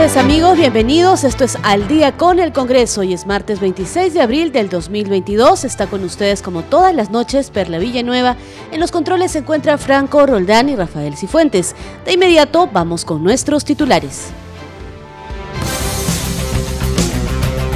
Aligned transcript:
Noches 0.00 0.16
amigos, 0.16 0.56
bienvenidos. 0.56 1.24
Esto 1.24 1.44
es 1.44 1.58
Al 1.62 1.86
día 1.86 2.16
con 2.16 2.38
el 2.38 2.54
Congreso 2.54 3.02
y 3.02 3.12
es 3.12 3.26
martes 3.26 3.60
26 3.60 4.14
de 4.14 4.22
abril 4.22 4.50
del 4.50 4.70
2022. 4.70 5.64
Está 5.64 5.88
con 5.88 6.02
ustedes 6.04 6.40
como 6.40 6.62
todas 6.62 6.94
las 6.94 7.10
noches 7.10 7.50
Perla 7.50 7.76
Villanueva. 7.78 8.38
En 8.72 8.80
los 8.80 8.92
controles 8.92 9.32
se 9.32 9.40
encuentra 9.40 9.76
Franco 9.76 10.24
Roldán 10.24 10.70
y 10.70 10.74
Rafael 10.74 11.18
Cifuentes. 11.18 11.74
De 12.06 12.14
inmediato 12.14 12.66
vamos 12.72 13.04
con 13.04 13.22
nuestros 13.22 13.66
titulares. 13.66 14.28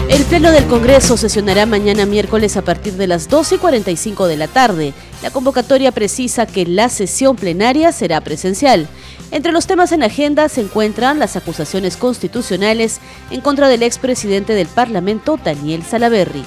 El 0.09 0.22
Pleno 0.25 0.50
del 0.50 0.64
Congreso 0.64 1.19
sesionará 1.19 1.66
mañana 1.66 2.06
miércoles 2.06 2.56
a 2.56 2.62
partir 2.62 2.95
de 2.95 3.06
las 3.06 3.28
12 3.28 3.56
y 3.56 3.59
45 3.59 4.27
de 4.27 4.36
la 4.38 4.48
tarde. 4.48 4.95
La 5.22 5.30
convocatoria 5.30 5.92
precisa 5.92 6.47
que 6.47 6.64
la 6.64 6.88
sesión 6.88 7.36
plenaria 7.36 7.92
será 7.92 8.22
presencial. 8.22 8.88
Entre 9.34 9.51
los 9.51 9.66
temas 9.66 9.91
en 9.91 10.05
agenda 10.05 10.48
se 10.48 10.61
encuentran 10.61 11.19
las 11.19 11.34
acusaciones 11.34 11.97
constitucionales 11.97 13.01
en 13.33 13.41
contra 13.41 13.66
del 13.66 13.83
expresidente 13.83 14.53
del 14.53 14.69
Parlamento, 14.69 15.41
Daniel 15.42 15.83
Salaverry. 15.83 16.45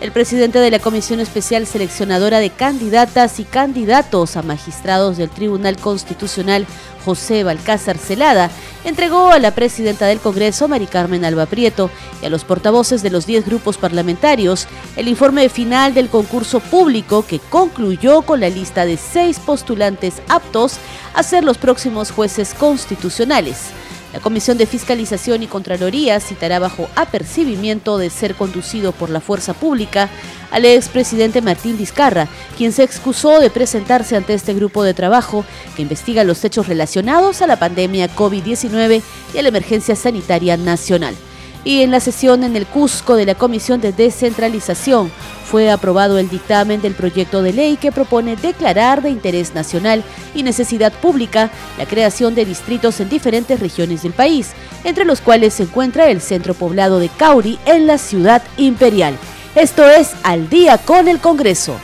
El 0.00 0.12
presidente 0.12 0.58
de 0.58 0.70
la 0.70 0.80
Comisión 0.80 1.20
Especial 1.20 1.66
Seleccionadora 1.66 2.40
de 2.40 2.50
Candidatas 2.50 3.40
y 3.40 3.44
Candidatos 3.44 4.36
a 4.36 4.42
Magistrados 4.42 5.16
del 5.16 5.30
Tribunal 5.30 5.76
Constitucional, 5.78 6.66
José 7.04 7.44
Balcázar 7.44 7.96
Celada, 7.96 8.50
entregó 8.84 9.30
a 9.30 9.38
la 9.38 9.54
presidenta 9.54 10.06
del 10.06 10.18
Congreso, 10.18 10.68
Mari 10.68 10.86
Carmen 10.86 11.24
Alba 11.24 11.46
Prieto, 11.46 11.90
y 12.20 12.26
a 12.26 12.30
los 12.30 12.44
portavoces 12.44 13.02
de 13.02 13.10
los 13.10 13.24
10 13.24 13.46
grupos 13.46 13.78
parlamentarios 13.78 14.66
el 14.96 15.08
informe 15.08 15.48
final 15.48 15.94
del 15.94 16.08
concurso 16.08 16.60
público 16.60 17.24
que 17.26 17.38
concluyó 17.38 18.22
con 18.22 18.40
la 18.40 18.50
lista 18.50 18.84
de 18.84 18.96
seis 18.96 19.38
postulantes 19.38 20.20
aptos 20.28 20.76
a 21.14 21.22
ser 21.22 21.44
los 21.44 21.56
próximos 21.56 22.10
jueces 22.10 22.52
constitucionales. 22.54 23.70
La 24.14 24.20
Comisión 24.20 24.56
de 24.58 24.66
Fiscalización 24.66 25.42
y 25.42 25.48
Contraloría 25.48 26.20
citará 26.20 26.60
bajo 26.60 26.88
apercibimiento 26.94 27.98
de 27.98 28.10
ser 28.10 28.36
conducido 28.36 28.92
por 28.92 29.10
la 29.10 29.20
fuerza 29.20 29.54
pública 29.54 30.08
al 30.52 30.64
expresidente 30.66 31.42
Martín 31.42 31.76
Vizcarra, 31.76 32.28
quien 32.56 32.70
se 32.70 32.84
excusó 32.84 33.40
de 33.40 33.50
presentarse 33.50 34.14
ante 34.14 34.34
este 34.34 34.54
grupo 34.54 34.84
de 34.84 34.94
trabajo 34.94 35.44
que 35.74 35.82
investiga 35.82 36.22
los 36.22 36.44
hechos 36.44 36.68
relacionados 36.68 37.42
a 37.42 37.48
la 37.48 37.58
pandemia 37.58 38.08
COVID-19 38.14 39.02
y 39.34 39.38
a 39.38 39.42
la 39.42 39.48
emergencia 39.48 39.96
sanitaria 39.96 40.56
nacional 40.56 41.16
y 41.64 41.80
en 41.80 41.90
la 41.90 42.00
sesión 42.00 42.44
en 42.44 42.56
el 42.56 42.66
Cusco 42.66 43.16
de 43.16 43.26
la 43.26 43.34
Comisión 43.34 43.80
de 43.80 43.92
Descentralización 43.92 45.10
fue 45.44 45.70
aprobado 45.70 46.18
el 46.18 46.28
dictamen 46.28 46.82
del 46.82 46.94
proyecto 46.94 47.42
de 47.42 47.52
ley 47.52 47.76
que 47.76 47.92
propone 47.92 48.36
declarar 48.36 49.02
de 49.02 49.10
interés 49.10 49.54
nacional 49.54 50.04
y 50.34 50.42
necesidad 50.42 50.92
pública 50.92 51.50
la 51.78 51.86
creación 51.86 52.34
de 52.34 52.44
distritos 52.44 53.00
en 53.00 53.08
diferentes 53.08 53.60
regiones 53.60 54.02
del 54.02 54.12
país, 54.12 54.52
entre 54.84 55.04
los 55.04 55.20
cuales 55.20 55.54
se 55.54 55.64
encuentra 55.64 56.10
el 56.10 56.20
centro 56.20 56.54
poblado 56.54 56.98
de 56.98 57.08
Cauri 57.08 57.58
en 57.66 57.86
la 57.86 57.98
ciudad 57.98 58.42
imperial. 58.56 59.16
Esto 59.54 59.88
es 59.88 60.12
Al 60.22 60.48
día 60.48 60.78
con 60.78 61.08
el 61.08 61.20
Congreso. 61.20 61.76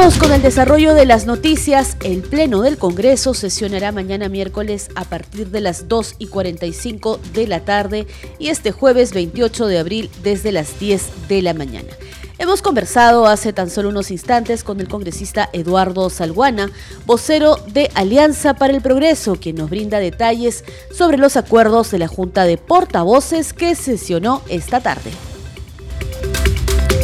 Con 0.00 0.32
el 0.32 0.40
desarrollo 0.40 0.94
de 0.94 1.04
las 1.04 1.26
noticias. 1.26 1.98
El 2.02 2.22
Pleno 2.22 2.62
del 2.62 2.78
Congreso 2.78 3.34
sesionará 3.34 3.92
mañana 3.92 4.30
miércoles 4.30 4.88
a 4.94 5.04
partir 5.04 5.50
de 5.50 5.60
las 5.60 5.88
2 5.88 6.14
y 6.18 6.26
45 6.28 7.20
de 7.34 7.46
la 7.46 7.60
tarde 7.66 8.06
y 8.38 8.48
este 8.48 8.72
jueves 8.72 9.12
28 9.12 9.66
de 9.66 9.78
abril 9.78 10.10
desde 10.22 10.52
las 10.52 10.80
10 10.80 11.28
de 11.28 11.42
la 11.42 11.52
mañana. 11.52 11.90
Hemos 12.38 12.62
conversado 12.62 13.26
hace 13.26 13.52
tan 13.52 13.68
solo 13.68 13.90
unos 13.90 14.10
instantes 14.10 14.64
con 14.64 14.80
el 14.80 14.88
congresista 14.88 15.50
Eduardo 15.52 16.08
Salguana, 16.08 16.70
vocero 17.04 17.58
de 17.66 17.90
Alianza 17.94 18.54
para 18.54 18.72
el 18.72 18.80
Progreso, 18.80 19.36
quien 19.36 19.56
nos 19.56 19.68
brinda 19.68 19.98
detalles 19.98 20.64
sobre 20.96 21.18
los 21.18 21.36
acuerdos 21.36 21.90
de 21.90 21.98
la 21.98 22.08
Junta 22.08 22.44
de 22.44 22.56
Portavoces 22.56 23.52
que 23.52 23.74
sesionó 23.74 24.40
esta 24.48 24.80
tarde. 24.80 25.10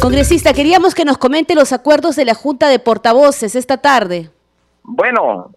Congresista, 0.01 0.53
queríamos 0.53 0.93
que 0.93 1.05
nos 1.05 1.17
comente 1.17 1.55
los 1.55 1.73
acuerdos 1.73 2.15
de 2.15 2.25
la 2.25 2.33
Junta 2.33 2.69
de 2.69 2.79
Portavoces 2.79 3.55
esta 3.55 3.77
tarde. 3.77 4.29
Bueno, 4.83 5.51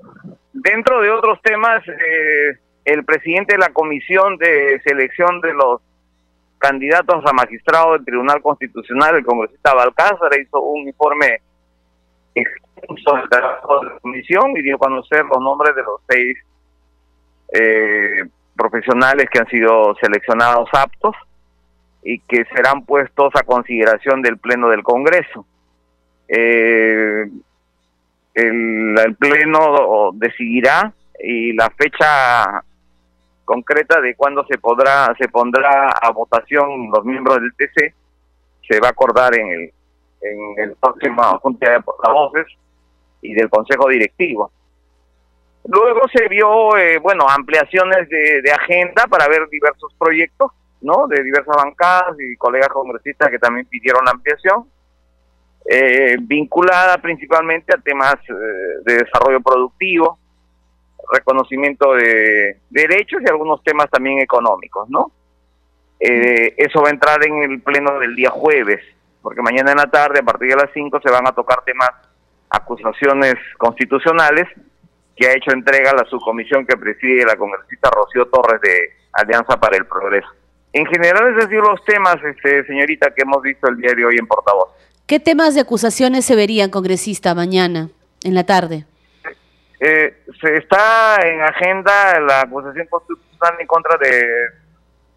dentro 0.53 1.01
de 1.01 1.11
otros 1.11 1.41
temas, 1.43 1.87
eh, 1.87 2.59
el 2.85 3.05
presidente 3.05 3.55
de 3.55 3.59
la 3.59 3.73
Comisión 3.73 4.37
de 4.39 4.81
Selección 4.85 5.41
de 5.41 5.53
los 5.55 5.81
Candidatos 6.59 7.25
a 7.27 7.33
Magistrado 7.33 7.93
del 7.93 8.05
Tribunal 8.05 8.43
Constitucional, 8.43 9.17
el 9.17 9.25
congresista 9.25 9.75
Balcázar, 9.75 10.31
hizo 10.41 10.61
un 10.61 10.89
informe 10.89 11.41
extenso 12.35 13.17
del 13.17 13.29
trabajo 13.29 13.81
de 13.81 13.87
la 13.91 13.99
comisión 14.01 14.57
y 14.57 14.63
dio 14.63 14.77
a 14.77 14.79
conocer 14.79 15.25
los 15.27 15.41
nombres 15.41 15.75
de 15.75 15.83
los 15.83 16.01
seis 16.09 16.39
eh, 17.53 18.25
profesionales 18.57 19.27
que 19.31 19.39
han 19.39 19.49
sido 19.49 19.95
seleccionados 20.01 20.69
aptos 20.73 21.15
y 22.03 22.21
que 22.21 22.45
serán 22.55 22.85
puestos 22.85 23.33
a 23.35 23.43
consideración 23.43 24.23
del 24.23 24.39
Pleno 24.39 24.69
del 24.69 24.83
Congreso. 24.83 25.47
Eh, 26.29 27.27
el, 28.35 29.17
Pleno 29.19 30.11
decidirá 30.15 30.93
y 31.19 31.53
la 31.53 31.71
fecha 31.71 32.65
concreta 33.45 34.01
de 34.01 34.15
cuándo 34.15 34.47
se 34.49 34.59
podrá 34.59 35.13
se 35.19 35.29
pondrá 35.29 35.89
a 35.89 36.11
votación 36.13 36.89
los 36.93 37.05
miembros 37.05 37.41
del 37.41 37.53
TC 37.57 37.93
se 38.69 38.81
va 38.81 38.87
a 38.87 38.91
acordar 38.91 39.35
en 39.35 39.49
el 39.49 39.73
en 40.23 40.55
el 40.59 40.77
próximo 40.77 41.23
junta 41.41 41.73
de 41.73 41.81
portavoces 41.81 42.47
y 43.23 43.35
del 43.35 43.49
consejo 43.49 43.89
directivo. 43.89 44.53
Luego 45.65 46.03
se 46.13 46.29
vio, 46.29 46.77
eh, 46.77 46.99
bueno, 46.99 47.27
ampliaciones 47.29 48.09
de 48.09 48.53
agenda 48.53 49.07
para 49.07 49.29
ver 49.29 49.49
diversos 49.49 49.95
proyectos 49.99 50.53
¿no? 50.81 51.07
De 51.07 51.23
diversas 51.23 51.57
bancadas 51.57 52.17
y 52.19 52.37
colegas 52.37 52.69
congresistas 52.69 53.31
que 53.31 53.39
también 53.39 53.67
pidieron 53.67 54.05
la 54.05 54.13
ampliación, 54.13 54.67
eh, 55.65 56.17
vinculada 56.21 56.99
principalmente 56.99 57.75
a 57.75 57.81
temas 57.81 58.17
eh, 58.29 58.33
de 58.85 58.95
desarrollo 59.05 59.41
productivo, 59.41 60.19
reconocimiento 61.13 61.95
de 61.95 62.59
derechos 62.71 63.21
y 63.23 63.29
algunos 63.29 63.63
temas 63.63 63.91
también 63.91 64.21
económicos, 64.21 64.89
¿no? 64.89 65.13
Eh, 65.99 66.55
eso 66.57 66.81
va 66.81 66.89
a 66.89 66.93
entrar 66.93 67.25
en 67.27 67.43
el 67.43 67.61
pleno 67.61 67.99
del 67.99 68.17
día 68.17 68.31
jueves, 68.31 68.81
porque 69.21 69.43
mañana 69.43 69.73
en 69.73 69.79
la 69.79 69.91
tarde, 69.91 70.21
a 70.21 70.25
partir 70.25 70.49
de 70.49 70.57
las 70.57 70.71
5, 70.73 70.99
se 71.03 71.11
van 71.11 71.27
a 71.27 71.33
tocar 71.33 71.63
temas, 71.65 71.91
acusaciones 72.49 73.35
constitucionales, 73.59 74.49
que 75.15 75.27
ha 75.27 75.37
hecho 75.37 75.53
entrega 75.53 75.93
la 75.93 76.07
subcomisión 76.07 76.67
que 76.67 76.79
preside 76.79 77.27
la 77.27 77.37
congresista 77.37 77.91
Rocío 77.91 78.27
Torres 78.27 78.61
de 78.63 78.91
Alianza 79.13 79.61
para 79.61 79.77
el 79.77 79.85
Progreso. 79.85 80.40
En 80.73 80.87
general, 80.87 81.31
es 81.31 81.45
decir, 81.45 81.61
los 81.61 81.85
temas, 81.85 82.17
este, 82.25 82.65
señorita, 82.65 83.13
que 83.15 83.23
hemos 83.23 83.43
visto 83.43 83.69
el 83.69 83.77
día 83.77 83.93
de 83.95 84.05
hoy 84.05 84.17
en 84.19 84.27
portavoz. 84.27 84.71
¿Qué 85.07 85.19
temas 85.19 85.55
de 85.55 85.63
acusaciones 85.63 86.25
se 86.25 86.37
verían, 86.37 86.71
congresista, 86.71 87.35
mañana, 87.35 87.89
en 88.23 88.35
la 88.35 88.45
tarde? 88.45 88.87
Eh, 89.81 90.23
se 90.41 90.57
está 90.59 91.17
en 91.27 91.41
agenda 91.41 92.21
la 92.21 92.43
acusación 92.43 92.87
constitucional 92.87 93.55
en 93.59 93.67
contra 93.67 93.97
de 93.97 94.61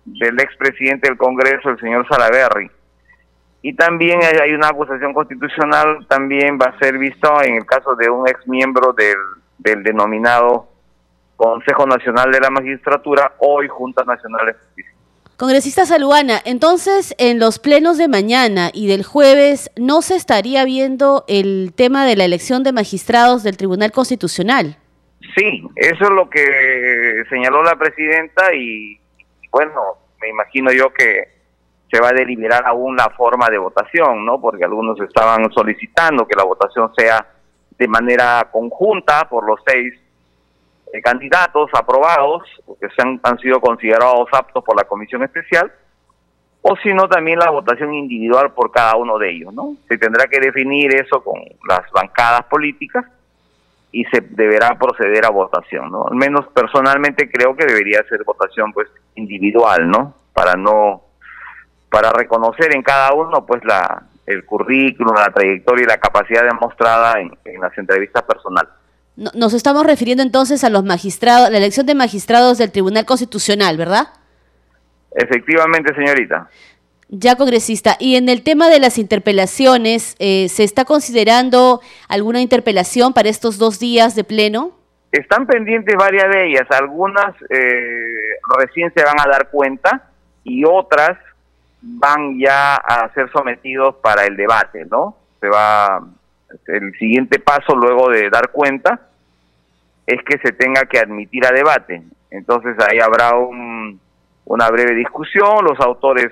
del 0.06 0.40
expresidente 0.40 1.08
del 1.08 1.18
Congreso, 1.18 1.70
el 1.70 1.80
señor 1.80 2.08
Salaverry. 2.08 2.70
Y 3.62 3.74
también 3.74 4.20
hay 4.24 4.54
una 4.54 4.68
acusación 4.68 5.14
constitucional, 5.14 6.06
también 6.08 6.60
va 6.62 6.66
a 6.66 6.80
ser 6.80 6.98
visto 6.98 7.42
en 7.42 7.56
el 7.56 7.66
caso 7.66 7.96
de 7.96 8.10
un 8.10 8.28
ex 8.28 8.46
miembro 8.48 8.92
del, 8.92 9.16
del 9.58 9.84
denominado 9.84 10.68
Consejo 11.38 11.86
Nacional 11.86 12.32
de 12.32 12.42
la 12.42 12.50
Magistratura, 12.50 13.34
hoy 13.40 13.68
Junta 13.70 14.04
Nacional 14.04 14.48
de 14.48 14.54
Justicia. 14.54 14.94
Congresista 15.44 15.86
Saluana, 15.86 16.40
entonces 16.46 17.14
en 17.18 17.38
los 17.38 17.60
plenos 17.60 17.98
de 17.98 18.08
mañana 18.08 18.70
y 18.74 18.88
del 18.88 19.04
jueves 19.04 19.70
no 19.76 20.02
se 20.02 20.16
estaría 20.16 20.64
viendo 20.64 21.26
el 21.28 21.74
tema 21.76 22.06
de 22.06 22.16
la 22.16 22.24
elección 22.24 22.64
de 22.64 22.72
magistrados 22.72 23.44
del 23.44 23.58
Tribunal 23.58 23.92
Constitucional. 23.92 24.78
Sí, 25.36 25.62
eso 25.76 26.04
es 26.06 26.10
lo 26.12 26.30
que 26.30 27.26
señaló 27.30 27.62
la 27.62 27.76
presidenta 27.76 28.56
y 28.56 28.98
bueno, 29.52 29.82
me 30.22 30.30
imagino 30.30 30.72
yo 30.72 30.94
que 30.94 31.28
se 31.92 32.00
va 32.00 32.12
a 32.12 32.14
deliberar 32.14 32.66
aún 32.66 32.96
la 32.96 33.10
forma 33.10 33.50
de 33.50 33.58
votación, 33.58 34.26
¿no? 34.26 34.40
Porque 34.40 34.64
algunos 34.64 34.98
estaban 35.02 35.52
solicitando 35.52 36.26
que 36.26 36.38
la 36.38 36.46
votación 36.46 36.90
sea 36.96 37.28
de 37.78 37.88
manera 37.90 38.48
conjunta 38.50 39.28
por 39.28 39.46
los 39.46 39.60
seis 39.68 39.94
candidatos 41.02 41.70
aprobados, 41.74 42.44
que 42.80 42.88
se 42.90 43.02
han, 43.02 43.40
sido 43.40 43.60
considerados 43.60 44.28
aptos 44.32 44.64
por 44.64 44.76
la 44.76 44.84
comisión 44.84 45.24
especial, 45.24 45.72
o 46.62 46.76
si 46.78 46.94
no 46.94 47.10
también 47.10 47.40
la 47.40 47.50
votación 47.50 47.94
individual 47.94 48.54
por 48.54 48.72
cada 48.72 48.96
uno 48.96 49.18
de 49.18 49.32
ellos, 49.32 49.54
¿no? 49.54 49.76
Se 49.88 49.98
tendrá 49.98 50.28
que 50.28 50.40
definir 50.40 50.94
eso 50.96 51.24
con 51.24 51.42
las 51.68 51.82
bancadas 51.92 52.46
políticas 52.46 53.06
y 53.92 54.06
se 54.06 54.22
deberá 54.22 54.78
proceder 54.78 55.26
a 55.26 55.30
votación, 55.30 55.92
¿no? 55.92 56.08
Al 56.08 56.16
menos 56.16 56.48
personalmente 56.54 57.30
creo 57.30 57.56
que 57.56 57.66
debería 57.66 58.04
ser 58.08 58.24
votación 58.24 58.72
pues 58.72 58.88
individual, 59.16 59.90
¿no? 59.90 60.14
Para 60.34 60.54
no 60.54 61.02
para 61.90 62.12
reconocer 62.12 62.74
en 62.74 62.82
cada 62.82 63.14
uno 63.14 63.46
pues 63.46 63.64
la 63.66 64.04
el 64.26 64.46
currículum, 64.46 65.16
la 65.16 65.34
trayectoria 65.34 65.84
y 65.84 65.88
la 65.88 65.98
capacidad 65.98 66.44
demostrada 66.44 67.20
en, 67.20 67.38
en 67.44 67.60
las 67.60 67.78
entrevistas 67.78 68.24
personales. 68.24 68.72
Nos 69.16 69.54
estamos 69.54 69.86
refiriendo 69.86 70.24
entonces 70.24 70.64
a 70.64 70.70
los 70.70 70.84
magistrados, 70.84 71.52
la 71.52 71.58
elección 71.58 71.86
de 71.86 71.94
magistrados 71.94 72.58
del 72.58 72.72
Tribunal 72.72 73.06
Constitucional, 73.06 73.78
¿verdad? 73.78 74.08
Efectivamente, 75.12 75.94
señorita. 75.94 76.50
Ya, 77.10 77.36
congresista. 77.36 77.96
Y 78.00 78.16
en 78.16 78.28
el 78.28 78.42
tema 78.42 78.70
de 78.70 78.80
las 78.80 78.98
interpelaciones, 78.98 80.16
eh, 80.18 80.50
¿se 80.50 80.64
está 80.64 80.84
considerando 80.84 81.80
alguna 82.10 82.42
interpelación 82.42 83.14
para 83.14 83.30
estos 83.30 83.60
dos 83.60 83.80
días 83.80 84.16
de 84.16 84.24
pleno? 84.24 84.72
Están 85.12 85.46
pendientes 85.46 85.96
varias 85.96 86.34
de 86.34 86.48
ellas. 86.48 86.66
Algunas 86.72 87.36
eh, 87.52 88.40
recién 88.58 88.92
se 88.96 89.04
van 89.04 89.20
a 89.20 89.30
dar 89.30 89.52
cuenta 89.52 90.10
y 90.44 90.66
otras 90.66 91.20
van 91.84 92.40
ya 92.40 92.76
a 92.76 93.14
ser 93.14 93.32
sometidos 93.32 93.96
para 94.02 94.26
el 94.26 94.36
debate, 94.36 94.86
¿no? 94.86 95.16
Se 95.40 95.50
va 95.50 96.02
el 96.68 96.94
siguiente 96.98 97.40
paso 97.40 97.76
luego 97.76 98.10
de 98.10 98.30
dar 98.30 98.52
cuenta 98.52 99.10
es 100.06 100.22
que 100.24 100.38
se 100.40 100.54
tenga 100.54 100.84
que 100.86 101.00
admitir 101.00 101.46
a 101.46 101.52
debate. 101.52 102.04
Entonces 102.30 102.76
ahí 102.80 103.00
habrá 103.00 103.36
un 103.36 104.00
una 104.46 104.70
breve 104.70 104.94
discusión, 104.96 105.64
los 105.64 105.80
autores 105.80 106.32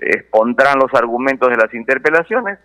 expondrán 0.00 0.78
los 0.78 0.92
argumentos 0.94 1.48
de 1.48 1.56
las 1.56 1.72
interpelaciones 1.74 2.58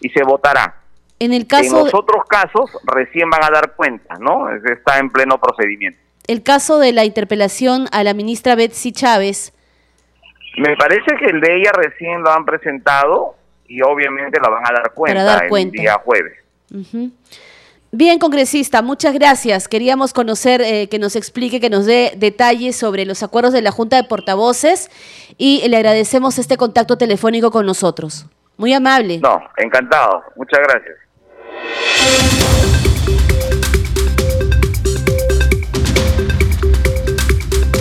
y 0.00 0.08
se 0.10 0.22
votará. 0.22 0.76
En 1.18 1.32
el 1.32 1.46
caso 1.46 1.78
en 1.78 1.84
los 1.84 1.94
otros 1.94 2.24
casos 2.28 2.70
recién 2.84 3.28
van 3.28 3.44
a 3.44 3.50
dar 3.50 3.74
cuenta, 3.74 4.14
¿no? 4.20 4.48
Está 4.50 4.98
en 4.98 5.10
pleno 5.10 5.38
procedimiento. 5.38 5.98
El 6.26 6.42
caso 6.42 6.78
de 6.78 6.92
la 6.92 7.04
interpelación 7.04 7.86
a 7.90 8.04
la 8.04 8.14
ministra 8.14 8.54
Betsy 8.54 8.92
Chávez. 8.92 9.52
Me 10.56 10.76
parece 10.76 11.16
que 11.18 11.26
el 11.26 11.40
de 11.40 11.56
ella 11.56 11.72
recién 11.72 12.22
lo 12.22 12.30
han 12.30 12.44
presentado 12.44 13.34
y 13.68 13.82
obviamente 13.82 14.40
la 14.40 14.48
van 14.48 14.66
a 14.66 14.72
dar 14.72 14.92
cuenta, 14.94 15.46
el 15.46 15.70
día 15.70 16.00
jueves. 16.04 16.38
Bien, 17.90 18.18
congresista, 18.18 18.82
muchas 18.82 19.14
gracias. 19.14 19.66
Queríamos 19.66 20.12
conocer, 20.12 20.60
eh, 20.60 20.88
que 20.90 20.98
nos 20.98 21.16
explique, 21.16 21.58
que 21.58 21.70
nos 21.70 21.86
dé 21.86 22.12
detalles 22.16 22.76
sobre 22.76 23.06
los 23.06 23.22
acuerdos 23.22 23.54
de 23.54 23.62
la 23.62 23.70
Junta 23.70 23.96
de 23.96 24.04
Portavoces 24.04 24.90
y 25.38 25.66
le 25.66 25.76
agradecemos 25.76 26.38
este 26.38 26.58
contacto 26.58 26.98
telefónico 26.98 27.50
con 27.50 27.64
nosotros. 27.64 28.26
Muy 28.58 28.74
amable. 28.74 29.20
No, 29.20 29.40
encantado. 29.56 30.22
Muchas 30.36 30.60
gracias. 30.60 30.96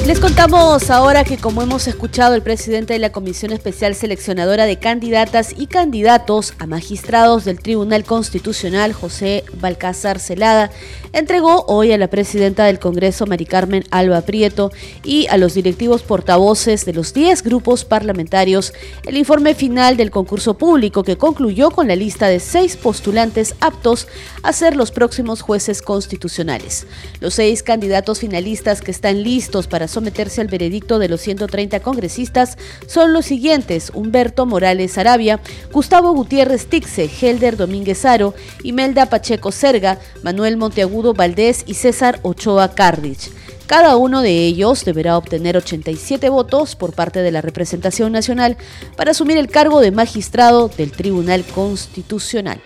Les 0.07 0.21
contamos 0.21 0.89
ahora 0.89 1.25
que 1.25 1.35
como 1.35 1.61
hemos 1.61 1.85
escuchado 1.85 2.33
el 2.33 2.41
presidente 2.41 2.93
de 2.93 2.99
la 2.99 3.11
Comisión 3.11 3.51
Especial 3.51 3.93
Seleccionadora 3.93 4.65
de 4.65 4.79
Candidatas 4.79 5.53
y 5.57 5.67
Candidatos 5.67 6.53
a 6.59 6.65
Magistrados 6.65 7.43
del 7.43 7.59
Tribunal 7.59 8.05
Constitucional, 8.05 8.93
José 8.93 9.43
Balcázar 9.59 10.19
Celada, 10.19 10.71
entregó 11.11 11.65
hoy 11.67 11.91
a 11.91 11.97
la 11.97 12.07
presidenta 12.07 12.63
del 12.63 12.79
Congreso, 12.79 13.25
Mari 13.25 13.45
Carmen 13.45 13.83
Alba 13.91 14.21
Prieto, 14.21 14.71
y 15.03 15.27
a 15.27 15.35
los 15.35 15.55
directivos 15.55 16.03
portavoces 16.03 16.85
de 16.85 16.93
los 16.93 17.13
10 17.13 17.43
grupos 17.43 17.83
parlamentarios 17.83 18.71
el 19.05 19.17
informe 19.17 19.55
final 19.55 19.97
del 19.97 20.09
concurso 20.09 20.57
público 20.57 21.03
que 21.03 21.17
concluyó 21.17 21.69
con 21.69 21.89
la 21.89 21.97
lista 21.97 22.29
de 22.29 22.39
seis 22.39 22.77
postulantes 22.77 23.55
aptos 23.59 24.07
a 24.41 24.53
ser 24.53 24.77
los 24.77 24.91
próximos 24.91 25.41
jueces 25.41 25.81
constitucionales. 25.81 26.87
Los 27.19 27.33
seis 27.33 27.61
candidatos 27.61 28.21
finalistas 28.21 28.79
que 28.79 28.91
están 28.91 29.21
listos 29.21 29.67
para 29.67 29.89
someterse 29.97 30.41
al 30.41 30.47
veredicto 30.47 30.99
de 30.99 31.09
los 31.09 31.21
130 31.21 31.79
congresistas 31.79 32.55
son 32.85 33.13
los 33.13 33.25
siguientes: 33.25 33.91
Humberto 33.95 34.45
Morales 34.45 34.99
Arabia, 34.99 35.39
Gustavo 35.73 36.13
Gutiérrez 36.13 36.67
Tixe, 36.67 37.09
Helder 37.09 37.57
Domínguez 37.57 38.05
Aro, 38.05 38.35
Imelda 38.61 39.07
Pacheco 39.07 39.51
Serga, 39.51 39.97
Manuel 40.21 40.57
Monteagudo 40.57 41.15
Valdés 41.15 41.63
y 41.65 41.73
César 41.73 42.19
Ochoa 42.21 42.75
Cardich. 42.75 43.31
Cada 43.65 43.97
uno 43.97 44.21
de 44.21 44.45
ellos 44.45 44.85
deberá 44.85 45.17
obtener 45.17 45.57
87 45.57 46.29
votos 46.29 46.75
por 46.75 46.93
parte 46.93 47.21
de 47.23 47.31
la 47.31 47.41
representación 47.41 48.11
nacional 48.11 48.55
para 48.95 49.11
asumir 49.11 49.37
el 49.37 49.49
cargo 49.49 49.81
de 49.81 49.91
magistrado 49.91 50.69
del 50.69 50.91
Tribunal 50.91 51.43
Constitucional. 51.43 52.61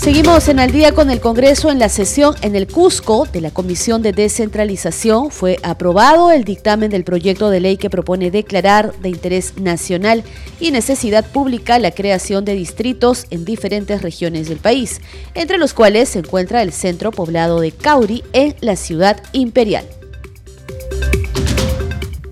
Seguimos 0.00 0.48
en 0.48 0.58
al 0.60 0.72
día 0.72 0.92
con 0.92 1.10
el 1.10 1.20
Congreso 1.20 1.70
en 1.70 1.78
la 1.78 1.90
sesión 1.90 2.34
en 2.40 2.56
el 2.56 2.66
Cusco 2.66 3.28
de 3.30 3.42
la 3.42 3.50
Comisión 3.50 4.00
de 4.00 4.14
Descentralización. 4.14 5.30
Fue 5.30 5.58
aprobado 5.62 6.30
el 6.30 6.44
dictamen 6.44 6.88
del 6.88 7.04
proyecto 7.04 7.50
de 7.50 7.60
ley 7.60 7.76
que 7.76 7.90
propone 7.90 8.30
declarar 8.30 8.94
de 9.02 9.10
interés 9.10 9.58
nacional 9.58 10.24
y 10.58 10.70
necesidad 10.70 11.30
pública 11.30 11.78
la 11.78 11.90
creación 11.90 12.46
de 12.46 12.54
distritos 12.54 13.26
en 13.28 13.44
diferentes 13.44 14.00
regiones 14.00 14.48
del 14.48 14.56
país, 14.56 15.02
entre 15.34 15.58
los 15.58 15.74
cuales 15.74 16.08
se 16.08 16.20
encuentra 16.20 16.62
el 16.62 16.72
centro 16.72 17.10
poblado 17.10 17.60
de 17.60 17.70
Cauri 17.70 18.24
en 18.32 18.54
la 18.62 18.76
ciudad 18.76 19.22
imperial. 19.32 19.84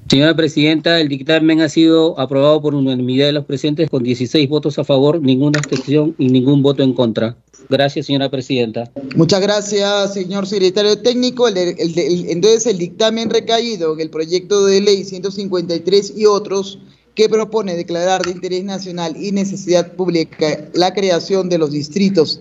Señora 0.08 0.34
Presidenta, 0.34 0.98
el 1.02 1.08
dictamen 1.10 1.60
ha 1.60 1.68
sido 1.68 2.18
aprobado 2.18 2.62
por 2.62 2.74
unanimidad 2.74 3.26
de 3.26 3.32
los 3.32 3.44
presentes 3.44 3.90
con 3.90 4.02
16 4.02 4.48
votos 4.48 4.78
a 4.78 4.84
favor, 4.84 5.20
ninguna 5.20 5.58
abstención 5.58 6.14
y 6.16 6.30
ningún 6.30 6.62
voto 6.62 6.82
en 6.82 6.94
contra. 6.94 7.36
Gracias, 7.70 8.06
señora 8.06 8.30
Presidenta. 8.30 8.90
Muchas 9.14 9.40
gracias, 9.40 10.14
señor 10.14 10.46
secretario 10.46 10.98
técnico. 10.98 11.48
entonces, 11.48 12.66
el 12.66 12.78
dictamen 12.78 13.28
recaído 13.28 13.92
en 13.92 14.00
el 14.00 14.10
proyecto 14.10 14.64
de 14.64 14.80
ley 14.80 15.04
153 15.04 16.14
y 16.16 16.24
otros 16.24 16.78
que 17.14 17.28
propone 17.28 17.76
declarar 17.76 18.22
de 18.22 18.30
interés 18.30 18.64
nacional 18.64 19.16
y 19.16 19.32
necesidad 19.32 19.92
pública 19.92 20.68
la 20.72 20.94
creación 20.94 21.48
de 21.48 21.58
los 21.58 21.72
distritos 21.72 22.40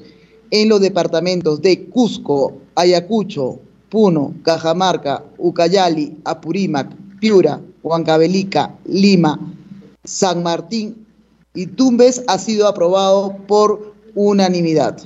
en 0.52 0.70
los 0.70 0.80
departamentos 0.80 1.62
de 1.62 1.86
Cusco, 1.86 2.62
Ayacucho, 2.76 3.60
Puno, 3.90 4.34
Cajamarca, 4.44 5.26
Ucayali, 5.38 6.18
Apurímac, 6.24 6.96
Piura, 7.20 7.60
Huancavelica, 7.84 8.76
Lima, 8.86 9.40
San 10.04 10.44
Martín 10.44 11.06
y 11.54 11.66
Tumbes 11.66 12.24
ha 12.28 12.38
sido 12.38 12.68
aprobado 12.68 13.36
por 13.48 13.94
unanimidad. 14.14 14.98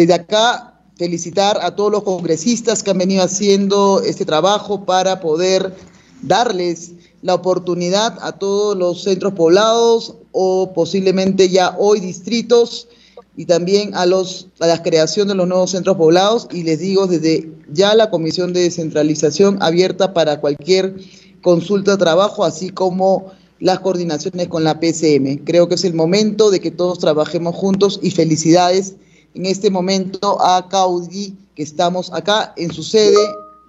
Desde 0.00 0.14
acá, 0.14 0.80
felicitar 0.96 1.58
a 1.60 1.76
todos 1.76 1.92
los 1.92 2.04
congresistas 2.04 2.82
que 2.82 2.90
han 2.90 2.96
venido 2.96 3.22
haciendo 3.22 4.00
este 4.02 4.24
trabajo 4.24 4.86
para 4.86 5.20
poder 5.20 5.74
darles 6.22 6.92
la 7.20 7.34
oportunidad 7.34 8.16
a 8.22 8.32
todos 8.32 8.74
los 8.78 9.02
centros 9.02 9.34
poblados 9.34 10.14
o 10.32 10.72
posiblemente 10.72 11.50
ya 11.50 11.76
hoy 11.78 12.00
distritos 12.00 12.88
y 13.36 13.44
también 13.44 13.94
a, 13.94 14.06
los, 14.06 14.46
a 14.58 14.68
la 14.68 14.82
creación 14.82 15.28
de 15.28 15.34
los 15.34 15.46
nuevos 15.46 15.72
centros 15.72 15.98
poblados 15.98 16.48
y 16.50 16.62
les 16.62 16.78
digo 16.78 17.06
desde 17.06 17.52
ya 17.70 17.94
la 17.94 18.08
Comisión 18.08 18.54
de 18.54 18.62
Descentralización 18.62 19.58
abierta 19.62 20.14
para 20.14 20.40
cualquier 20.40 20.94
consulta 21.42 21.98
trabajo, 21.98 22.42
así 22.46 22.70
como 22.70 23.32
las 23.58 23.80
coordinaciones 23.80 24.48
con 24.48 24.64
la 24.64 24.80
PCM. 24.80 25.44
Creo 25.44 25.68
que 25.68 25.74
es 25.74 25.84
el 25.84 25.92
momento 25.92 26.50
de 26.50 26.60
que 26.60 26.70
todos 26.70 26.98
trabajemos 26.98 27.54
juntos 27.54 28.00
y 28.02 28.12
felicidades 28.12 28.94
en 29.34 29.46
este 29.46 29.70
momento 29.70 30.40
a 30.40 30.68
Caudi, 30.68 31.36
que 31.54 31.62
estamos 31.62 32.12
acá 32.12 32.52
en 32.56 32.72
su 32.72 32.82
sede 32.82 33.16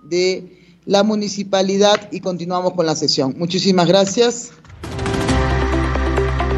de 0.03 0.57
la 0.85 1.03
municipalidad 1.03 2.09
y 2.11 2.19
continuamos 2.19 2.73
con 2.73 2.85
la 2.85 2.95
sesión. 2.95 3.35
Muchísimas 3.37 3.87
gracias. 3.87 4.51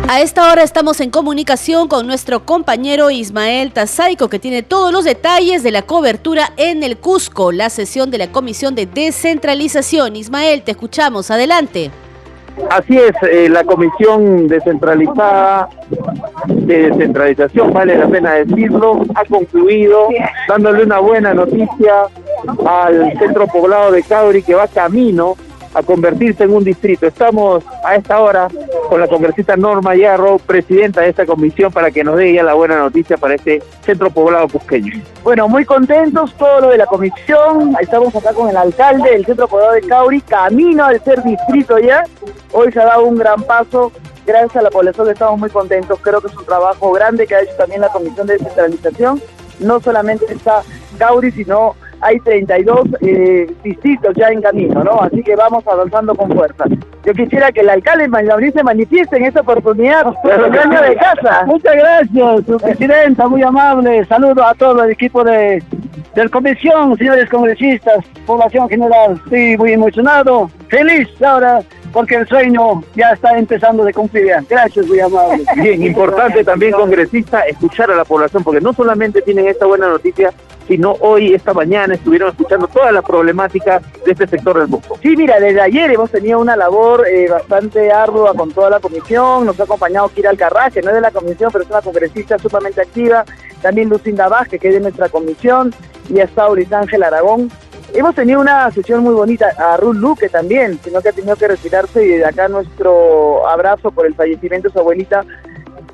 A 0.07 0.21
esta 0.21 0.51
hora 0.51 0.63
estamos 0.63 0.99
en 0.99 1.09
comunicación 1.09 1.87
con 1.87 2.05
nuestro 2.05 2.45
compañero 2.45 3.09
Ismael 3.09 3.71
Tazaico, 3.71 4.29
que 4.29 4.37
tiene 4.37 4.61
todos 4.61 4.91
los 4.91 5.05
detalles 5.05 5.63
de 5.63 5.71
la 5.71 5.81
cobertura 5.83 6.53
en 6.57 6.83
el 6.83 6.97
Cusco, 6.97 7.51
la 7.51 7.69
sesión 7.69 8.11
de 8.11 8.17
la 8.17 8.31
Comisión 8.31 8.75
de 8.75 8.85
Descentralización. 8.85 10.15
Ismael, 10.17 10.63
te 10.63 10.71
escuchamos, 10.71 11.31
adelante. 11.31 11.89
Así 12.69 12.97
es, 12.97 13.13
eh, 13.23 13.49
la 13.49 13.63
comisión 13.63 14.47
descentralizada 14.47 15.69
de 16.47 16.89
descentralización, 16.89 17.73
vale 17.73 17.97
la 17.97 18.07
pena 18.07 18.33
decirlo, 18.33 19.03
ha 19.15 19.25
concluido 19.25 20.07
dándole 20.47 20.83
una 20.83 20.99
buena 20.99 21.33
noticia 21.33 22.03
al 22.65 23.17
centro 23.17 23.47
poblado 23.47 23.91
de 23.91 24.03
Cauri 24.03 24.43
que 24.43 24.55
va 24.55 24.67
camino 24.67 25.35
a 25.73 25.83
convertirse 25.83 26.43
en 26.43 26.53
un 26.53 26.63
distrito. 26.63 27.07
Estamos 27.07 27.63
a 27.83 27.95
esta 27.95 28.19
hora 28.19 28.47
con 28.89 28.99
la 28.99 29.07
congresista 29.07 29.55
Norma 29.57 29.95
Yarro, 29.95 30.37
presidenta 30.39 31.01
de 31.01 31.09
esta 31.09 31.25
comisión, 31.25 31.71
para 31.71 31.91
que 31.91 32.03
nos 32.03 32.17
dé 32.17 32.33
ya 32.33 32.43
la 32.43 32.53
buena 32.53 32.77
noticia 32.77 33.17
para 33.17 33.35
este 33.35 33.61
centro 33.81 34.09
poblado 34.09 34.47
cusqueño. 34.47 35.01
Bueno, 35.23 35.47
muy 35.47 35.65
contentos 35.65 36.33
todo 36.35 36.61
lo 36.61 36.69
de 36.69 36.77
la 36.77 36.85
comisión. 36.85 37.75
Estamos 37.81 38.15
acá 38.15 38.33
con 38.33 38.49
el 38.49 38.57
alcalde 38.57 39.11
del 39.11 39.25
centro 39.25 39.47
poblado 39.47 39.73
de 39.73 39.81
Cauri, 39.81 40.21
camino 40.21 40.85
al 40.85 41.03
ser 41.03 41.23
distrito 41.23 41.79
ya. 41.79 42.03
Hoy 42.51 42.71
se 42.71 42.79
ha 42.79 42.85
dado 42.85 43.05
un 43.05 43.17
gran 43.17 43.41
paso. 43.43 43.91
Gracias 44.25 44.55
a 44.55 44.61
la 44.61 44.69
población 44.69 45.09
estamos 45.09 45.39
muy 45.39 45.49
contentos. 45.49 45.99
Creo 46.01 46.21
que 46.21 46.27
es 46.27 46.37
un 46.37 46.45
trabajo 46.45 46.91
grande 46.91 47.27
que 47.27 47.35
ha 47.35 47.41
hecho 47.41 47.55
también 47.57 47.81
la 47.81 47.89
comisión 47.89 48.27
de 48.27 48.37
descentralización. 48.37 49.21
No 49.59 49.79
solamente 49.79 50.31
está 50.31 50.61
Cauri, 50.97 51.31
sino 51.31 51.75
hay 52.03 52.19
32 52.19 52.81
eh, 53.01 53.51
distritos 53.63 54.13
ya 54.15 54.27
en 54.29 54.41
camino, 54.41 54.83
¿no? 54.83 55.01
Así 55.01 55.23
que 55.23 55.35
vamos 55.35 55.63
avanzando 55.67 56.15
con 56.15 56.31
fuerza. 56.31 56.65
Yo 57.05 57.13
quisiera 57.13 57.51
que 57.51 57.61
el 57.61 57.69
alcalde 57.69 58.07
Mañaurí 58.07 58.51
se 58.51 58.63
manifieste 58.63 59.17
en 59.17 59.25
esta 59.25 59.41
oportunidad 59.41 60.13
el 60.23 60.59
año 60.59 60.81
de 60.81 60.95
casa. 60.95 61.43
Muchas 61.45 61.75
gracias, 61.75 62.45
su 62.45 62.57
presidenta, 62.57 63.27
muy 63.27 63.41
amable. 63.43 64.05
Saludo 64.05 64.45
a 64.45 64.53
todo 64.53 64.83
el 64.83 64.91
equipo 64.91 65.23
de, 65.23 65.61
de 66.15 66.23
la 66.23 66.29
comisión, 66.29 66.97
señores 66.97 67.29
congresistas, 67.29 68.05
población 68.25 68.69
general. 68.69 69.19
Estoy 69.23 69.57
muy 69.57 69.73
emocionado, 69.73 70.49
feliz 70.69 71.09
ahora 71.21 71.61
porque 71.93 72.15
el 72.15 72.27
sueño 72.27 72.83
ya 72.95 73.11
está 73.11 73.37
empezando 73.37 73.85
de 73.85 73.93
cumplir. 73.93 74.33
Gracias, 74.49 74.87
muy 74.87 74.99
amable. 74.99 75.43
Bien, 75.55 75.83
importante 75.83 76.43
también, 76.43 76.73
congresista, 76.73 77.41
escuchar 77.41 77.91
a 77.91 77.95
la 77.95 78.03
población, 78.03 78.43
porque 78.43 78.59
no 78.59 78.73
solamente 78.73 79.21
tienen 79.21 79.47
esta 79.47 79.65
buena 79.67 79.87
noticia, 79.87 80.33
sino 80.67 80.93
hoy, 80.99 81.33
esta 81.33 81.53
mañana, 81.53 81.95
estuvieron 81.95 82.29
escuchando 82.29 82.67
toda 82.67 82.91
la 82.91 83.01
problemática 83.01 83.81
de 84.05 84.11
este 84.11 84.27
sector 84.27 84.57
del 84.57 84.67
Bosco. 84.67 84.97
Sí, 85.01 85.15
mira, 85.15 85.39
desde 85.39 85.61
ayer 85.61 85.91
hemos 85.91 86.11
tenido 86.11 86.39
una 86.39 86.55
labor 86.55 87.05
eh, 87.07 87.27
bastante 87.29 87.91
ardua 87.91 88.33
con 88.33 88.51
toda 88.51 88.69
la 88.69 88.79
comisión, 88.79 89.45
nos 89.45 89.59
ha 89.59 89.63
acompañado 89.63 90.09
Kira 90.09 90.29
Alcarraz, 90.29 90.73
que 90.73 90.81
no 90.81 90.89
es 90.89 90.95
de 90.95 91.01
la 91.01 91.11
comisión, 91.11 91.49
pero 91.51 91.63
es 91.63 91.69
una 91.69 91.81
congresista 91.81 92.37
sumamente 92.39 92.81
activa, 92.81 93.25
también 93.61 93.89
Lucinda 93.89 94.27
Vázquez, 94.27 94.59
que 94.59 94.69
es 94.69 94.73
de 94.75 94.81
nuestra 94.81 95.09
comisión, 95.09 95.73
y 96.09 96.19
ha 96.19 96.25
estado 96.25 96.55
Luis 96.55 96.71
Ángel 96.71 97.03
Aragón, 97.03 97.49
Hemos 97.95 98.15
tenido 98.15 98.41
una 98.41 98.71
sesión 98.71 99.03
muy 99.03 99.13
bonita, 99.13 99.53
a 99.55 99.77
Ruth 99.77 99.95
Luque 99.95 100.27
también, 100.27 100.79
sino 100.83 100.99
que 100.99 101.09
ha 101.09 101.13
tenido 101.13 101.35
que 101.35 101.47
retirarse 101.47 102.03
y 102.03 102.07
de 102.09 102.25
acá 102.25 102.47
nuestro 102.47 103.47
abrazo 103.47 103.91
por 103.91 104.07
el 104.07 104.15
fallecimiento 104.15 104.67
de 104.67 104.73
su 104.73 104.79
abuelita. 104.79 105.23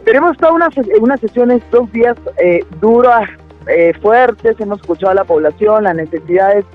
Pero 0.05 0.19
hemos 0.19 0.31
estado 0.31 0.53
unas, 0.53 0.73
unas 1.01 1.19
sesiones 1.19 1.61
dos 1.71 1.91
días 1.91 2.15
eh, 2.37 2.63
duras, 2.79 3.29
eh, 3.67 3.93
fuertes, 4.01 4.59
hemos 4.59 4.81
escuchado 4.81 5.11
a 5.11 5.15
la 5.15 5.23
población, 5.23 5.83
las 5.83 5.95
necesidades, 5.95 6.65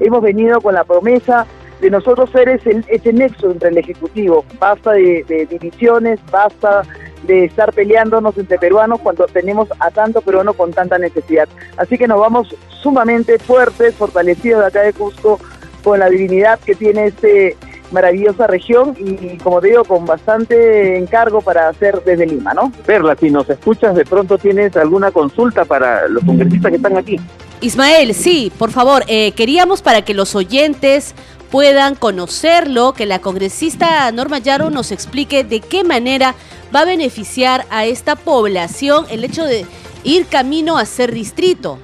hemos 0.00 0.22
venido 0.22 0.60
con 0.60 0.74
la 0.74 0.84
promesa 0.84 1.46
de 1.80 1.90
nosotros 1.90 2.30
ser 2.30 2.48
ese, 2.48 2.82
ese 2.88 3.12
nexo 3.12 3.50
entre 3.50 3.68
el 3.68 3.78
Ejecutivo, 3.78 4.44
basta 4.58 4.92
de, 4.92 5.46
divisiones, 5.50 6.20
basta 6.30 6.82
de 7.24 7.44
estar 7.44 7.72
peleándonos 7.72 8.36
entre 8.38 8.58
peruanos 8.58 9.00
cuando 9.00 9.26
tenemos 9.26 9.68
a 9.80 9.90
tanto 9.90 10.20
peruano 10.20 10.54
con 10.54 10.72
tanta 10.72 10.98
necesidad. 10.98 11.48
Así 11.76 11.98
que 11.98 12.06
nos 12.06 12.20
vamos 12.20 12.54
sumamente 12.68 13.38
fuertes, 13.38 13.94
fortalecidos 13.94 14.60
de 14.60 14.66
acá 14.66 14.82
de 14.82 14.92
Cusco, 14.92 15.38
con 15.82 15.98
la 15.98 16.08
divinidad 16.08 16.58
que 16.60 16.74
tiene 16.74 17.06
este 17.06 17.56
maravillosa 17.90 18.46
región 18.46 18.96
y 18.98 19.38
como 19.38 19.60
te 19.60 19.68
digo 19.68 19.84
con 19.84 20.04
bastante 20.04 20.98
encargo 20.98 21.40
para 21.40 21.68
hacer 21.68 22.02
desde 22.04 22.26
Lima, 22.26 22.54
¿no? 22.54 22.72
Perla, 22.84 23.16
si 23.18 23.30
nos 23.30 23.48
escuchas 23.48 23.94
de 23.94 24.04
pronto 24.04 24.38
tienes 24.38 24.76
alguna 24.76 25.10
consulta 25.10 25.64
para 25.64 26.08
los 26.08 26.24
congresistas 26.24 26.70
que 26.70 26.76
están 26.76 26.96
aquí. 26.96 27.20
Ismael, 27.60 28.14
sí, 28.14 28.52
por 28.58 28.70
favor, 28.70 29.04
eh, 29.08 29.32
queríamos 29.32 29.80
para 29.80 30.02
que 30.02 30.14
los 30.14 30.34
oyentes 30.34 31.14
puedan 31.50 31.94
conocerlo, 31.94 32.92
que 32.92 33.06
la 33.06 33.20
congresista 33.20 34.10
Norma 34.12 34.38
Yaro 34.38 34.70
nos 34.70 34.92
explique 34.92 35.44
de 35.44 35.60
qué 35.60 35.84
manera 35.84 36.34
va 36.74 36.80
a 36.80 36.84
beneficiar 36.84 37.64
a 37.70 37.84
esta 37.86 38.16
población 38.16 39.06
el 39.10 39.24
hecho 39.24 39.44
de 39.44 39.64
ir 40.04 40.26
camino 40.26 40.76
a 40.76 40.84
ser 40.84 41.12
distrito. 41.12 41.78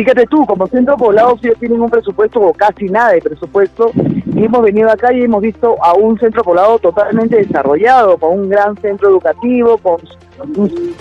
Fíjate 0.00 0.24
tú, 0.28 0.46
como 0.46 0.66
centro 0.66 0.96
poblado 0.96 1.36
si 1.42 1.50
tienen 1.58 1.78
un 1.78 1.90
presupuesto 1.90 2.40
o 2.40 2.54
casi 2.54 2.86
nada 2.86 3.12
de 3.12 3.20
presupuesto 3.20 3.90
y 4.34 4.44
hemos 4.46 4.62
venido 4.62 4.90
acá 4.90 5.12
y 5.12 5.24
hemos 5.24 5.42
visto 5.42 5.76
a 5.84 5.92
un 5.92 6.18
centro 6.18 6.42
poblado 6.42 6.78
totalmente 6.78 7.36
desarrollado, 7.36 8.16
con 8.16 8.38
un 8.38 8.48
gran 8.48 8.74
centro 8.78 9.10
educativo, 9.10 9.76
con 9.76 9.98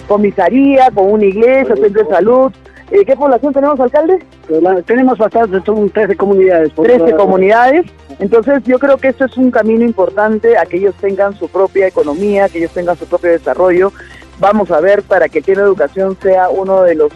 comisaría, 0.05 0.91
con 0.91 1.13
una 1.13 1.23
iglesia, 1.23 1.77
centro 1.77 2.03
de 2.03 2.09
salud, 2.09 2.51
eh, 2.91 3.05
¿Qué 3.05 3.15
población 3.15 3.53
tenemos, 3.53 3.79
alcalde? 3.79 4.19
tenemos 4.85 5.17
bastante, 5.17 5.61
son 5.61 5.89
13 5.89 6.15
comunidades. 6.15 6.73
13 6.73 7.15
comunidades. 7.15 7.85
Entonces 8.17 8.63
yo 8.65 8.79
creo 8.79 8.97
que 8.97 9.09
esto 9.09 9.25
es 9.25 9.37
un 9.37 9.51
camino 9.51 9.85
importante 9.85 10.57
a 10.57 10.65
que 10.65 10.77
ellos 10.77 10.95
tengan 10.99 11.35
su 11.35 11.47
propia 11.47 11.87
economía, 11.87 12.49
que 12.49 12.57
ellos 12.57 12.71
tengan 12.71 12.97
su 12.97 13.05
propio 13.05 13.31
desarrollo. 13.31 13.93
Vamos 14.39 14.71
a 14.71 14.79
ver 14.79 15.03
para 15.03 15.27
que 15.27 15.39
el 15.39 15.45
tema 15.45 15.61
de 15.61 15.67
educación 15.67 16.17
sea 16.21 16.49
uno 16.49 16.83
de 16.83 16.95
los, 16.95 17.11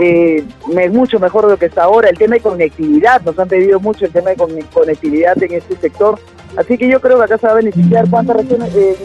eh, 0.00 0.44
mucho 0.90 1.18
mejor 1.18 1.46
de 1.46 1.52
lo 1.52 1.56
que 1.58 1.66
está 1.66 1.82
ahora. 1.82 2.08
El 2.08 2.16
tema 2.16 2.36
de 2.36 2.40
conectividad, 2.40 3.20
nos 3.22 3.36
han 3.38 3.48
pedido 3.48 3.80
mucho 3.80 4.04
el 4.04 4.12
tema 4.12 4.30
de 4.30 4.36
conectividad 4.72 5.42
en 5.42 5.54
este 5.54 5.76
sector. 5.76 6.20
Así 6.56 6.76
que 6.76 6.88
yo 6.88 7.00
creo 7.00 7.18
que 7.18 7.24
acá 7.24 7.38
se 7.38 7.46
va 7.46 7.52
a 7.52 7.56
beneficiar 7.56 8.08
cuántas 8.10 8.36
regiones, 8.36 8.74
eh, 8.74 8.96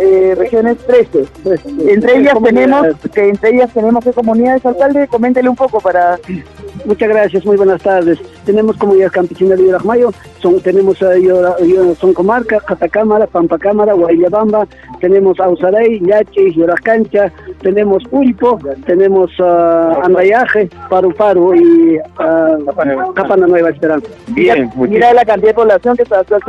eh, 0.00 0.34
regiones 0.36 0.78
13. 0.78 1.24
Entre 1.88 2.18
ellas 2.18 2.34
tenemos, 2.42 2.86
que 3.12 3.28
entre 3.28 3.50
ellas 3.50 3.72
tenemos 3.72 4.04
qué 4.04 4.12
comunidades, 4.12 4.64
alcalde, 4.64 5.08
coméntele 5.08 5.48
un 5.48 5.56
poco 5.56 5.80
para. 5.80 6.18
Muchas 6.84 7.08
gracias, 7.08 7.44
muy 7.44 7.56
buenas 7.56 7.82
tardes. 7.82 8.18
Tenemos 8.44 8.76
comunidad 8.76 9.10
campesina 9.10 9.54
de 9.54 9.66
Yorajmayo, 9.66 10.12
son, 10.40 10.60
tenemos 10.60 11.00
uh, 11.02 11.94
son 12.00 12.14
comarca, 12.14 12.58
Catacámara, 12.60 13.26
Pampacámara, 13.26 13.92
Guayabamba, 13.92 14.66
tenemos 15.00 15.38
Ausaray, 15.40 16.00
Yachi, 16.00 16.54
Yorascancha, 16.54 17.30
tenemos 17.60 18.02
Pulpo, 18.04 18.58
tenemos 18.86 19.30
uh, 19.38 20.02
Andayaje, 20.02 20.70
Paru 20.88 21.14
Paru 21.14 21.54
y 21.54 21.98
uh, 21.98 23.12
Capana 23.14 23.46
Nueva 23.46 23.70
Esperanza. 23.70 24.08
Bien, 24.28 24.70
mira 24.76 25.12
la 25.12 25.24
cantidad 25.24 25.50
de 25.50 25.54
población 25.54 25.96
que 25.96 26.04
se 26.04 26.10
va 26.10 26.18
a 26.18 26.20
hacer 26.20 26.40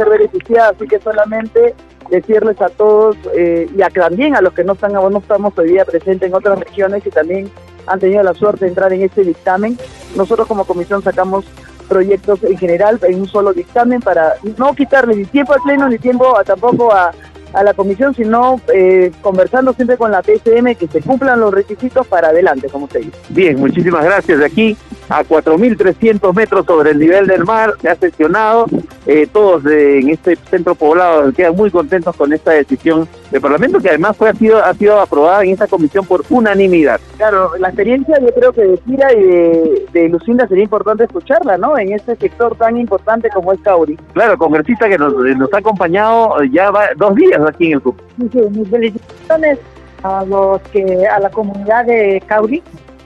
así 0.55 0.87
que 0.87 0.99
solamente 0.99 1.73
decirles 2.09 2.61
a 2.61 2.69
todos 2.69 3.15
eh, 3.35 3.69
y 3.75 3.81
a, 3.81 3.89
también 3.89 4.35
a 4.35 4.41
los 4.41 4.53
que 4.53 4.63
no 4.63 4.73
están 4.73 4.93
no 4.93 5.17
estamos 5.17 5.57
hoy 5.57 5.69
día 5.69 5.85
presentes 5.85 6.27
en 6.27 6.35
otras 6.35 6.59
regiones 6.59 7.05
y 7.05 7.09
también 7.09 7.49
han 7.87 7.99
tenido 7.99 8.21
la 8.21 8.33
suerte 8.33 8.65
de 8.65 8.69
entrar 8.69 8.93
en 8.93 9.01
este 9.01 9.23
dictamen. 9.23 9.77
Nosotros 10.15 10.47
como 10.47 10.65
comisión 10.65 11.01
sacamos 11.01 11.45
proyectos 11.87 12.43
en 12.43 12.57
general 12.57 12.99
en 13.03 13.21
un 13.21 13.27
solo 13.27 13.53
dictamen 13.53 14.01
para 14.01 14.35
no 14.57 14.73
quitarle 14.73 15.15
ni 15.15 15.25
tiempo 15.25 15.53
al 15.53 15.61
pleno 15.61 15.89
ni 15.89 15.97
tiempo 15.97 16.37
a, 16.37 16.43
tampoco 16.43 16.93
a, 16.93 17.11
a 17.53 17.63
la 17.63 17.73
comisión, 17.73 18.13
sino 18.13 18.59
eh, 18.73 19.11
conversando 19.21 19.73
siempre 19.73 19.97
con 19.97 20.11
la 20.11 20.21
PSM 20.21 20.75
que 20.75 20.87
se 20.87 21.01
cumplan 21.01 21.39
los 21.39 21.53
requisitos 21.53 22.07
para 22.07 22.29
adelante, 22.29 22.67
como 22.69 22.85
usted 22.85 23.01
dice. 23.01 23.17
Bien, 23.29 23.59
muchísimas 23.59 24.03
gracias. 24.03 24.39
De 24.39 24.45
aquí 24.45 24.77
a 25.09 25.23
4.300 25.23 26.33
metros 26.33 26.65
sobre 26.65 26.91
el 26.91 26.99
nivel 26.99 27.27
del 27.27 27.43
mar, 27.43 27.73
se 27.81 27.89
ha 27.89 27.95
sesionado. 27.95 28.65
Eh, 29.05 29.27
todos 29.31 29.65
en 29.65 30.09
este 30.09 30.37
centro 30.49 30.75
poblado 30.75 31.33
quedan 31.33 31.55
muy 31.55 31.69
contentos 31.69 32.15
con 32.15 32.31
esta 32.31 32.51
decisión 32.51 33.07
del 33.29 33.41
Parlamento, 33.41 33.79
que 33.79 33.89
además 33.89 34.15
fue, 34.15 34.29
ha, 34.29 34.33
sido, 34.33 34.63
ha 34.63 34.73
sido 34.73 34.99
aprobada 34.99 35.43
en 35.43 35.51
esta 35.51 35.67
comisión 35.67 36.05
por 36.05 36.23
unanimidad. 36.29 36.99
Claro, 37.17 37.51
la 37.57 37.69
experiencia 37.69 38.19
yo 38.19 38.33
creo 38.33 38.53
que 38.53 38.61
de 38.61 38.77
Kira 38.77 39.13
y 39.13 39.85
de, 39.91 40.09
Lucinda 40.09 40.47
sería 40.47 40.63
importante 40.63 41.05
escucharla, 41.05 41.57
¿no? 41.57 41.77
En 41.77 41.93
este 41.93 42.15
sector 42.15 42.55
tan 42.55 42.77
importante 42.77 43.29
como 43.33 43.53
es 43.53 43.59
Cauri. 43.61 43.97
Claro, 44.13 44.37
congresista 44.37 44.87
que 44.87 44.97
nos, 44.97 45.13
nos 45.13 45.53
ha 45.53 45.57
acompañado 45.57 46.41
ya 46.51 46.71
va 46.71 46.89
dos 46.95 47.15
días 47.15 47.40
aquí 47.47 47.67
en 47.67 47.73
el 47.73 47.81
club. 47.81 48.01
Sí, 48.31 48.39
mis 48.51 48.69
felicitaciones 48.69 49.59
a 50.03 50.25
los 50.25 50.61
que 50.73 51.07
a 51.07 51.19
la 51.19 51.29
comunidad 51.29 51.85
de 51.85 52.21
Cauri 52.27 52.63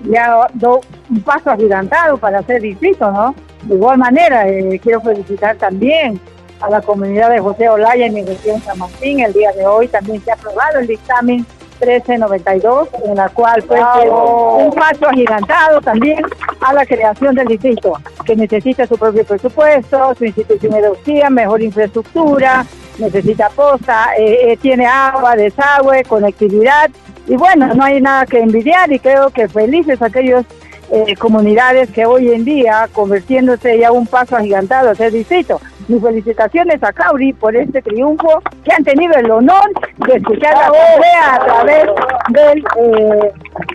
ya 0.10 0.48
do 0.54 0.82
un 1.10 1.22
paso 1.22 1.50
agigantado 1.50 2.18
para 2.18 2.42
ser 2.44 2.62
distrito, 2.62 3.12
¿no? 3.12 3.36
De 3.64 3.76
igual 3.76 3.98
manera, 3.98 4.48
eh, 4.48 4.80
quiero 4.82 5.02
felicitar 5.02 5.56
también 5.58 6.20
a 6.62 6.70
la 6.70 6.82
comunidad 6.82 7.32
de 7.32 7.40
José 7.40 7.70
Olaya 7.70 8.06
en 8.06 8.14
mi 8.14 8.24
región 8.24 8.62
San 8.62 8.78
Martín. 8.78 9.20
El 9.20 9.34
día 9.34 9.52
de 9.54 9.66
hoy 9.66 9.88
también 9.88 10.22
se 10.24 10.32
ha 10.32 10.36
aprobado 10.36 10.80
el 10.80 10.88
dictamen 10.88 11.46
1392, 11.80 12.90
en 13.06 13.16
la 13.16 13.30
cual 13.30 13.62
fue 13.64 13.80
un 13.80 14.74
paso 14.74 15.08
agigantado 15.10 15.82
también 15.82 16.24
a 16.62 16.74
la 16.74 16.86
creación 16.86 17.36
del 17.36 17.48
distrito, 17.48 17.94
que 18.26 18.36
necesita 18.36 18.88
su 18.88 18.98
propio 18.98 19.26
presupuesto, 19.26 20.16
su 20.16 20.26
institución 20.26 20.74
de 20.74 21.30
mejor 21.30 21.62
infraestructura, 21.62 22.66
necesita 22.98 23.50
posta, 23.50 24.16
eh, 24.18 24.52
eh, 24.52 24.58
tiene 24.58 24.86
agua, 24.86 25.36
desagüe, 25.36 26.04
conectividad, 26.04 26.90
y 27.28 27.36
bueno, 27.36 27.74
no 27.74 27.84
hay 27.84 28.02
nada 28.02 28.26
que 28.26 28.40
envidiar 28.40 28.92
y 28.92 29.00
creo 29.00 29.30
que 29.32 29.48
felices 29.48 30.02
aquellos 30.02 30.46
eh, 30.92 31.16
comunidades 31.16 31.90
que 31.92 32.06
hoy 32.06 32.32
en 32.32 32.46
día, 32.46 32.88
convirtiéndose 32.94 33.80
ya 33.80 33.92
un 33.92 34.08
paso 34.08 34.36
agigantado 34.36 34.90
a 34.90 34.96
ser 34.96 35.12
distrito. 35.12 35.60
Mis 35.88 36.02
felicitaciones 36.02 36.82
a 36.84 36.92
Cauri 36.92 37.34
por 37.34 37.56
este 37.56 37.82
triunfo 37.82 38.42
que 38.64 38.74
han 38.74 38.84
tenido 38.84 39.14
el 39.16 39.30
honor 39.30 39.72
de 40.08 40.16
escuchar 40.16 40.54
la 40.54 40.68
asamblea 40.68 41.36
a 41.36 41.46
través 41.46 41.86
del, 42.30 42.60
eh, 42.60 43.34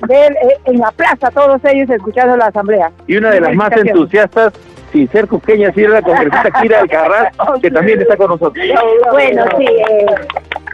del 0.09 0.33
eh, 0.33 0.59
en 0.65 0.79
la 0.79 0.91
plaza, 0.91 1.31
todos 1.31 1.61
ellos 1.65 1.89
escuchando 1.91 2.37
la 2.37 2.47
asamblea. 2.47 2.91
Y 3.07 3.17
una 3.17 3.31
de 3.31 3.41
las 3.41 3.55
más 3.55 3.73
entusiastas 3.73 4.53
sí, 4.93 5.07
ser 5.09 5.27
cusqueña, 5.29 5.73
sí, 5.73 5.83
la 5.83 6.03
congresista 6.03 6.51
Kira 6.61 6.81
Alcarraz, 6.81 7.33
que 7.63 7.71
también 7.71 8.01
está 8.01 8.17
con 8.17 8.31
nosotros. 8.31 8.65
Bueno, 9.13 9.45
sí, 9.59 9.67
eh, 9.67 10.07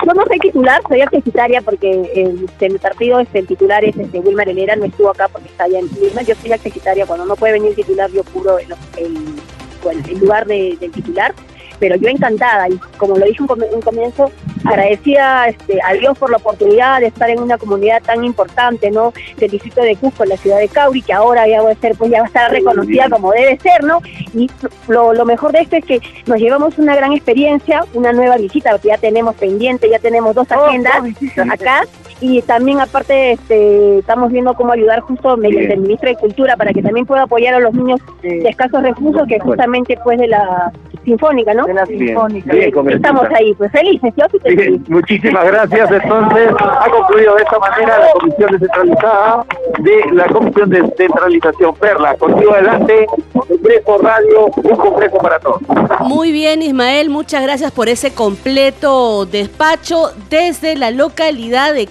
yo 0.05 0.13
no 0.13 0.25
soy 0.27 0.39
titular, 0.39 0.81
soy 0.89 1.01
accesitaria 1.01 1.61
porque 1.63 1.91
el, 2.15 2.45
este, 2.45 2.71
mi 2.71 2.79
partido, 2.79 3.21
este, 3.21 3.41
el 3.41 3.47
titular 3.47 3.85
es 3.85 3.97
este, 3.97 4.21
Wilmar 4.21 4.49
Helera, 4.49 4.77
no 4.77 4.85
estuvo 4.85 5.11
acá 5.11 5.29
porque 5.29 5.49
está 5.49 5.65
allá 5.65 5.79
en 5.79 5.89
Lima, 6.01 6.23
yo 6.23 6.35
soy 6.35 6.53
accesitaria, 6.53 7.07
cuando 7.07 7.27
no 7.27 7.37
puede 7.37 7.55
venir 7.55 7.75
titular 7.75 8.11
yo 8.11 8.23
cubro 8.25 8.59
el, 8.59 8.75
el, 8.99 10.19
lugar 10.19 10.47
del 10.47 10.79
titular 10.79 11.33
pero 11.78 11.97
yo 11.97 12.09
encantada 12.09 12.68
y 12.68 12.78
como 12.99 13.16
lo 13.16 13.26
dije 13.26 13.42
en 13.42 13.75
un 13.75 13.83
comienzo, 13.83 14.30
agradecida 14.64 15.49
este, 15.49 15.78
a 15.83 15.92
Dios 15.95 16.16
por 16.18 16.30
la 16.30 16.38
oportunidad 16.38 17.00
de 17.00 17.06
estar 17.06 17.30
en 17.30 17.40
una 17.40 17.59
comunidad 17.59 18.02
tan 18.02 18.25
importante, 18.25 18.90
¿no? 18.90 19.12
Del 19.37 19.50
distrito 19.50 19.83
de 19.83 19.97
Cusco, 19.97 20.25
la 20.25 20.37
ciudad 20.37 20.59
de 20.59 20.68
Cauri, 20.68 21.02
que 21.02 21.12
ahora 21.12 21.47
ya 21.47 21.62
va 21.62 21.71
a 21.71 21.75
ser, 21.76 21.97
pues 21.97 22.11
ya 22.11 22.18
va 22.18 22.25
a 22.25 22.28
estar 22.28 22.50
reconocida 22.50 23.09
como 23.11 23.33
debe 23.33 23.59
ser, 23.59 23.85
¿no? 23.85 24.00
Y 24.35 24.50
lo, 24.88 25.12
lo 25.12 25.25
mejor 25.25 25.52
de 25.52 25.61
esto 25.61 25.76
es 25.76 25.85
que 25.85 26.00
nos 26.26 26.38
llevamos 26.38 26.78
una 26.78 26.97
gran 26.97 27.12
experiencia, 27.12 27.85
una 27.95 28.12
nueva 28.12 28.37
visita, 28.37 28.71
porque 28.71 28.88
ya 28.88 28.99
tenemos 28.99 29.35
pendiente, 29.37 29.88
ya 29.88 29.99
tenemos 29.99 30.35
dos 30.35 30.47
oh, 30.50 30.66
agendas 30.66 31.02
acá 31.50 31.83
y 32.21 32.41
también 32.43 32.81
aparte 32.81 33.33
este, 33.33 33.99
estamos 33.99 34.33
viendo 34.33 34.55
cómo 34.55 34.73
ayudar 34.73 35.01
justo 35.01 35.37
mediante 35.37 35.75
el 35.75 35.81
ministro 35.81 36.09
de 36.09 36.17
Cultura 36.17 36.57
para 36.57 36.73
que 36.73 36.83
también 36.83 37.07
pueda 37.07 37.23
apoyar 37.23 37.55
a 37.55 37.61
los 37.61 37.75
niños 37.75 38.01
de 38.23 38.49
escasos 38.49 38.83
recursos 38.83 39.27
que 39.29 39.39
justamente 39.39 39.99
pues 40.03 40.19
de 40.19 40.29
la 40.29 40.73
sinfónica, 41.05 41.55
¿no? 41.55 41.65
De 41.65 41.75
la 41.75 41.87
sinfónica. 41.87 42.53
Estamos 42.55 43.27
ahí, 43.35 43.55
pues 43.55 43.71
felices, 43.73 44.13
yo 44.17 44.27
Muchísimas 44.89 45.47
gracias. 45.47 45.91
Entonces, 45.91 46.49
ha 46.59 46.91
concluido 46.91 47.37
de 47.37 47.43
esta 47.43 47.59
manera 47.59 47.99
la 47.99 48.11
comisión 48.13 48.51
descentralizada 48.53 49.45
de 49.79 50.13
la 50.13 50.27
comisión 50.27 50.71
de 50.71 50.83
descentralización 50.83 51.75
Perla. 51.77 52.15
Contigo 52.17 52.53
adelante, 52.53 53.07
Congreso 53.33 53.99
Radio, 53.99 54.47
un 54.47 54.77
congreso 54.77 55.17
para 55.19 55.39
todos. 55.39 55.61
Muy 56.01 56.33
bien, 56.33 56.63
Ismael, 56.63 57.11
muchas 57.11 57.43
gracias 57.43 57.71
por 57.73 57.89
ese 57.89 58.13
completo 58.13 59.27
despacho 59.27 60.11
desde 60.31 60.77
la 60.77 60.91
localidad 60.91 61.75
de 61.75 61.87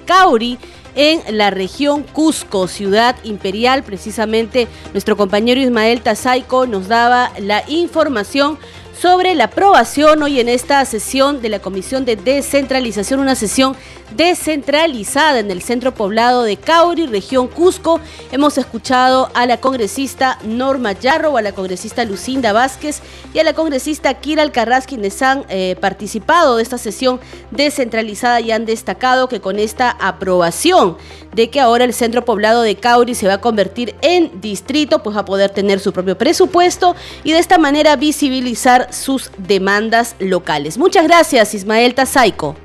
En 0.95 1.37
la 1.37 1.49
región 1.49 2.03
Cusco, 2.03 2.69
ciudad 2.69 3.17
imperial. 3.25 3.83
Precisamente 3.83 4.69
nuestro 4.93 5.17
compañero 5.17 5.59
Ismael 5.59 6.01
Tazaico 6.01 6.65
nos 6.67 6.87
daba 6.87 7.31
la 7.37 7.65
información 7.67 8.57
sobre 8.97 9.35
la 9.35 9.45
aprobación 9.45 10.23
hoy 10.23 10.39
en 10.39 10.47
esta 10.47 10.85
sesión 10.85 11.41
de 11.41 11.49
la 11.49 11.59
Comisión 11.59 12.05
de 12.05 12.15
Descentralización, 12.15 13.19
una 13.19 13.35
sesión 13.35 13.75
descentralizada 14.11 15.39
en 15.39 15.51
el 15.51 15.61
centro 15.61 15.93
poblado 15.93 16.43
de 16.43 16.57
Cauri, 16.57 17.05
región 17.07 17.47
Cusco. 17.47 17.99
Hemos 18.31 18.57
escuchado 18.57 19.29
a 19.33 19.45
la 19.45 19.57
congresista 19.57 20.39
Norma 20.43 20.93
Yarro, 20.93 21.37
a 21.37 21.41
la 21.41 21.53
congresista 21.53 22.05
Lucinda 22.05 22.53
Vázquez 22.53 23.01
y 23.33 23.39
a 23.39 23.43
la 23.43 23.53
congresista 23.53 24.13
Kira 24.15 24.43
Alcarraz, 24.43 24.85
quienes 24.85 25.21
han 25.21 25.45
eh, 25.49 25.75
participado 25.79 26.57
de 26.57 26.63
esta 26.63 26.77
sesión 26.77 27.19
descentralizada 27.51 28.39
y 28.41 28.51
han 28.51 28.65
destacado 28.65 29.27
que 29.27 29.41
con 29.41 29.59
esta 29.59 29.91
aprobación 29.91 30.97
de 31.33 31.49
que 31.49 31.59
ahora 31.59 31.83
el 31.83 31.93
centro 31.93 32.23
poblado 32.23 32.61
de 32.61 32.75
Cauri 32.75 33.15
se 33.15 33.27
va 33.27 33.33
a 33.33 33.41
convertir 33.41 33.95
en 34.01 34.41
distrito, 34.41 35.03
pues 35.03 35.15
va 35.15 35.21
a 35.21 35.25
poder 35.25 35.49
tener 35.49 35.79
su 35.79 35.91
propio 35.91 36.17
presupuesto 36.17 36.95
y 37.23 37.31
de 37.31 37.39
esta 37.39 37.57
manera 37.57 37.95
visibilizar 37.95 38.93
sus 38.93 39.31
demandas 39.37 40.15
locales. 40.19 40.77
Muchas 40.77 41.05
gracias, 41.05 41.53
Ismael 41.53 41.93
Tazaico. 41.93 42.55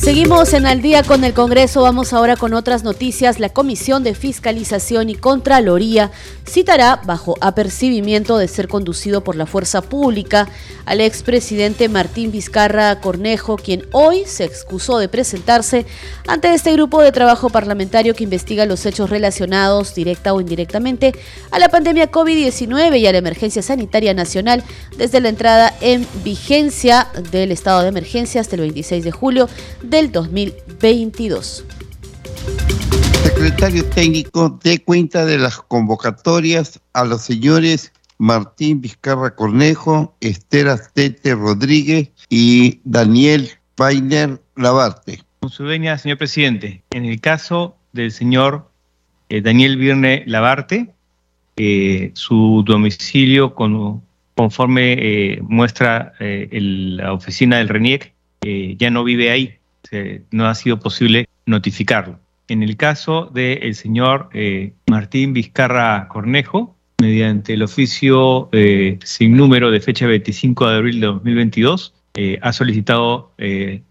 Seguimos 0.00 0.54
en 0.54 0.64
al 0.64 0.80
día 0.80 1.02
con 1.02 1.24
el 1.24 1.34
Congreso. 1.34 1.82
Vamos 1.82 2.14
ahora 2.14 2.34
con 2.34 2.54
otras 2.54 2.84
noticias. 2.84 3.38
La 3.38 3.50
Comisión 3.50 4.02
de 4.02 4.14
Fiscalización 4.14 5.10
y 5.10 5.14
Contraloría 5.14 6.10
citará, 6.48 7.02
bajo 7.04 7.36
apercibimiento 7.42 8.38
de 8.38 8.48
ser 8.48 8.66
conducido 8.66 9.22
por 9.22 9.36
la 9.36 9.44
fuerza 9.44 9.82
pública, 9.82 10.48
al 10.86 11.02
expresidente 11.02 11.90
Martín 11.90 12.32
Vizcarra 12.32 12.98
Cornejo, 13.00 13.56
quien 13.56 13.86
hoy 13.92 14.24
se 14.24 14.44
excusó 14.44 14.98
de 14.98 15.08
presentarse 15.08 15.84
ante 16.26 16.52
este 16.54 16.72
grupo 16.72 17.02
de 17.02 17.12
trabajo 17.12 17.50
parlamentario 17.50 18.14
que 18.14 18.24
investiga 18.24 18.64
los 18.64 18.86
hechos 18.86 19.10
relacionados, 19.10 19.94
directa 19.94 20.32
o 20.32 20.40
indirectamente, 20.40 21.14
a 21.50 21.58
la 21.58 21.68
pandemia 21.68 22.10
COVID-19 22.10 22.98
y 22.98 23.06
a 23.06 23.12
la 23.12 23.18
emergencia 23.18 23.62
sanitaria 23.62 24.14
nacional 24.14 24.64
desde 24.96 25.20
la 25.20 25.28
entrada 25.28 25.74
en 25.82 26.06
vigencia 26.24 27.08
del 27.30 27.52
estado 27.52 27.82
de 27.82 27.88
emergencia 27.88 28.40
hasta 28.40 28.56
el 28.56 28.62
26 28.62 29.04
de 29.04 29.12
julio 29.12 29.48
del 29.90 30.12
2022. 30.12 31.66
Secretario 33.24 33.84
técnico, 33.86 34.60
dé 34.62 34.78
cuenta 34.78 35.26
de 35.26 35.36
las 35.36 35.56
convocatorias 35.56 36.80
a 36.92 37.04
los 37.04 37.22
señores 37.22 37.92
Martín 38.16 38.80
Vizcarra 38.80 39.34
Cornejo, 39.34 40.14
Esther 40.20 40.68
Astete 40.68 41.34
Rodríguez 41.34 42.10
y 42.28 42.80
Daniel 42.84 43.50
Painer 43.74 44.40
Lavarte. 44.54 45.22
Con 45.40 45.50
su 45.50 45.64
venia, 45.64 45.98
señor 45.98 46.18
presidente, 46.18 46.82
en 46.92 47.04
el 47.04 47.20
caso 47.20 47.76
del 47.92 48.12
señor 48.12 48.70
eh, 49.28 49.40
Daniel 49.40 49.76
Virne 49.76 50.22
Lavarte, 50.26 50.94
eh, 51.56 52.12
su 52.14 52.62
domicilio 52.64 53.54
con, 53.54 54.02
conforme 54.36 54.92
eh, 54.92 55.40
muestra 55.42 56.12
la 56.20 57.12
oficina 57.12 57.58
del 57.58 57.68
RENIEC, 57.68 58.14
ya 58.78 58.90
no 58.90 59.04
vive 59.04 59.30
ahí 59.30 59.59
no 60.30 60.46
ha 60.46 60.54
sido 60.54 60.78
posible 60.78 61.28
notificarlo. 61.46 62.18
En 62.50 62.64
el 62.64 62.76
caso 62.76 63.30
del 63.32 63.76
señor 63.76 64.28
eh, 64.32 64.72
Martín 64.88 65.32
Vizcarra 65.32 66.08
Cornejo, 66.08 66.74
mediante 67.00 67.54
el 67.54 67.62
oficio 67.62 68.48
eh, 68.50 68.98
sin 69.04 69.36
número 69.36 69.70
de 69.70 69.80
fecha 69.80 70.08
25 70.08 70.68
de 70.68 70.76
abril 70.76 71.00
de 71.00 71.06
2022, 71.06 71.94
eh, 72.14 72.40
ha 72.42 72.52
solicitado 72.52 73.30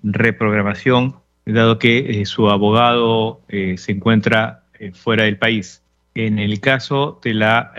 reprogramación, 0.03 1.15
dado 1.45 1.79
que 1.79 2.25
su 2.25 2.49
abogado 2.49 3.39
se 3.49 3.93
encuentra 3.93 4.63
fuera 4.93 5.23
del 5.23 5.37
país. 5.37 5.81
En 6.13 6.37
el 6.37 6.59
caso 6.59 7.21
de 7.23 7.33
la 7.33 7.73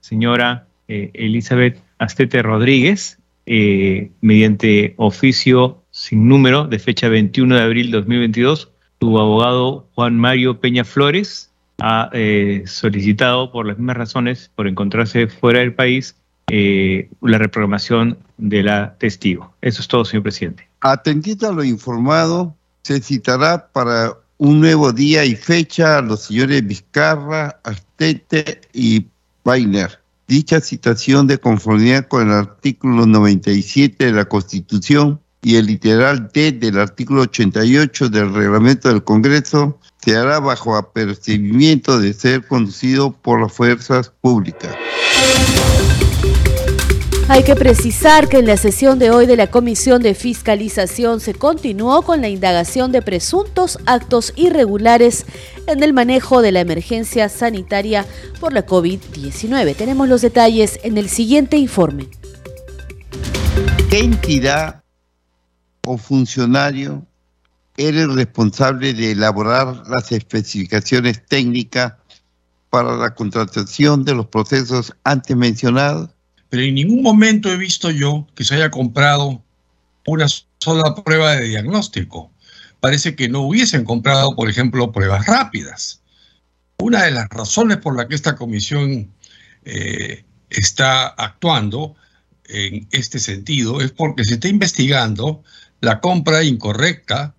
señora 0.00 0.68
Elizabeth 0.86 1.82
Astete 1.98 2.40
Rodríguez, 2.40 3.18
mediante 3.44 4.94
oficio 4.96 5.82
sin 6.04 6.28
número 6.28 6.66
de 6.66 6.78
fecha 6.78 7.08
21 7.08 7.56
de 7.56 7.62
abril 7.62 7.90
de 7.90 7.96
2022, 7.96 8.68
su 9.00 9.18
abogado 9.18 9.88
Juan 9.94 10.18
Mario 10.18 10.60
Peña 10.60 10.84
Flores 10.84 11.50
ha 11.80 12.10
eh, 12.12 12.64
solicitado 12.66 13.50
por 13.50 13.66
las 13.66 13.78
mismas 13.78 13.96
razones, 13.96 14.50
por 14.54 14.68
encontrarse 14.68 15.28
fuera 15.28 15.60
del 15.60 15.72
país, 15.72 16.14
eh, 16.48 17.08
la 17.22 17.38
reprogramación 17.38 18.18
de 18.36 18.62
la 18.62 18.96
testigo. 18.98 19.54
Eso 19.62 19.80
es 19.80 19.88
todo, 19.88 20.04
señor 20.04 20.24
presidente. 20.24 20.68
Atendiendo 20.82 21.48
a 21.48 21.52
lo 21.52 21.64
informado, 21.64 22.54
se 22.82 23.00
citará 23.00 23.68
para 23.68 24.12
un 24.36 24.60
nuevo 24.60 24.92
día 24.92 25.24
y 25.24 25.34
fecha 25.34 25.96
a 25.96 26.02
los 26.02 26.24
señores 26.24 26.66
Vizcarra, 26.66 27.60
Astete 27.64 28.60
y 28.74 29.06
Weiner. 29.42 30.00
Dicha 30.28 30.60
citación 30.60 31.26
de 31.26 31.38
conformidad 31.38 32.08
con 32.08 32.28
el 32.28 32.34
artículo 32.34 33.06
97 33.06 34.04
de 34.04 34.12
la 34.12 34.26
Constitución 34.26 35.20
y 35.44 35.56
el 35.56 35.66
literal 35.66 36.30
D 36.32 36.52
del 36.52 36.78
artículo 36.78 37.22
88 37.22 38.08
del 38.08 38.32
reglamento 38.32 38.88
del 38.88 39.04
Congreso 39.04 39.78
se 40.02 40.16
hará 40.16 40.40
bajo 40.40 40.74
apercibimiento 40.74 42.00
de 42.00 42.14
ser 42.14 42.46
conducido 42.46 43.12
por 43.12 43.40
las 43.40 43.52
fuerzas 43.52 44.10
públicas. 44.22 44.74
Hay 47.28 47.42
que 47.42 47.54
precisar 47.56 48.28
que 48.28 48.38
en 48.38 48.46
la 48.46 48.56
sesión 48.56 48.98
de 48.98 49.10
hoy 49.10 49.26
de 49.26 49.36
la 49.36 49.46
Comisión 49.46 50.02
de 50.02 50.14
Fiscalización 50.14 51.20
se 51.20 51.34
continuó 51.34 52.02
con 52.02 52.20
la 52.20 52.28
indagación 52.28 52.92
de 52.92 53.00
presuntos 53.00 53.78
actos 53.86 54.32
irregulares 54.36 55.24
en 55.66 55.82
el 55.82 55.94
manejo 55.94 56.42
de 56.42 56.52
la 56.52 56.60
emergencia 56.60 57.28
sanitaria 57.30 58.04
por 58.40 58.52
la 58.52 58.66
COVID-19. 58.66 59.74
Tenemos 59.74 60.08
los 60.08 60.20
detalles 60.20 60.78
en 60.84 60.98
el 60.98 61.08
siguiente 61.08 61.56
informe. 61.56 62.08
¿Qué 63.88 64.00
entidad 64.00 64.83
o 65.86 65.98
funcionario 65.98 67.06
eres 67.76 68.08
responsable 68.08 68.94
de 68.94 69.12
elaborar 69.12 69.82
las 69.88 70.12
especificaciones 70.12 71.24
técnicas 71.26 71.94
para 72.70 72.96
la 72.96 73.14
contratación 73.14 74.04
de 74.04 74.14
los 74.14 74.26
procesos 74.26 74.92
antes 75.04 75.36
mencionados? 75.36 76.10
Pero 76.48 76.62
en 76.62 76.74
ningún 76.74 77.02
momento 77.02 77.50
he 77.52 77.56
visto 77.56 77.90
yo 77.90 78.26
que 78.34 78.44
se 78.44 78.54
haya 78.54 78.70
comprado 78.70 79.42
una 80.06 80.26
sola 80.58 80.94
prueba 80.94 81.32
de 81.32 81.48
diagnóstico. 81.48 82.30
Parece 82.80 83.16
que 83.16 83.28
no 83.28 83.40
hubiesen 83.40 83.84
comprado, 83.84 84.36
por 84.36 84.48
ejemplo, 84.48 84.92
pruebas 84.92 85.26
rápidas. 85.26 86.02
Una 86.78 87.04
de 87.04 87.12
las 87.12 87.28
razones 87.28 87.78
por 87.78 87.96
la 87.96 88.06
que 88.06 88.14
esta 88.14 88.36
comisión 88.36 89.10
eh, 89.64 90.24
está 90.50 91.08
actuando 91.08 91.96
en 92.46 92.86
este 92.90 93.18
sentido 93.18 93.80
es 93.80 93.90
porque 93.90 94.24
se 94.24 94.34
está 94.34 94.48
investigando 94.48 95.42
la 95.84 96.00
compra 96.00 96.42
incorrecta 96.42 97.34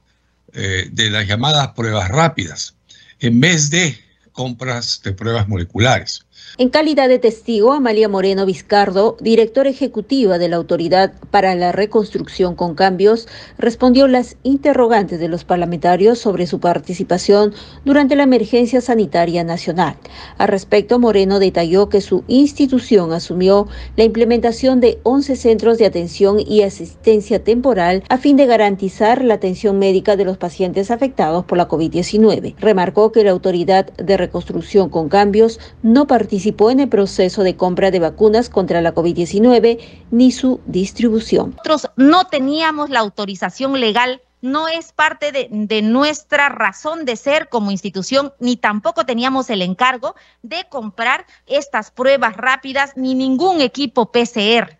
eh, 0.53 0.87
de 0.91 1.09
las 1.09 1.27
llamadas 1.27 1.69
pruebas 1.69 2.09
rápidas. 2.09 2.75
en 3.19 3.39
vez 3.39 3.69
de 3.69 3.97
compras 4.33 5.01
de 5.03 5.13
pruebas 5.13 5.47
moleculares. 5.47 6.24
En 6.57 6.69
calidad 6.69 7.09
de 7.09 7.19
testigo, 7.19 7.73
Amalia 7.73 8.07
Moreno 8.07 8.45
Vizcardo, 8.45 9.17
directora 9.19 9.69
ejecutiva 9.69 10.37
de 10.37 10.47
la 10.47 10.55
Autoridad 10.55 11.11
para 11.29 11.53
la 11.53 11.73
Reconstrucción 11.73 12.55
con 12.55 12.75
Cambios, 12.75 13.27
respondió 13.57 14.07
las 14.07 14.37
interrogantes 14.43 15.19
de 15.19 15.27
los 15.27 15.43
parlamentarios 15.43 16.17
sobre 16.17 16.47
su 16.47 16.61
participación 16.61 17.53
durante 17.83 18.15
la 18.15 18.23
emergencia 18.23 18.79
sanitaria 18.79 19.43
nacional. 19.43 19.97
Al 20.37 20.47
respecto, 20.47 20.97
Moreno 20.97 21.39
detalló 21.39 21.89
que 21.89 21.99
su 21.99 22.23
institución 22.29 23.11
asumió 23.11 23.67
la 23.97 24.05
implementación 24.05 24.79
de 24.79 24.99
11 25.03 25.35
centros 25.35 25.77
de 25.77 25.87
atención 25.87 26.37
y 26.39 26.61
asistencia 26.61 27.43
temporal 27.43 28.01
a 28.07 28.17
fin 28.17 28.37
de 28.37 28.45
garantizar 28.45 29.25
la 29.25 29.33
atención 29.33 29.77
médica 29.77 30.15
de 30.15 30.23
los 30.23 30.37
pacientes 30.37 30.89
afectados 30.89 31.43
por 31.43 31.57
la 31.57 31.67
COVID-19. 31.67 32.55
Remarcó 32.59 33.11
que 33.11 33.25
la 33.25 33.31
Autoridad 33.31 33.87
de 33.97 34.15
Reconstrucción 34.15 34.87
con 34.87 35.09
Cambios 35.09 35.59
no 35.83 36.07
participó 36.07 36.44
participó 36.45 36.69
en 36.69 36.79
el 36.79 36.89
proceso 36.89 37.41
de 37.41 37.55
compra 37.55 37.89
de 37.89 37.97
vacunas 37.97 38.49
contra 38.51 38.79
la 38.79 38.93
COVID-19 38.93 39.79
ni 40.11 40.31
su 40.31 40.61
distribución. 40.67 41.55
Nosotros 41.57 41.89
no 41.95 42.25
teníamos 42.25 42.91
la 42.91 42.99
autorización 42.99 43.79
legal 43.79 44.21
no 44.41 44.67
es 44.67 44.91
parte 44.91 45.31
de, 45.31 45.47
de, 45.49 45.81
nuestra 45.81 46.49
razón 46.49 47.03
de 47.05 47.15
ser 47.15 47.49
como 47.49 47.71
institución, 47.71 48.31
ni 48.39 48.57
tampoco 48.57 49.03
teníamos 49.03 49.49
el 49.49 49.63
encargo 49.63 50.13
de 50.43 50.67
comprar 50.69 51.25
estas 51.47 51.89
pruebas 51.89 52.37
rápidas 52.37 52.91
ni 52.95 53.15
ningún 53.15 53.61
equipo 53.61 54.11
PCR. 54.11 54.77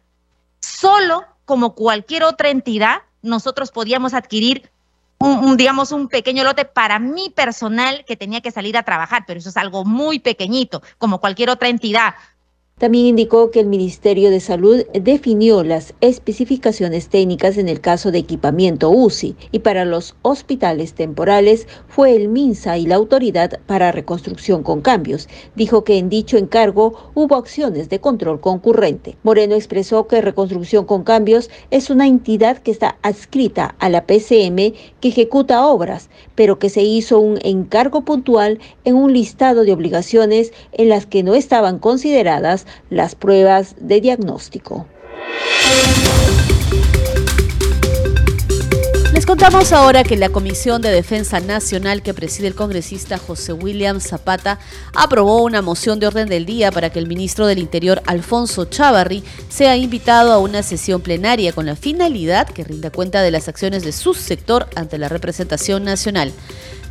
Solo 0.60 1.24
como 1.46 1.74
cualquier 1.74 2.26
otra 2.26 2.50
entidad, 2.50 2.98
nosotros 3.24 3.72
podíamos 3.72 4.14
adquirir 4.14 4.70
un, 5.26 5.58
digamos, 5.58 5.92
un 5.92 6.08
pequeño 6.08 6.44
lote 6.44 6.66
para 6.66 7.00
mi 7.00 7.30
personal 7.30 8.06
que 8.06 8.16
tenía 8.16 8.42
que 8.42 8.52
salir 8.52 8.78
a 8.78 8.84
trabajar, 8.84 9.24
pero 9.28 9.40
eso 9.40 9.50
es 9.50 9.58
algo 9.58 9.86
muy 9.86 10.20
pequeñito, 10.20 10.82
como 10.98 11.20
cualquier 11.20 11.50
otra 11.50 11.70
entidad. 11.70 12.16
También 12.78 13.06
indicó 13.06 13.52
que 13.52 13.62
el 13.62 13.68
Ministerio 13.68 14.30
de 14.30 14.42
Salud 14.42 14.84
definió 14.94 15.64
las 15.64 15.94
especificaciones 16.02 17.08
técnicas 17.08 17.58
en 17.58 17.70
el 17.70 17.80
caso 17.80 18.12
de 18.12 18.18
equipamiento 18.18 18.90
UCI 18.90 19.38
y 19.54 19.60
para 19.60 19.86
los 19.86 20.18
hospitales 20.24 20.94
temporales 20.94 21.70
fue 21.88 22.18
el 22.18 22.28
MINSA 22.28 22.78
y 22.78 22.86
la 22.86 22.96
Autoridad 22.96 23.62
para 23.66 23.94
Reconstrucción 23.94 24.62
con 24.62 24.82
Cambios. 24.82 25.30
Dijo 25.56 25.86
que 25.86 25.98
en 25.98 26.10
dicho 26.10 26.38
encargo 26.38 27.12
hubo 27.14 27.38
acciones 27.38 27.88
de 27.88 28.02
control 28.02 28.42
concurrente. 28.42 29.16
Moreno 29.24 29.56
expresó 29.56 30.08
que 30.08 30.20
Reconstrucción 30.20 30.84
con 30.84 31.06
Cambios 31.06 31.50
es 31.72 31.90
una 31.90 32.08
entidad 32.08 32.58
que 32.58 32.72
está 32.72 32.98
adscrita 33.04 33.76
a 33.80 33.88
la 33.88 34.06
PCM 34.06 34.74
que 35.00 35.08
ejecuta 35.08 35.66
obras, 35.66 36.10
pero 36.36 36.60
que 36.60 36.70
se 36.70 36.84
hizo 36.84 37.20
un 37.20 37.40
encargo 37.44 38.02
puntual 38.02 38.60
en 38.84 38.96
un 38.96 39.14
listado 39.14 39.64
de 39.64 39.74
obligaciones 39.74 40.54
en 40.74 40.90
las 40.90 41.06
que 41.06 41.24
no 41.24 41.34
estaban 41.34 41.80
consideradas 41.80 42.68
las 42.90 43.16
pruebas 43.16 43.76
de 43.80 44.02
diagnóstico. 44.02 44.86
Contamos 49.26 49.74
ahora 49.74 50.04
que 50.04 50.18
la 50.18 50.30
Comisión 50.30 50.84
de 50.84 50.92
Defensa 50.92 51.40
Nacional 51.40 52.04
que 52.04 52.14
preside 52.14 52.46
el 52.46 52.54
congresista 52.54 53.18
José 53.18 53.54
William 53.54 54.00
Zapata 54.00 54.60
aprobó 54.94 55.42
una 55.42 55.64
moción 55.64 56.00
de 56.00 56.06
orden 56.06 56.30
del 56.30 56.46
día 56.46 56.72
para 56.72 56.92
que 56.92 57.00
el 57.00 57.08
ministro 57.08 57.48
del 57.48 57.58
Interior 57.58 58.04
Alfonso 58.06 58.66
Chávarri 58.66 59.24
sea 59.50 59.78
invitado 59.78 60.32
a 60.32 60.38
una 60.38 60.62
sesión 60.62 61.02
plenaria 61.02 61.54
con 61.54 61.66
la 61.66 61.76
finalidad 61.76 62.48
que 62.48 62.64
rinda 62.64 62.92
cuenta 62.92 63.24
de 63.24 63.32
las 63.32 63.48
acciones 63.48 63.84
de 63.84 63.94
su 63.94 64.14
sector 64.14 64.68
ante 64.76 65.00
la 65.00 65.10
representación 65.10 65.84
nacional. 65.84 66.32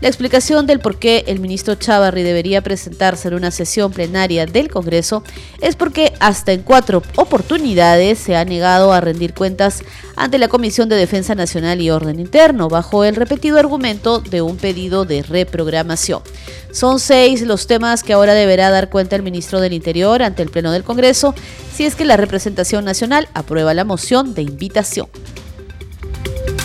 La 0.00 0.09
explicación 0.09 0.66
del 0.66 0.80
por 0.80 0.98
qué 0.98 1.24
el 1.28 1.40
ministro 1.40 1.76
Chávarri 1.76 2.22
debería 2.22 2.61
presentarse 2.62 3.28
en 3.28 3.35
una 3.35 3.50
sesión 3.50 3.92
plenaria 3.92 4.44
del 4.44 4.68
Congreso 4.68 5.22
es 5.62 5.76
porque 5.76 6.12
hasta 6.20 6.52
en 6.52 6.62
cuatro 6.62 7.02
oportunidades 7.16 8.18
se 8.18 8.37
ha 8.37 8.44
negado 8.44 8.92
a 8.92 9.00
rendir 9.00 9.35
cuentas 9.35 9.83
ante 10.16 10.38
la 10.38 10.48
Comisión 10.48 10.88
de 10.88 10.96
Defensa 10.96 11.35
Nacional 11.35 11.80
y 11.80 11.90
Orden 11.90 12.20
Interno, 12.20 12.68
bajo 12.68 13.04
el 13.04 13.16
repetido 13.16 13.59
argumento 13.59 14.20
de 14.20 14.42
un 14.42 14.57
pedido 14.57 15.04
de 15.04 15.22
reprogramación. 15.22 16.22
Son 16.70 17.00
seis 17.00 17.42
los 17.42 17.66
temas 17.66 18.02
que 18.02 18.12
ahora 18.12 18.35
deberá 18.35 18.70
dar 18.70 18.90
cuenta 18.90 19.16
el 19.16 19.22
ministro 19.22 19.61
del 19.61 19.72
Interior 19.72 20.22
ante 20.22 20.42
el 20.42 20.50
Pleno 20.50 20.72
del 20.72 20.85
Congreso 20.85 21.35
si 21.74 21.85
es 21.85 21.94
que 21.94 22.04
la 22.04 22.16
representación 22.16 22.85
nacional 22.85 23.28
aprueba 23.33 23.74
la 23.74 23.85
moción 23.85 24.35
de 24.35 24.42
invitación. 24.42 25.09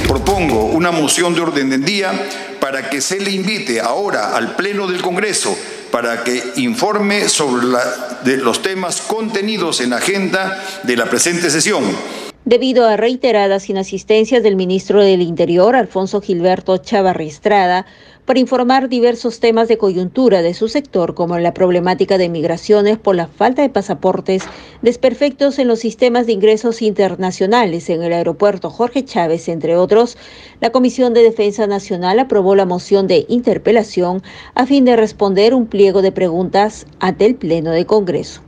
Propongo 0.09 0.65
una 0.65 0.89
moción 0.89 1.35
de 1.35 1.41
orden 1.41 1.69
del 1.69 1.85
día 1.85 2.11
para 2.59 2.89
que 2.89 2.99
se 2.99 3.19
le 3.19 3.29
invite 3.29 3.79
ahora 3.79 4.35
al 4.35 4.55
Pleno 4.55 4.87
del 4.87 5.03
Congreso 5.03 5.55
para 5.91 6.23
que 6.23 6.43
informe 6.55 7.29
sobre 7.29 7.67
los 8.37 8.63
temas 8.63 9.01
contenidos 9.01 9.81
en 9.81 9.91
la 9.91 9.97
agenda 9.97 10.63
de 10.81 10.95
la 10.95 11.05
presente 11.05 11.51
sesión. 11.51 11.83
Debido 12.49 12.87
a 12.87 12.97
reiteradas 12.97 13.69
inasistencias 13.69 14.41
del 14.41 14.55
ministro 14.55 15.03
del 15.03 15.21
Interior, 15.21 15.75
Alfonso 15.75 16.19
Gilberto 16.19 16.77
Chavarri 16.77 17.27
Estrada, 17.27 17.85
para 18.25 18.39
informar 18.39 18.89
diversos 18.89 19.39
temas 19.39 19.67
de 19.67 19.77
coyuntura 19.77 20.41
de 20.41 20.55
su 20.55 20.67
sector, 20.67 21.13
como 21.13 21.37
la 21.37 21.53
problemática 21.53 22.17
de 22.17 22.27
migraciones 22.27 22.97
por 22.97 23.15
la 23.15 23.27
falta 23.27 23.61
de 23.61 23.69
pasaportes, 23.69 24.41
desperfectos 24.81 25.59
en 25.59 25.67
los 25.67 25.77
sistemas 25.77 26.25
de 26.25 26.31
ingresos 26.31 26.81
internacionales 26.81 27.87
en 27.91 28.01
el 28.01 28.13
aeropuerto 28.13 28.71
Jorge 28.71 29.05
Chávez, 29.05 29.47
entre 29.47 29.77
otros, 29.77 30.17
la 30.59 30.71
Comisión 30.71 31.13
de 31.13 31.21
Defensa 31.21 31.67
Nacional 31.67 32.17
aprobó 32.17 32.55
la 32.55 32.65
moción 32.65 33.05
de 33.05 33.27
interpelación 33.29 34.23
a 34.55 34.65
fin 34.65 34.85
de 34.85 34.95
responder 34.95 35.53
un 35.53 35.67
pliego 35.67 36.01
de 36.01 36.11
preguntas 36.11 36.87
ante 36.99 37.27
el 37.27 37.35
Pleno 37.35 37.69
de 37.69 37.85
Congreso. 37.85 38.41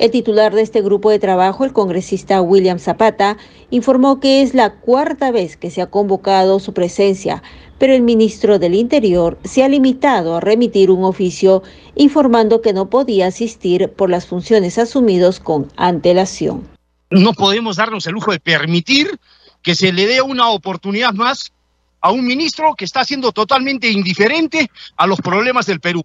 El 0.00 0.10
titular 0.10 0.54
de 0.54 0.62
este 0.62 0.80
grupo 0.80 1.10
de 1.10 1.18
trabajo, 1.18 1.62
el 1.62 1.74
congresista 1.74 2.40
William 2.40 2.78
Zapata, 2.78 3.36
informó 3.68 4.18
que 4.18 4.40
es 4.40 4.54
la 4.54 4.72
cuarta 4.76 5.30
vez 5.30 5.58
que 5.58 5.70
se 5.70 5.82
ha 5.82 5.90
convocado 5.90 6.58
su 6.58 6.72
presencia, 6.72 7.42
pero 7.78 7.92
el 7.92 8.00
ministro 8.00 8.58
del 8.58 8.74
Interior 8.74 9.38
se 9.44 9.62
ha 9.62 9.68
limitado 9.68 10.36
a 10.36 10.40
remitir 10.40 10.90
un 10.90 11.04
oficio 11.04 11.62
informando 11.96 12.62
que 12.62 12.72
no 12.72 12.88
podía 12.88 13.26
asistir 13.26 13.90
por 13.90 14.08
las 14.08 14.26
funciones 14.26 14.78
asumidos 14.78 15.38
con 15.38 15.70
antelación. 15.76 16.66
No 17.10 17.34
podemos 17.34 17.76
darnos 17.76 18.06
el 18.06 18.14
lujo 18.14 18.32
de 18.32 18.40
permitir 18.40 19.20
que 19.60 19.74
se 19.74 19.92
le 19.92 20.06
dé 20.06 20.22
una 20.22 20.48
oportunidad 20.48 21.12
más 21.12 21.52
a 22.00 22.10
un 22.10 22.24
ministro 22.24 22.74
que 22.74 22.86
está 22.86 23.04
siendo 23.04 23.32
totalmente 23.32 23.90
indiferente 23.90 24.70
a 24.96 25.06
los 25.06 25.20
problemas 25.20 25.66
del 25.66 25.80
Perú. 25.80 26.02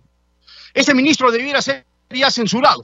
Ese 0.74 0.94
ministro 0.94 1.32
debiera 1.32 1.62
ser 1.62 1.86
ya 2.10 2.30
censurado 2.30 2.84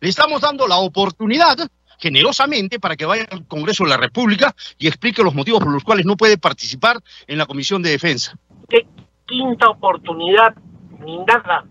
le 0.00 0.08
estamos 0.08 0.40
dando 0.40 0.66
la 0.66 0.78
oportunidad 0.78 1.56
generosamente 2.02 2.80
para 2.80 2.96
que 2.96 3.06
vaya 3.06 3.26
al 3.30 3.46
Congreso 3.46 3.84
de 3.84 3.90
la 3.90 3.96
República 3.96 4.52
y 4.76 4.88
explique 4.88 5.22
los 5.22 5.34
motivos 5.34 5.62
por 5.62 5.72
los 5.72 5.84
cuales 5.84 6.04
no 6.04 6.16
puede 6.16 6.36
participar 6.36 6.96
en 7.28 7.38
la 7.38 7.46
Comisión 7.46 7.80
de 7.80 7.90
Defensa. 7.90 8.36
¿Qué 8.68 8.84
quinta 9.24 9.68
oportunidad? 9.68 10.54
Ni 10.98 11.18
nada. 11.18 11.64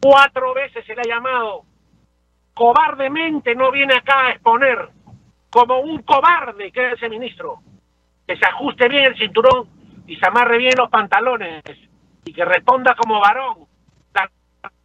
Cuatro 0.00 0.54
veces 0.54 0.84
se 0.86 0.94
le 0.94 1.00
ha 1.00 1.16
llamado. 1.16 1.64
Cobardemente 2.54 3.56
no 3.56 3.72
viene 3.72 3.94
acá 3.94 4.26
a 4.26 4.30
exponer 4.30 4.88
como 5.50 5.80
un 5.80 6.02
cobarde 6.02 6.70
que 6.70 6.86
es 6.86 6.94
ese 6.94 7.08
ministro. 7.08 7.60
Que 8.24 8.36
se 8.36 8.46
ajuste 8.46 8.88
bien 8.88 9.04
el 9.06 9.18
cinturón 9.18 9.68
y 10.06 10.14
se 10.16 10.26
amarre 10.26 10.58
bien 10.58 10.74
los 10.76 10.88
pantalones 10.90 11.64
y 12.24 12.32
que 12.32 12.44
responda 12.44 12.94
como 12.94 13.20
varón 13.20 13.66
la 14.14 14.30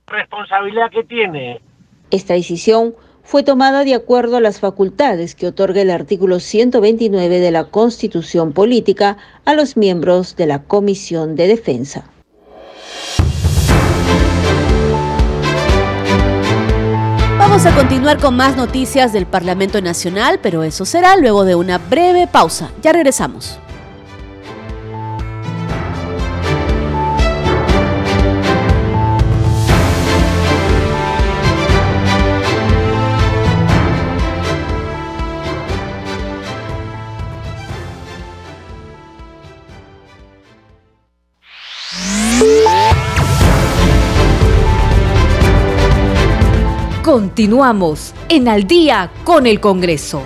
responsabilidad 0.08 0.90
que 0.90 1.04
tiene 1.04 1.62
esta 2.12 2.34
decisión 2.34 2.94
fue 3.24 3.44
tomada 3.44 3.84
de 3.84 3.96
acuerdo 3.96 4.38
a 4.38 4.42
las 4.42 4.60
facultades 4.60 5.36
que 5.36 5.48
otorga 5.48 5.82
el 5.82 5.90
artículo 5.90 6.40
129 6.40 7.40
de 7.40 7.52
la 7.52 7.66
Constitución 7.66 8.52
Política 8.52 9.18
a 9.46 9.54
los 9.54 9.78
miembros 9.78 10.36
de 10.36 10.48
la 10.48 10.64
Comisión 10.64 11.36
de 11.36 11.48
Defensa. 11.48 12.06
Vamos 17.38 17.66
a 17.66 17.76
continuar 17.76 18.20
con 18.20 18.36
más 18.36 18.56
noticias 18.56 19.14
del 19.14 19.26
Parlamento 19.26 19.82
Nacional, 19.82 20.40
pero 20.42 20.64
eso 20.64 20.86
será 20.86 21.18
luego 21.18 21.44
de 21.44 21.56
una 21.56 21.80
breve 21.80 22.28
pausa. 22.28 22.72
Ya 22.82 22.94
regresamos. 22.94 23.60
Continuamos 47.12 48.14
en 48.30 48.48
Al 48.48 48.66
día 48.66 49.12
con 49.26 49.46
el 49.46 49.60
Congreso. 49.60 50.24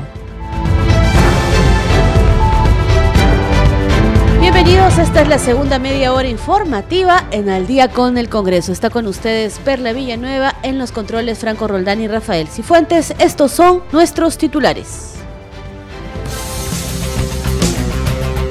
Bienvenidos 4.39 5.00
esta 5.00 5.24
es 5.24 5.28
la 5.28 5.39
segunda 5.39 5.80
media 5.80 6.13
hora 6.13 6.28
informativa 6.28 7.26
en 7.32 7.50
Al 7.50 7.65
día 7.65 7.88
con 7.88 8.19
el 8.19 8.30
Congreso. 8.30 8.71
Está 8.71 8.91
con 8.91 9.08
ustedes 9.08 9.58
Perla 9.65 9.93
Villanueva 9.93 10.54
en 10.62 10.78
los 10.78 10.91
controles 10.91 11.39
Franco 11.39 11.67
Roldán 11.67 12.02
y 12.02 12.08
Rafael 12.08 12.48
Cifuentes. 12.48 13.15
Estos 13.17 13.52
son 13.52 13.82
nuestros 13.91 14.38
titulares. 14.38 15.24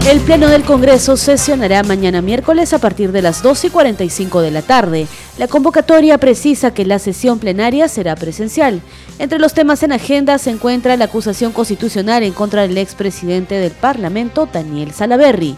El 0.06 0.20
Pleno 0.20 0.48
del 0.48 0.64
Congreso 0.64 1.16
sesionará 1.16 1.82
mañana 1.82 2.20
miércoles 2.20 2.74
a 2.74 2.78
partir 2.78 3.10
de 3.10 3.22
las 3.22 3.42
2 3.42 3.64
y 3.64 3.70
45 3.70 4.42
de 4.42 4.50
la 4.50 4.60
tarde. 4.60 5.06
La 5.38 5.48
convocatoria 5.48 6.18
precisa 6.18 6.74
que 6.74 6.84
la 6.84 6.98
sesión 6.98 7.38
plenaria 7.38 7.88
será 7.88 8.14
presencial. 8.14 8.82
Entre 9.18 9.38
los 9.38 9.54
temas 9.54 9.82
en 9.82 9.92
agenda 9.92 10.36
se 10.36 10.50
encuentra 10.50 10.98
la 10.98 11.06
acusación 11.06 11.52
constitucional 11.52 12.22
en 12.22 12.34
contra 12.34 12.62
del 12.68 12.76
expresidente 12.76 13.54
del 13.54 13.72
Parlamento, 13.72 14.46
Daniel 14.52 14.92
Salaverry. 14.92 15.56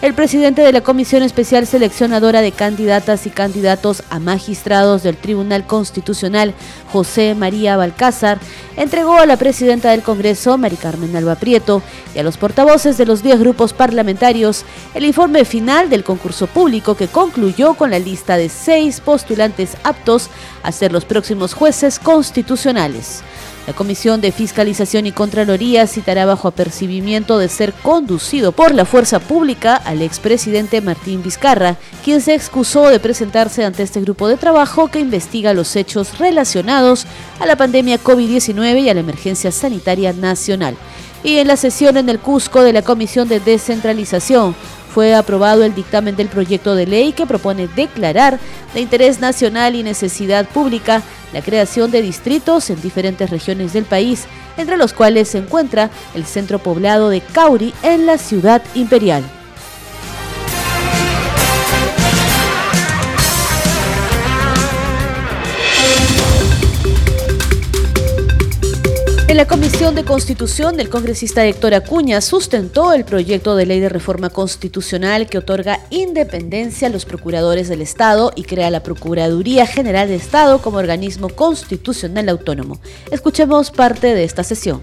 El 0.00 0.14
presidente 0.14 0.62
de 0.62 0.70
la 0.70 0.80
Comisión 0.80 1.24
Especial 1.24 1.66
Seleccionadora 1.66 2.40
de 2.40 2.52
Candidatas 2.52 3.26
y 3.26 3.30
Candidatos 3.30 4.04
a 4.10 4.20
Magistrados 4.20 5.02
del 5.02 5.16
Tribunal 5.16 5.66
Constitucional, 5.66 6.54
José 6.92 7.34
María 7.34 7.76
Balcázar, 7.76 8.38
entregó 8.76 9.18
a 9.18 9.26
la 9.26 9.36
presidenta 9.36 9.90
del 9.90 10.02
Congreso, 10.02 10.56
Mari 10.56 10.76
Carmen 10.76 11.16
Alba 11.16 11.34
Prieto, 11.34 11.82
y 12.14 12.20
a 12.20 12.22
los 12.22 12.36
portavoces 12.36 12.96
de 12.96 13.06
los 13.06 13.24
10 13.24 13.40
grupos 13.40 13.72
parlamentarios 13.72 14.64
el 14.94 15.04
informe 15.04 15.44
final 15.44 15.90
del 15.90 16.04
concurso 16.04 16.46
público 16.46 16.94
que 16.94 17.08
concluyó 17.08 17.74
con 17.74 17.90
la 17.90 17.98
lista 17.98 18.36
de 18.36 18.50
seis 18.50 19.00
postulantes 19.00 19.76
aptos 19.82 20.30
a 20.62 20.70
ser 20.70 20.92
los 20.92 21.04
próximos 21.06 21.54
jueces 21.54 21.98
constitucionales. 21.98 23.24
La 23.68 23.74
Comisión 23.74 24.22
de 24.22 24.32
Fiscalización 24.32 25.04
y 25.04 25.12
Contraloría 25.12 25.86
citará 25.86 26.24
bajo 26.24 26.48
apercibimiento 26.48 27.36
de 27.36 27.50
ser 27.50 27.74
conducido 27.74 28.52
por 28.52 28.74
la 28.74 28.86
fuerza 28.86 29.20
pública 29.20 29.76
al 29.76 30.00
expresidente 30.00 30.80
Martín 30.80 31.22
Vizcarra, 31.22 31.76
quien 32.02 32.22
se 32.22 32.34
excusó 32.34 32.88
de 32.88 32.98
presentarse 32.98 33.66
ante 33.66 33.82
este 33.82 34.00
grupo 34.00 34.26
de 34.26 34.38
trabajo 34.38 34.88
que 34.88 35.00
investiga 35.00 35.52
los 35.52 35.76
hechos 35.76 36.18
relacionados 36.18 37.04
a 37.40 37.44
la 37.44 37.56
pandemia 37.56 38.02
COVID-19 38.02 38.84
y 38.84 38.88
a 38.88 38.94
la 38.94 39.00
emergencia 39.00 39.52
sanitaria 39.52 40.14
nacional. 40.14 40.74
Y 41.22 41.36
en 41.36 41.48
la 41.48 41.58
sesión 41.58 41.98
en 41.98 42.08
el 42.08 42.20
Cusco 42.20 42.62
de 42.62 42.72
la 42.72 42.80
Comisión 42.80 43.28
de 43.28 43.38
Descentralización, 43.38 44.56
fue 44.92 45.14
aprobado 45.14 45.64
el 45.64 45.74
dictamen 45.74 46.16
del 46.16 46.28
proyecto 46.28 46.74
de 46.74 46.86
ley 46.86 47.12
que 47.12 47.26
propone 47.26 47.68
declarar 47.68 48.38
de 48.74 48.80
interés 48.80 49.20
nacional 49.20 49.74
y 49.74 49.82
necesidad 49.82 50.48
pública 50.48 51.02
la 51.32 51.42
creación 51.42 51.90
de 51.90 52.02
distritos 52.02 52.70
en 52.70 52.80
diferentes 52.80 53.30
regiones 53.30 53.72
del 53.72 53.84
país, 53.84 54.24
entre 54.56 54.76
los 54.76 54.92
cuales 54.92 55.28
se 55.28 55.38
encuentra 55.38 55.90
el 56.14 56.24
centro 56.24 56.58
poblado 56.58 57.10
de 57.10 57.20
Cauri 57.20 57.74
en 57.82 58.06
la 58.06 58.18
ciudad 58.18 58.62
imperial. 58.74 59.37
La 69.38 69.46
Comisión 69.46 69.94
de 69.94 70.04
Constitución, 70.04 70.80
el 70.80 70.88
congresista 70.88 71.44
Héctor 71.44 71.72
Acuña 71.72 72.20
sustentó 72.20 72.92
el 72.92 73.04
proyecto 73.04 73.54
de 73.54 73.66
ley 73.66 73.78
de 73.78 73.88
reforma 73.88 74.30
constitucional 74.30 75.28
que 75.28 75.38
otorga 75.38 75.78
independencia 75.90 76.88
a 76.88 76.90
los 76.90 77.04
procuradores 77.04 77.68
del 77.68 77.80
Estado 77.80 78.32
y 78.34 78.42
crea 78.42 78.68
la 78.68 78.82
Procuraduría 78.82 79.64
General 79.64 80.08
de 80.08 80.16
Estado 80.16 80.60
como 80.60 80.78
organismo 80.78 81.28
constitucional 81.28 82.28
autónomo. 82.28 82.80
Escuchemos 83.12 83.70
parte 83.70 84.12
de 84.12 84.24
esta 84.24 84.42
sesión. 84.42 84.82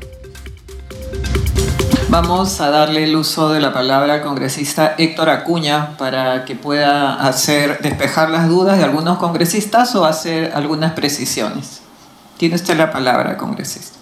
Vamos 2.07 2.61
a 2.61 2.69
darle 2.69 3.03
el 3.03 3.15
uso 3.17 3.49
de 3.49 3.59
la 3.59 3.73
palabra 3.73 4.13
al 4.13 4.21
congresista 4.21 4.95
Héctor 4.97 5.31
Acuña 5.31 5.97
para 5.97 6.45
que 6.45 6.55
pueda 6.55 7.27
hacer 7.27 7.79
despejar 7.81 8.29
las 8.29 8.47
dudas 8.47 8.77
de 8.77 8.85
algunos 8.85 9.17
congresistas 9.17 9.93
o 9.95 10.05
hacer 10.05 10.53
algunas 10.55 10.93
precisiones. 10.93 11.81
Tiene 12.37 12.55
usted 12.55 12.77
la 12.77 12.89
palabra, 12.89 13.35
congresista. 13.35 13.94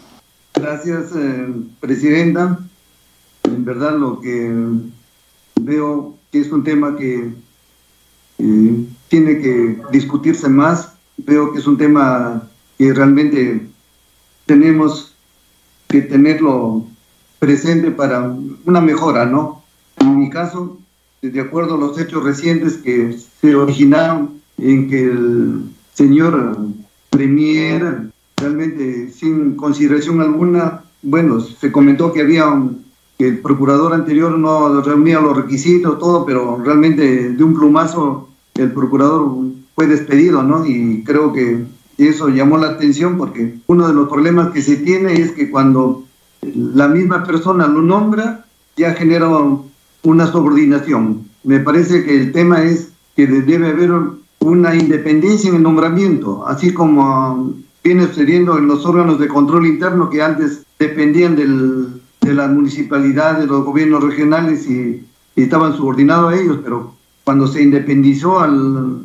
Gracias, 0.53 1.11
eh, 1.15 1.47
Presidenta. 1.79 2.59
En 3.43 3.65
verdad 3.65 3.97
lo 3.97 4.21
que 4.21 4.53
veo 5.59 6.15
que 6.31 6.39
es 6.39 6.51
un 6.51 6.63
tema 6.63 6.95
que 6.95 7.33
eh, 8.39 8.85
tiene 9.07 9.39
que 9.39 9.81
discutirse 9.91 10.47
más. 10.49 10.93
Veo 11.17 11.51
que 11.51 11.59
es 11.59 11.67
un 11.67 11.77
tema 11.77 12.49
que 12.77 12.93
realmente 12.93 13.67
tenemos 14.45 15.15
que 15.87 16.01
tenerlo 16.01 16.85
presente 17.39 17.91
para 17.91 18.35
una 18.65 18.81
mejora, 18.81 19.25
¿no? 19.25 19.63
En 19.97 20.19
mi 20.19 20.29
caso, 20.29 20.77
de 21.21 21.39
acuerdo 21.39 21.75
a 21.75 21.77
los 21.77 21.99
hechos 21.99 22.23
recientes 22.23 22.77
que 22.77 23.17
se 23.41 23.55
originaron 23.55 24.41
en 24.57 24.89
que 24.89 25.03
el 25.03 25.63
señor 25.93 26.57
Premier 27.09 28.12
realmente 28.43 29.09
sin 29.11 29.55
consideración 29.55 30.21
alguna, 30.21 30.83
bueno, 31.01 31.39
se 31.39 31.71
comentó 31.71 32.11
que 32.11 32.21
había 32.21 32.45
que 33.17 33.27
el 33.27 33.39
procurador 33.39 33.93
anterior 33.93 34.37
no 34.37 34.81
reunía 34.81 35.21
los 35.21 35.37
requisitos, 35.37 35.97
todo, 35.99 36.25
pero 36.25 36.59
realmente 36.63 37.29
de 37.29 37.43
un 37.43 37.53
plumazo 37.53 38.29
el 38.55 38.71
procurador 38.71 39.31
fue 39.75 39.87
despedido, 39.87 40.43
¿no? 40.43 40.65
Y 40.65 41.03
creo 41.03 41.31
que 41.31 41.63
eso 41.97 42.29
llamó 42.29 42.57
la 42.57 42.69
atención 42.69 43.17
porque 43.17 43.55
uno 43.67 43.87
de 43.87 43.93
los 43.93 44.09
problemas 44.09 44.51
que 44.51 44.61
se 44.61 44.77
tiene 44.77 45.13
es 45.13 45.31
que 45.31 45.49
cuando 45.49 46.03
la 46.41 46.87
misma 46.87 47.23
persona 47.23 47.67
lo 47.67 47.81
nombra, 47.81 48.45
ya 48.75 48.93
genera 48.93 49.29
una 50.03 50.27
subordinación. 50.31 51.27
Me 51.43 51.59
parece 51.59 52.03
que 52.03 52.19
el 52.19 52.31
tema 52.31 52.63
es 52.63 52.89
que 53.15 53.27
debe 53.27 53.69
haber 53.69 53.91
una 54.39 54.75
independencia 54.75 55.49
en 55.49 55.57
el 55.57 55.63
nombramiento, 55.63 56.45
así 56.47 56.73
como 56.73 57.53
viene 57.83 58.07
sucediendo 58.07 58.57
en 58.57 58.67
los 58.67 58.85
órganos 58.85 59.19
de 59.19 59.27
control 59.27 59.67
interno 59.67 60.09
que 60.09 60.21
antes 60.21 60.65
dependían 60.79 61.35
del, 61.35 62.01
de 62.21 62.33
las 62.33 62.49
municipalidades, 62.49 63.41
de 63.41 63.47
los 63.47 63.65
gobiernos 63.65 64.03
regionales 64.03 64.67
y, 64.67 65.05
estaban 65.35 65.75
subordinados 65.75 66.31
a 66.31 66.37
ellos, 66.37 66.59
pero 66.63 66.93
cuando 67.23 67.47
se 67.47 67.63
independizó 67.63 68.39
al, 68.39 68.99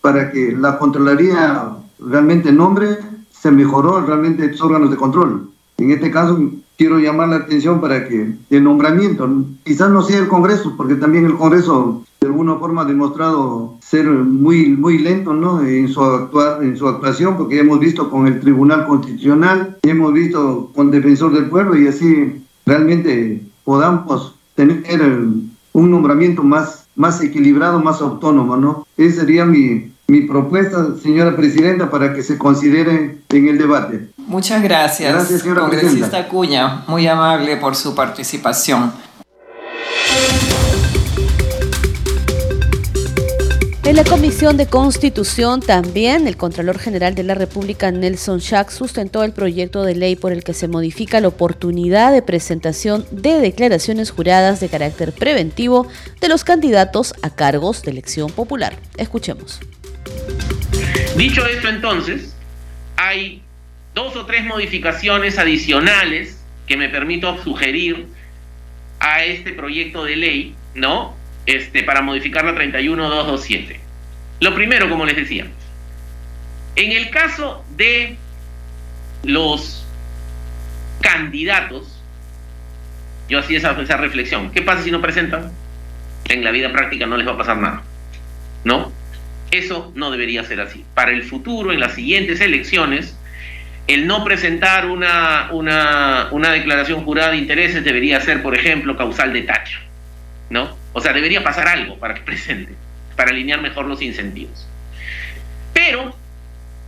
para 0.00 0.32
que 0.32 0.52
la 0.52 0.78
Contraloría 0.78 1.72
realmente 1.98 2.50
nombre, 2.50 2.96
se 3.30 3.50
mejoró 3.50 4.00
realmente 4.00 4.48
los 4.48 4.62
órganos 4.62 4.90
de 4.90 4.96
control. 4.96 5.50
En 5.78 5.90
este 5.90 6.10
caso, 6.10 6.38
quiero 6.76 6.98
llamar 6.98 7.28
la 7.28 7.36
atención 7.36 7.80
para 7.80 8.08
que 8.08 8.34
el 8.50 8.64
nombramiento, 8.64 9.28
quizás 9.64 9.90
no 9.90 10.02
sea 10.02 10.18
el 10.18 10.28
Congreso, 10.28 10.74
porque 10.76 10.94
también 10.94 11.26
el 11.26 11.34
Congreso 11.34 12.04
de 12.20 12.28
alguna 12.28 12.56
forma 12.56 12.82
ha 12.82 12.86
demostrado 12.86 13.74
ser 13.80 14.06
muy, 14.06 14.68
muy 14.68 14.98
lento 14.98 15.34
¿no? 15.34 15.62
en, 15.62 15.88
su 15.88 16.02
actuar, 16.02 16.62
en 16.62 16.76
su 16.76 16.88
actuación, 16.88 17.36
porque 17.36 17.60
hemos 17.60 17.80
visto 17.80 18.10
con 18.10 18.26
el 18.26 18.40
Tribunal 18.40 18.86
Constitucional, 18.86 19.76
hemos 19.82 20.12
visto 20.12 20.70
con 20.74 20.90
Defensor 20.90 21.32
del 21.32 21.50
Pueblo 21.50 21.76
y 21.76 21.86
así 21.86 22.42
realmente 22.64 23.42
podamos 23.64 24.36
tener 24.54 25.18
un 25.72 25.90
nombramiento 25.90 26.42
más, 26.42 26.86
más 26.96 27.20
equilibrado, 27.20 27.80
más 27.80 28.00
autónomo. 28.00 28.56
¿no? 28.56 28.86
Esa 28.96 29.22
sería 29.22 29.44
mi, 29.44 29.90
mi 30.06 30.22
propuesta, 30.22 30.94
señora 31.02 31.34
presidenta, 31.34 31.90
para 31.90 32.12
que 32.12 32.22
se 32.22 32.36
considere 32.36 33.18
en 33.28 33.48
el 33.48 33.58
debate. 33.58 34.08
Muchas 34.16 34.62
gracias, 34.62 35.12
gracias 35.12 35.40
señora 35.40 35.62
congresista 35.62 36.18
Acuña, 36.18 36.84
muy 36.86 37.06
amable 37.06 37.56
por 37.56 37.74
su 37.74 37.94
participación. 37.94 38.92
En 43.84 43.96
la 43.96 44.04
Comisión 44.04 44.56
de 44.56 44.66
Constitución 44.66 45.60
también 45.60 46.26
el 46.26 46.38
Contralor 46.38 46.78
General 46.78 47.14
de 47.14 47.22
la 47.22 47.34
República, 47.34 47.90
Nelson 47.90 48.40
Schack, 48.40 48.70
sustentó 48.70 49.22
el 49.22 49.32
proyecto 49.32 49.82
de 49.84 49.94
ley 49.94 50.16
por 50.16 50.32
el 50.32 50.42
que 50.42 50.54
se 50.54 50.68
modifica 50.68 51.20
la 51.20 51.28
oportunidad 51.28 52.10
de 52.10 52.22
presentación 52.22 53.04
de 53.10 53.40
declaraciones 53.40 54.10
juradas 54.10 54.58
de 54.60 54.70
carácter 54.70 55.12
preventivo 55.12 55.86
de 56.20 56.28
los 56.28 56.44
candidatos 56.44 57.12
a 57.20 57.28
cargos 57.28 57.82
de 57.82 57.90
elección 57.90 58.30
popular. 58.32 58.74
Escuchemos. 58.96 59.60
Dicho 61.16 61.46
esto 61.46 61.68
entonces, 61.68 62.34
hay 62.96 63.42
dos 63.94 64.16
o 64.16 64.26
tres 64.26 64.44
modificaciones 64.44 65.38
adicionales 65.38 66.42
que 66.66 66.76
me 66.76 66.88
permito 66.88 67.42
sugerir 67.42 68.06
a 69.00 69.24
este 69.24 69.52
proyecto 69.52 70.04
de 70.04 70.16
ley, 70.16 70.54
¿no? 70.74 71.14
Este, 71.46 71.82
para 71.82 72.00
modificar 72.00 72.44
la 72.44 72.54
31227. 72.54 73.80
Lo 74.40 74.54
primero, 74.54 74.88
como 74.88 75.04
les 75.04 75.16
decía, 75.16 75.46
en 76.76 76.92
el 76.92 77.10
caso 77.10 77.64
de 77.76 78.16
los 79.22 79.84
candidatos, 81.00 82.00
yo 83.28 83.38
hacía 83.38 83.58
esa, 83.58 83.80
esa 83.80 83.96
reflexión, 83.96 84.50
¿qué 84.50 84.62
pasa 84.62 84.82
si 84.82 84.90
no 84.90 85.00
presentan? 85.00 85.52
En 86.24 86.42
la 86.42 86.50
vida 86.50 86.72
práctica 86.72 87.06
no 87.06 87.16
les 87.16 87.26
va 87.26 87.32
a 87.32 87.38
pasar 87.38 87.58
nada, 87.58 87.82
¿no? 88.64 88.90
Eso 89.58 89.92
no 89.94 90.10
debería 90.10 90.42
ser 90.44 90.60
así. 90.60 90.84
Para 90.94 91.12
el 91.12 91.22
futuro, 91.22 91.72
en 91.72 91.80
las 91.80 91.94
siguientes 91.94 92.40
elecciones, 92.40 93.16
el 93.86 94.06
no 94.06 94.24
presentar 94.24 94.86
una, 94.86 95.48
una, 95.52 96.28
una 96.30 96.50
declaración 96.50 97.04
jurada 97.04 97.32
de 97.32 97.38
intereses 97.38 97.84
debería 97.84 98.20
ser, 98.20 98.42
por 98.42 98.56
ejemplo, 98.56 98.96
causal 98.96 99.32
de 99.32 99.42
tacha. 99.42 99.80
¿no? 100.50 100.76
O 100.92 101.00
sea, 101.00 101.12
debería 101.12 101.42
pasar 101.42 101.68
algo 101.68 101.98
para 101.98 102.14
que 102.14 102.22
presente, 102.22 102.72
para 103.16 103.30
alinear 103.30 103.60
mejor 103.60 103.86
los 103.86 104.02
incentivos. 104.02 104.66
Pero 105.72 106.14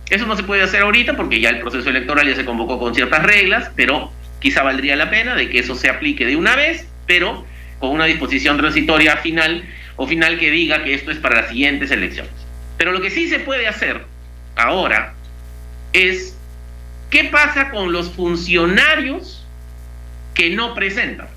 eso 0.09 0.25
no 0.25 0.35
se 0.35 0.43
puede 0.43 0.63
hacer 0.63 0.81
ahorita 0.81 1.15
porque 1.15 1.39
ya 1.39 1.49
el 1.49 1.59
proceso 1.59 1.89
electoral 1.89 2.27
ya 2.27 2.35
se 2.35 2.45
convocó 2.45 2.79
con 2.79 2.95
ciertas 2.95 3.23
reglas, 3.23 3.71
pero 3.75 4.11
quizá 4.39 4.63
valdría 4.63 4.95
la 4.95 5.09
pena 5.09 5.35
de 5.35 5.49
que 5.49 5.59
eso 5.59 5.75
se 5.75 5.89
aplique 5.89 6.25
de 6.25 6.35
una 6.35 6.55
vez, 6.55 6.87
pero 7.05 7.45
con 7.79 7.91
una 7.91 8.05
disposición 8.05 8.57
transitoria 8.57 9.17
final 9.17 9.63
o 9.97 10.07
final 10.07 10.39
que 10.39 10.51
diga 10.51 10.83
que 10.83 10.93
esto 10.93 11.11
es 11.11 11.17
para 11.17 11.41
las 11.41 11.49
siguientes 11.49 11.91
elecciones. 11.91 12.46
Pero 12.77 12.91
lo 12.91 13.01
que 13.01 13.09
sí 13.09 13.27
se 13.29 13.39
puede 13.39 13.67
hacer 13.67 14.05
ahora 14.55 15.13
es 15.93 16.37
qué 17.09 17.25
pasa 17.25 17.69
con 17.69 17.91
los 17.91 18.11
funcionarios 18.11 19.45
que 20.33 20.51
no 20.51 20.75
presentan. 20.75 21.27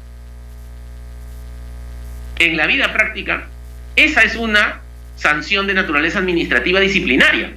En 2.39 2.57
la 2.57 2.67
vida 2.67 2.93
práctica, 2.93 3.47
esa 3.97 4.23
es 4.23 4.37
una 4.37 4.81
sanción 5.17 5.67
de 5.67 5.75
naturaleza 5.75 6.19
administrativa 6.19 6.81
disciplinaria. 6.81 7.53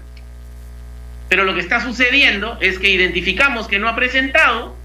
Pero 1.30 1.46
lo 1.46 1.54
que 1.54 1.62
está 1.62 1.82
sucediendo 1.82 2.58
es 2.62 2.80
que 2.80 2.90
identificamos 2.90 3.68
que 3.68 3.80
no 3.80 3.88
ha 3.88 3.96
presentado 3.96 4.76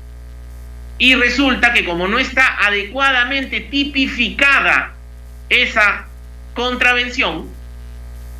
y 0.98 1.14
resulta 1.14 1.72
que 1.72 1.84
como 1.84 2.08
no 2.08 2.18
está 2.18 2.64
adecuadamente 2.66 3.60
tipificada 3.60 4.94
esa 5.48 6.06
contravención 6.54 7.48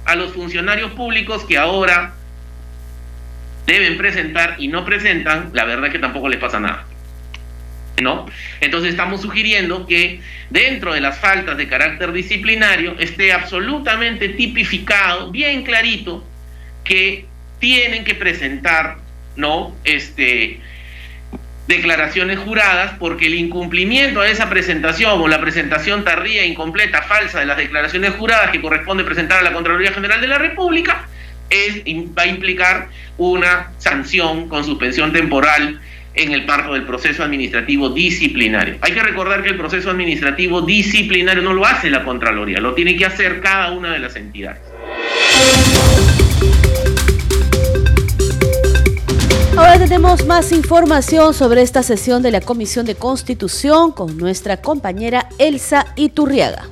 a 0.08 0.16
los 0.16 0.32
funcionarios 0.32 0.92
públicos 0.92 1.44
que 1.44 1.58
ahora 1.58 2.14
deben 3.66 3.98
presentar 3.98 4.56
y 4.58 4.68
no 4.68 4.82
presentan, 4.86 5.50
la 5.52 5.66
verdad 5.66 5.86
es 5.86 5.92
que 5.92 5.98
tampoco 5.98 6.30
les 6.30 6.40
pasa 6.40 6.58
nada. 6.58 6.86
¿No? 8.00 8.26
Entonces 8.60 8.90
estamos 8.90 9.20
sugiriendo 9.20 9.86
que 9.86 10.20
dentro 10.48 10.94
de 10.94 11.02
las 11.02 11.18
faltas 11.18 11.58
de 11.58 11.68
carácter 11.68 12.12
disciplinario 12.12 12.96
esté 12.98 13.32
absolutamente 13.32 14.30
tipificado, 14.30 15.30
bien 15.30 15.62
clarito, 15.62 16.24
que 16.84 17.26
tienen 17.58 18.04
que 18.04 18.14
presentar, 18.14 18.98
¿no? 19.36 19.76
Este, 19.84 20.60
declaraciones 21.68 22.38
juradas 22.38 22.94
porque 22.98 23.26
el 23.26 23.34
incumplimiento 23.34 24.22
a 24.22 24.28
esa 24.28 24.48
presentación 24.48 25.20
o 25.20 25.28
la 25.28 25.40
presentación 25.40 26.02
tardía, 26.02 26.44
incompleta, 26.44 27.02
falsa 27.02 27.40
de 27.40 27.46
las 27.46 27.58
declaraciones 27.58 28.14
juradas 28.14 28.50
que 28.50 28.60
corresponde 28.60 29.04
presentar 29.04 29.38
a 29.38 29.42
la 29.42 29.52
Contraloría 29.52 29.92
General 29.92 30.20
de 30.20 30.26
la 30.26 30.38
República 30.38 31.06
va 32.18 32.22
a 32.22 32.26
implicar 32.26 32.88
una 33.16 33.70
sanción 33.78 34.48
con 34.48 34.64
suspensión 34.64 35.12
temporal 35.12 35.80
en 36.14 36.32
el 36.32 36.46
marco 36.46 36.74
del 36.74 36.82
proceso 36.84 37.22
administrativo 37.22 37.90
disciplinario. 37.90 38.76
Hay 38.80 38.92
que 38.92 39.02
recordar 39.02 39.42
que 39.42 39.50
el 39.50 39.56
proceso 39.56 39.90
administrativo 39.90 40.62
disciplinario 40.62 41.42
no 41.42 41.52
lo 41.52 41.64
hace 41.64 41.90
la 41.90 42.02
Contraloría, 42.02 42.60
lo 42.60 42.74
tiene 42.74 42.96
que 42.96 43.06
hacer 43.06 43.40
cada 43.40 43.70
una 43.72 43.92
de 43.92 43.98
las 43.98 44.16
entidades. 44.16 44.60
Ahora 49.58 49.76
tenemos 49.76 50.24
más 50.24 50.52
información 50.52 51.34
sobre 51.34 51.62
esta 51.62 51.82
sesión 51.82 52.22
de 52.22 52.30
la 52.30 52.40
Comisión 52.40 52.86
de 52.86 52.94
Constitución 52.94 53.90
con 53.90 54.16
nuestra 54.16 54.58
compañera 54.58 55.28
Elsa 55.38 55.84
Iturriaga. 55.96 56.68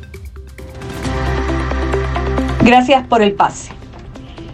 Gracias 2.63 3.05
por 3.09 3.23
el 3.23 3.33
pase. 3.33 3.73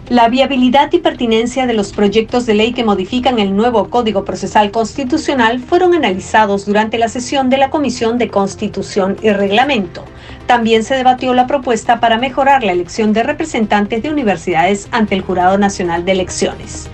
La 0.09 0.29
viabilidad 0.29 0.91
y 0.93 0.97
pertinencia 0.97 1.67
de 1.67 1.75
los 1.75 1.93
proyectos 1.93 2.47
de 2.47 2.55
ley 2.55 2.73
que 2.73 2.83
modifican 2.83 3.37
el 3.37 3.55
nuevo 3.55 3.91
Código 3.91 4.25
Procesal 4.25 4.71
Constitucional 4.71 5.59
fueron 5.59 5.93
analizados 5.93 6.65
durante 6.65 6.97
la 6.97 7.09
sesión 7.09 7.51
de 7.51 7.57
la 7.57 7.69
Comisión 7.69 8.17
de 8.17 8.29
Constitución 8.29 9.15
y 9.21 9.29
Reglamento. 9.29 10.05
También 10.47 10.83
se 10.83 10.95
debatió 10.95 11.35
la 11.35 11.45
propuesta 11.45 11.99
para 11.99 12.17
mejorar 12.17 12.63
la 12.63 12.71
elección 12.71 13.13
de 13.13 13.21
representantes 13.21 14.01
de 14.01 14.09
universidades 14.09 14.87
ante 14.89 15.13
el 15.13 15.21
Jurado 15.21 15.59
Nacional 15.59 16.03
de 16.03 16.13
Elecciones. 16.13 16.89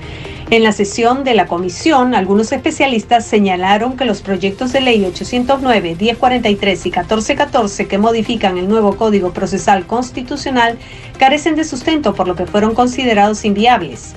En 0.52 0.64
la 0.64 0.72
sesión 0.72 1.24
de 1.24 1.36
la 1.36 1.46
comisión, 1.46 2.16
algunos 2.16 2.52
especialistas 2.52 3.24
señalaron 3.24 3.96
que 3.96 4.06
los 4.06 4.22
proyectos 4.22 4.74
de 4.74 4.82
ley 4.82 5.06
809, 5.06 5.96
1043 6.00 6.86
y 6.88 6.90
1414 6.90 7.88
que 7.88 8.00
modifican 8.00 8.58
el 8.58 8.68
nuevo 8.68 8.98
Código 8.98 9.32
Procesal 9.32 9.86
Constitucional 9.86 10.80
carecen 11.20 11.56
de 11.56 11.66
sustento 11.66 12.16
por 12.16 12.28
lo 12.28 12.36
que 12.36 12.48
fueron 12.48 12.74
considerados 12.74 13.46
inviables. 13.46 14.16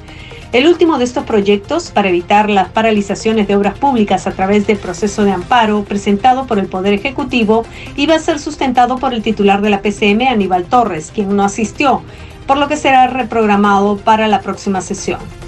El 0.52 0.68
último 0.68 0.96
de 0.96 1.04
estos 1.04 1.24
proyectos, 1.24 1.90
para 1.90 2.08
evitar 2.08 2.48
las 2.48 2.70
paralizaciones 2.70 3.46
de 3.46 3.56
obras 3.56 3.76
públicas 3.76 4.26
a 4.26 4.32
través 4.32 4.66
del 4.66 4.78
proceso 4.78 5.24
de 5.24 5.32
amparo 5.32 5.84
presentado 5.84 6.46
por 6.46 6.58
el 6.58 6.66
Poder 6.66 6.94
Ejecutivo, 6.94 7.66
iba 7.94 8.14
a 8.14 8.18
ser 8.18 8.38
sustentado 8.38 8.96
por 8.96 9.12
el 9.12 9.22
titular 9.22 9.60
de 9.60 9.68
la 9.68 9.82
PCM, 9.82 10.28
Aníbal 10.30 10.64
Torres, 10.64 11.12
quien 11.14 11.36
no 11.36 11.44
asistió, 11.44 12.00
por 12.46 12.56
lo 12.56 12.68
que 12.68 12.78
será 12.78 13.06
reprogramado 13.06 13.98
para 13.98 14.28
la 14.28 14.40
próxima 14.40 14.80
sesión. 14.80 15.41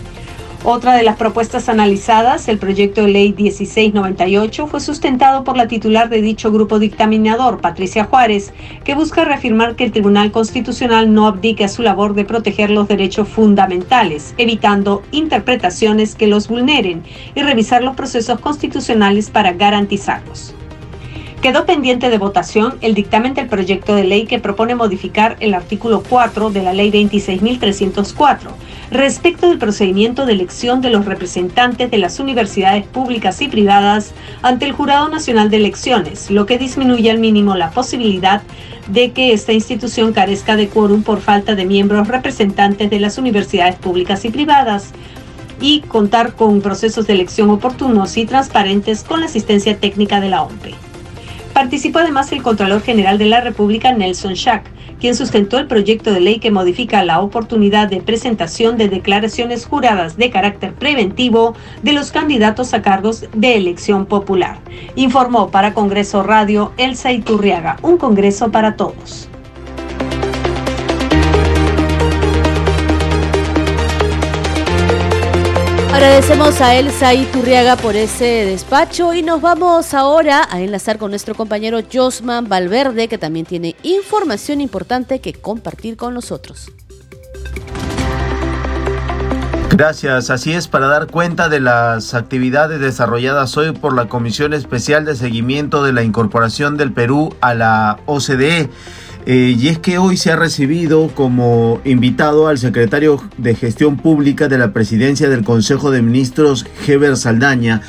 Otra 0.66 0.96
de 0.96 1.02
las 1.02 1.16
propuestas 1.16 1.68
analizadas, 1.68 2.48
el 2.48 2.56
proyecto 2.56 3.02
de 3.02 3.08
ley 3.08 3.34
1698, 3.36 4.66
fue 4.66 4.80
sustentado 4.80 5.44
por 5.44 5.58
la 5.58 5.68
titular 5.68 6.08
de 6.08 6.22
dicho 6.22 6.50
grupo 6.50 6.78
dictaminador, 6.78 7.60
Patricia 7.60 8.04
Juárez, 8.04 8.50
que 8.82 8.94
busca 8.94 9.26
reafirmar 9.26 9.76
que 9.76 9.84
el 9.84 9.92
Tribunal 9.92 10.32
Constitucional 10.32 11.12
no 11.12 11.26
abdique 11.26 11.64
a 11.64 11.68
su 11.68 11.82
labor 11.82 12.14
de 12.14 12.24
proteger 12.24 12.70
los 12.70 12.88
derechos 12.88 13.28
fundamentales, 13.28 14.34
evitando 14.38 15.02
interpretaciones 15.12 16.14
que 16.14 16.28
los 16.28 16.48
vulneren 16.48 17.02
y 17.34 17.42
revisar 17.42 17.84
los 17.84 17.94
procesos 17.94 18.40
constitucionales 18.40 19.28
para 19.28 19.52
garantizarlos. 19.52 20.54
Quedó 21.44 21.66
pendiente 21.66 22.08
de 22.08 22.16
votación 22.16 22.78
el 22.80 22.94
dictamen 22.94 23.34
del 23.34 23.48
proyecto 23.48 23.94
de 23.94 24.04
ley 24.04 24.24
que 24.24 24.38
propone 24.38 24.74
modificar 24.74 25.36
el 25.40 25.52
artículo 25.52 26.02
4 26.08 26.48
de 26.48 26.62
la 26.62 26.72
Ley 26.72 26.90
26.304 26.90 28.48
respecto 28.90 29.50
del 29.50 29.58
procedimiento 29.58 30.24
de 30.24 30.32
elección 30.32 30.80
de 30.80 30.88
los 30.88 31.04
representantes 31.04 31.90
de 31.90 31.98
las 31.98 32.18
universidades 32.18 32.86
públicas 32.86 33.42
y 33.42 33.48
privadas 33.48 34.14
ante 34.40 34.64
el 34.64 34.72
Jurado 34.72 35.10
Nacional 35.10 35.50
de 35.50 35.58
Elecciones, 35.58 36.30
lo 36.30 36.46
que 36.46 36.56
disminuye 36.56 37.10
al 37.10 37.18
mínimo 37.18 37.54
la 37.56 37.72
posibilidad 37.72 38.40
de 38.88 39.12
que 39.12 39.34
esta 39.34 39.52
institución 39.52 40.14
carezca 40.14 40.56
de 40.56 40.68
quórum 40.68 41.02
por 41.02 41.20
falta 41.20 41.54
de 41.54 41.66
miembros 41.66 42.08
representantes 42.08 42.88
de 42.88 43.00
las 43.00 43.18
universidades 43.18 43.74
públicas 43.74 44.24
y 44.24 44.30
privadas 44.30 44.92
y 45.60 45.80
contar 45.80 46.36
con 46.36 46.62
procesos 46.62 47.06
de 47.06 47.12
elección 47.12 47.50
oportunos 47.50 48.16
y 48.16 48.24
transparentes 48.24 49.04
con 49.04 49.20
la 49.20 49.26
asistencia 49.26 49.76
técnica 49.76 50.22
de 50.22 50.30
la 50.30 50.42
OMPE. 50.42 50.83
Participó 51.54 52.00
además 52.00 52.32
el 52.32 52.42
Contralor 52.42 52.82
General 52.82 53.16
de 53.16 53.26
la 53.26 53.40
República, 53.40 53.92
Nelson 53.92 54.34
Schack, 54.34 54.64
quien 54.98 55.14
sustentó 55.14 55.56
el 55.56 55.68
proyecto 55.68 56.12
de 56.12 56.18
ley 56.18 56.40
que 56.40 56.50
modifica 56.50 57.04
la 57.04 57.20
oportunidad 57.20 57.86
de 57.86 58.00
presentación 58.00 58.76
de 58.76 58.88
declaraciones 58.88 59.64
juradas 59.64 60.16
de 60.16 60.30
carácter 60.30 60.74
preventivo 60.74 61.54
de 61.84 61.92
los 61.92 62.10
candidatos 62.10 62.74
a 62.74 62.82
cargos 62.82 63.26
de 63.32 63.54
elección 63.54 64.04
popular. 64.06 64.58
Informó 64.96 65.50
para 65.50 65.74
Congreso 65.74 66.24
Radio 66.24 66.72
Elsa 66.76 67.12
Iturriaga, 67.12 67.76
un 67.82 67.98
Congreso 67.98 68.50
para 68.50 68.74
todos. 68.74 69.28
Agradecemos 75.94 76.60
a 76.60 76.74
Elsa 76.74 77.14
Iturriaga 77.14 77.76
por 77.76 77.94
ese 77.94 78.24
despacho 78.24 79.14
y 79.14 79.22
nos 79.22 79.40
vamos 79.40 79.94
ahora 79.94 80.44
a 80.50 80.60
enlazar 80.60 80.98
con 80.98 81.10
nuestro 81.10 81.36
compañero 81.36 81.78
Josman 81.90 82.48
Valverde, 82.48 83.06
que 83.06 83.16
también 83.16 83.46
tiene 83.46 83.76
información 83.84 84.60
importante 84.60 85.20
que 85.20 85.34
compartir 85.34 85.96
con 85.96 86.12
nosotros. 86.12 86.72
Gracias, 89.70 90.30
así 90.30 90.52
es, 90.52 90.66
para 90.66 90.88
dar 90.88 91.06
cuenta 91.06 91.48
de 91.48 91.60
las 91.60 92.14
actividades 92.14 92.80
desarrolladas 92.80 93.56
hoy 93.56 93.70
por 93.70 93.94
la 93.94 94.08
Comisión 94.08 94.52
Especial 94.52 95.04
de 95.04 95.14
Seguimiento 95.14 95.84
de 95.84 95.92
la 95.92 96.02
Incorporación 96.02 96.76
del 96.76 96.92
Perú 96.92 97.36
a 97.40 97.54
la 97.54 98.00
OCDE. 98.06 98.68
Eh, 99.26 99.56
y 99.58 99.68
es 99.68 99.78
que 99.78 99.96
hoy 99.96 100.16
se 100.18 100.32
ha 100.32 100.36
recibido 100.36 101.08
como 101.08 101.80
invitado 101.84 102.46
al 102.46 102.58
secretario 102.58 103.22
de 103.38 103.54
Gestión 103.54 103.96
Pública 103.96 104.48
de 104.48 104.58
la 104.58 104.72
Presidencia 104.72 105.30
del 105.30 105.44
Consejo 105.44 105.90
de 105.90 106.02
Ministros, 106.02 106.66
Heber 106.86 107.16
Saldaña, 107.16 107.80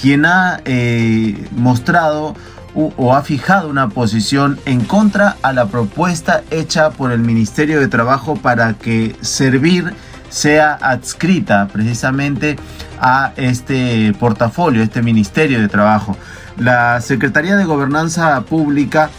quien 0.00 0.24
ha 0.24 0.60
eh, 0.64 1.46
mostrado 1.56 2.34
o 2.74 3.14
ha 3.14 3.22
fijado 3.22 3.68
una 3.68 3.88
posición 3.88 4.58
en 4.66 4.80
contra 4.84 5.36
a 5.42 5.52
la 5.52 5.66
propuesta 5.66 6.42
hecha 6.50 6.90
por 6.90 7.12
el 7.12 7.20
Ministerio 7.20 7.80
de 7.80 7.86
Trabajo 7.86 8.34
para 8.34 8.74
que 8.74 9.14
Servir 9.20 9.92
sea 10.28 10.74
adscrita 10.74 11.68
precisamente 11.68 12.56
a 12.98 13.32
este 13.36 14.12
portafolio, 14.18 14.82
este 14.82 15.02
Ministerio 15.02 15.60
de 15.60 15.68
Trabajo. 15.68 16.16
La 16.58 17.00
Secretaría 17.00 17.56
de 17.56 17.64
Gobernanza 17.64 18.40
Pública 18.42 19.10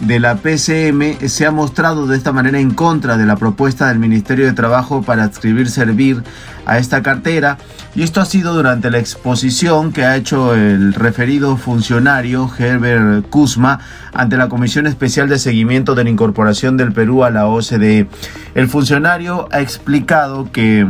de 0.00 0.20
la 0.20 0.36
PCM 0.36 1.28
se 1.28 1.46
ha 1.46 1.50
mostrado 1.50 2.06
de 2.06 2.16
esta 2.16 2.32
manera 2.32 2.60
en 2.60 2.70
contra 2.70 3.16
de 3.16 3.26
la 3.26 3.36
propuesta 3.36 3.88
del 3.88 3.98
Ministerio 3.98 4.46
de 4.46 4.52
Trabajo 4.52 5.02
para 5.02 5.24
adscribir 5.24 5.68
servir 5.68 6.22
a 6.66 6.78
esta 6.78 7.02
cartera 7.02 7.58
y 7.94 8.02
esto 8.02 8.20
ha 8.20 8.24
sido 8.24 8.54
durante 8.54 8.90
la 8.90 8.98
exposición 8.98 9.92
que 9.92 10.04
ha 10.04 10.16
hecho 10.16 10.54
el 10.54 10.94
referido 10.94 11.56
funcionario 11.56 12.48
Herbert 12.56 13.28
Kuzma 13.28 13.80
ante 14.12 14.36
la 14.36 14.48
Comisión 14.48 14.86
Especial 14.86 15.28
de 15.28 15.38
Seguimiento 15.38 15.94
de 15.94 16.04
la 16.04 16.10
Incorporación 16.10 16.76
del 16.76 16.92
Perú 16.92 17.24
a 17.24 17.30
la 17.30 17.46
OCDE. 17.46 18.08
El 18.54 18.68
funcionario 18.68 19.48
ha 19.50 19.60
explicado 19.60 20.52
que 20.52 20.86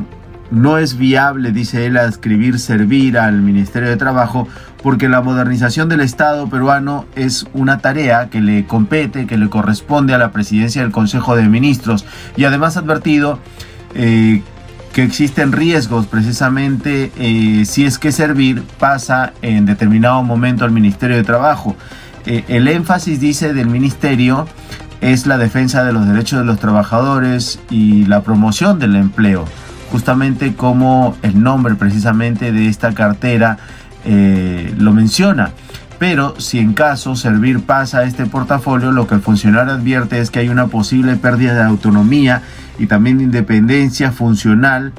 no 0.50 0.78
es 0.78 0.96
viable, 0.96 1.52
dice 1.52 1.86
él, 1.86 1.96
adscribir 1.96 2.58
servir 2.58 3.18
al 3.18 3.40
Ministerio 3.40 3.88
de 3.88 3.96
Trabajo 3.96 4.48
porque 4.82 5.08
la 5.08 5.20
modernización 5.20 5.88
del 5.88 6.00
Estado 6.00 6.48
peruano 6.48 7.04
es 7.16 7.46
una 7.52 7.78
tarea 7.78 8.28
que 8.30 8.40
le 8.40 8.64
compete, 8.64 9.26
que 9.26 9.36
le 9.36 9.48
corresponde 9.48 10.14
a 10.14 10.18
la 10.18 10.30
presidencia 10.30 10.82
del 10.82 10.92
Consejo 10.92 11.36
de 11.36 11.42
Ministros 11.48 12.04
y 12.36 12.44
además 12.44 12.76
ha 12.76 12.80
advertido 12.80 13.38
eh, 13.94 14.42
que 14.92 15.02
existen 15.02 15.52
riesgos 15.52 16.06
precisamente 16.06 17.12
eh, 17.16 17.64
si 17.64 17.84
es 17.84 17.98
que 17.98 18.12
servir 18.12 18.62
pasa 18.78 19.32
en 19.42 19.66
determinado 19.66 20.22
momento 20.22 20.64
al 20.64 20.70
Ministerio 20.70 21.16
de 21.16 21.24
Trabajo. 21.24 21.76
Eh, 22.26 22.44
el 22.48 22.68
énfasis, 22.68 23.20
dice, 23.20 23.54
del 23.54 23.68
Ministerio 23.68 24.46
es 25.00 25.26
la 25.26 25.38
defensa 25.38 25.84
de 25.84 25.92
los 25.92 26.06
derechos 26.06 26.40
de 26.40 26.44
los 26.44 26.58
trabajadores 26.58 27.60
y 27.70 28.06
la 28.06 28.22
promoción 28.22 28.78
del 28.78 28.96
empleo, 28.96 29.44
justamente 29.90 30.54
como 30.54 31.16
el 31.22 31.42
nombre 31.42 31.74
precisamente 31.74 32.52
de 32.52 32.68
esta 32.68 32.92
cartera 32.92 33.58
eh, 34.10 34.74
lo 34.78 34.94
menciona. 34.94 35.50
Pero 35.98 36.40
si 36.40 36.60
en 36.60 36.72
caso 36.72 37.14
servir 37.14 37.60
pasa 37.60 37.98
a 37.98 38.04
este 38.04 38.24
portafolio, 38.24 38.90
lo 38.90 39.06
que 39.06 39.16
el 39.16 39.20
funcionario 39.20 39.74
advierte 39.74 40.18
es 40.18 40.30
que 40.30 40.38
hay 40.38 40.48
una 40.48 40.68
posible 40.68 41.16
pérdida 41.16 41.52
de 41.52 41.62
autonomía 41.62 42.40
y 42.78 42.86
también 42.86 43.18
de 43.18 43.24
independencia 43.24 44.10
funcional 44.10 44.94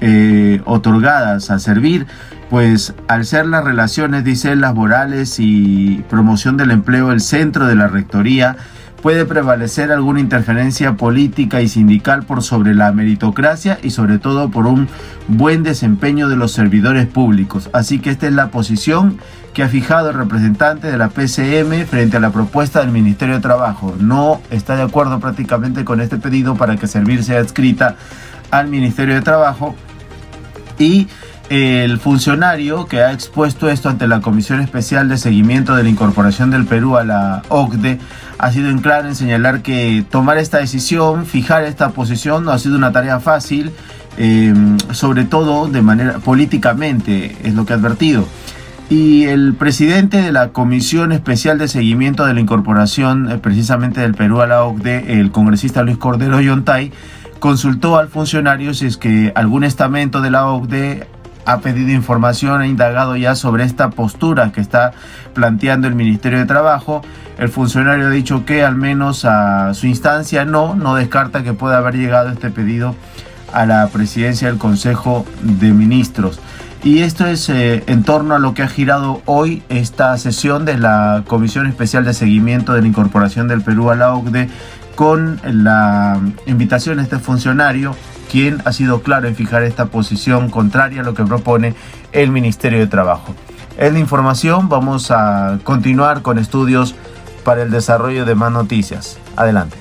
eh, 0.00 0.60
otorgadas 0.66 1.50
a 1.50 1.58
servir, 1.58 2.06
pues 2.48 2.94
al 3.08 3.24
ser 3.24 3.46
las 3.46 3.64
relaciones, 3.64 4.22
dice, 4.22 4.54
laborales 4.54 5.40
y 5.40 6.04
promoción 6.08 6.56
del 6.56 6.70
empleo 6.70 7.10
el 7.10 7.22
centro 7.22 7.66
de 7.66 7.74
la 7.74 7.88
rectoría, 7.88 8.56
puede 9.04 9.26
prevalecer 9.26 9.92
alguna 9.92 10.18
interferencia 10.18 10.96
política 10.96 11.60
y 11.60 11.68
sindical 11.68 12.22
por 12.22 12.42
sobre 12.42 12.74
la 12.74 12.90
meritocracia 12.90 13.78
y 13.82 13.90
sobre 13.90 14.18
todo 14.18 14.48
por 14.48 14.66
un 14.66 14.88
buen 15.28 15.62
desempeño 15.62 16.26
de 16.30 16.36
los 16.36 16.52
servidores 16.52 17.06
públicos. 17.06 17.68
Así 17.74 17.98
que 17.98 18.08
esta 18.08 18.28
es 18.28 18.32
la 18.32 18.48
posición 18.48 19.18
que 19.52 19.62
ha 19.62 19.68
fijado 19.68 20.08
el 20.08 20.16
representante 20.16 20.90
de 20.90 20.96
la 20.96 21.10
PCM 21.10 21.84
frente 21.84 22.16
a 22.16 22.20
la 22.20 22.30
propuesta 22.30 22.80
del 22.80 22.92
Ministerio 22.92 23.34
de 23.34 23.42
Trabajo. 23.42 23.94
No 24.00 24.40
está 24.50 24.74
de 24.74 24.84
acuerdo 24.84 25.20
prácticamente 25.20 25.84
con 25.84 26.00
este 26.00 26.16
pedido 26.16 26.54
para 26.54 26.76
que 26.76 26.86
Servir 26.86 27.24
sea 27.24 27.40
adscrita 27.40 27.96
al 28.50 28.68
Ministerio 28.68 29.16
de 29.16 29.20
Trabajo 29.20 29.74
y 30.78 31.08
el 31.50 31.98
funcionario 31.98 32.86
que 32.86 33.02
ha 33.02 33.12
expuesto 33.12 33.68
esto 33.68 33.90
ante 33.90 34.08
la 34.08 34.22
Comisión 34.22 34.60
Especial 34.60 35.10
de 35.10 35.18
Seguimiento 35.18 35.74
de 35.76 35.82
la 35.82 35.90
Incorporación 35.90 36.50
del 36.50 36.64
Perú 36.64 36.96
a 36.96 37.04
la 37.04 37.42
OCDE 37.50 37.98
ha 38.38 38.50
sido 38.52 38.70
en 38.70 38.78
claro 38.78 39.08
en 39.08 39.14
señalar 39.14 39.62
que 39.62 40.04
tomar 40.10 40.38
esta 40.38 40.58
decisión, 40.58 41.26
fijar 41.26 41.64
esta 41.64 41.90
posición, 41.90 42.44
no 42.44 42.52
ha 42.52 42.58
sido 42.58 42.76
una 42.76 42.92
tarea 42.92 43.20
fácil, 43.20 43.72
em, 44.16 44.78
sobre 44.92 45.24
todo 45.24 45.68
de 45.68 45.82
manera 45.82 46.18
políticamente, 46.18 47.36
es 47.42 47.54
lo 47.54 47.64
que 47.64 47.72
ha 47.72 47.76
advertido. 47.76 48.26
Y 48.90 49.24
el 49.24 49.54
presidente 49.54 50.20
de 50.20 50.30
la 50.30 50.50
Comisión 50.50 51.12
Especial 51.12 51.58
de 51.58 51.68
Seguimiento 51.68 52.26
de 52.26 52.34
la 52.34 52.40
Incorporación, 52.40 53.30
eh, 53.30 53.38
precisamente 53.38 54.00
del 54.00 54.14
Perú 54.14 54.40
a 54.42 54.46
la 54.46 54.62
OCDE, 54.64 55.20
el 55.20 55.30
congresista 55.30 55.82
Luis 55.82 55.96
Cordero 55.96 56.40
Yontay, 56.40 56.92
consultó 57.38 57.98
al 57.98 58.08
funcionario 58.08 58.74
si 58.74 58.86
es 58.86 58.96
que 58.96 59.32
algún 59.34 59.64
estamento 59.64 60.20
de 60.20 60.30
la 60.30 60.46
OCDE 60.46 61.06
ha 61.44 61.58
pedido 61.60 61.90
información, 61.90 62.60
ha 62.60 62.66
indagado 62.66 63.16
ya 63.16 63.34
sobre 63.34 63.64
esta 63.64 63.90
postura 63.90 64.52
que 64.52 64.60
está 64.60 64.92
planteando 65.34 65.88
el 65.88 65.94
Ministerio 65.94 66.38
de 66.38 66.46
Trabajo. 66.46 67.02
El 67.38 67.48
funcionario 67.48 68.06
ha 68.06 68.10
dicho 68.10 68.44
que 68.44 68.62
al 68.62 68.76
menos 68.76 69.24
a 69.24 69.74
su 69.74 69.86
instancia 69.86 70.44
no, 70.44 70.74
no 70.74 70.94
descarta 70.94 71.42
que 71.42 71.52
pueda 71.52 71.78
haber 71.78 71.96
llegado 71.96 72.30
este 72.30 72.50
pedido 72.50 72.94
a 73.52 73.66
la 73.66 73.88
presidencia 73.88 74.48
del 74.48 74.58
Consejo 74.58 75.24
de 75.42 75.72
Ministros. 75.72 76.40
Y 76.82 76.98
esto 76.98 77.26
es 77.26 77.48
eh, 77.48 77.82
en 77.86 78.02
torno 78.02 78.34
a 78.34 78.38
lo 78.38 78.52
que 78.52 78.62
ha 78.62 78.68
girado 78.68 79.22
hoy 79.24 79.62
esta 79.70 80.18
sesión 80.18 80.66
de 80.66 80.76
la 80.76 81.24
Comisión 81.26 81.66
Especial 81.66 82.04
de 82.04 82.12
Seguimiento 82.12 82.74
de 82.74 82.82
la 82.82 82.86
Incorporación 82.86 83.48
del 83.48 83.62
Perú 83.62 83.90
a 83.90 83.94
la 83.94 84.12
OCDE 84.12 84.50
con 84.94 85.40
la 85.44 86.20
invitación 86.46 86.98
de 86.98 87.04
este 87.04 87.18
funcionario 87.18 87.96
quien 88.34 88.60
ha 88.64 88.72
sido 88.72 89.00
claro 89.00 89.28
en 89.28 89.36
fijar 89.36 89.62
esta 89.62 89.86
posición 89.86 90.50
contraria 90.50 91.02
a 91.02 91.04
lo 91.04 91.14
que 91.14 91.22
propone 91.22 91.76
el 92.10 92.32
Ministerio 92.32 92.80
de 92.80 92.88
Trabajo. 92.88 93.32
En 93.78 93.92
la 93.92 94.00
información 94.00 94.68
vamos 94.68 95.12
a 95.12 95.60
continuar 95.62 96.20
con 96.22 96.40
estudios 96.40 96.96
para 97.44 97.62
el 97.62 97.70
desarrollo 97.70 98.24
de 98.24 98.34
más 98.34 98.50
noticias. 98.50 99.18
Adelante. 99.36 99.76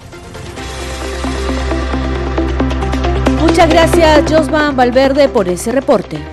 Muchas 3.41 3.67
gracias 3.67 4.31
Josvan 4.31 4.75
Valverde 4.75 5.29
por 5.29 5.49
ese 5.49 5.71
reporte. 5.71 6.32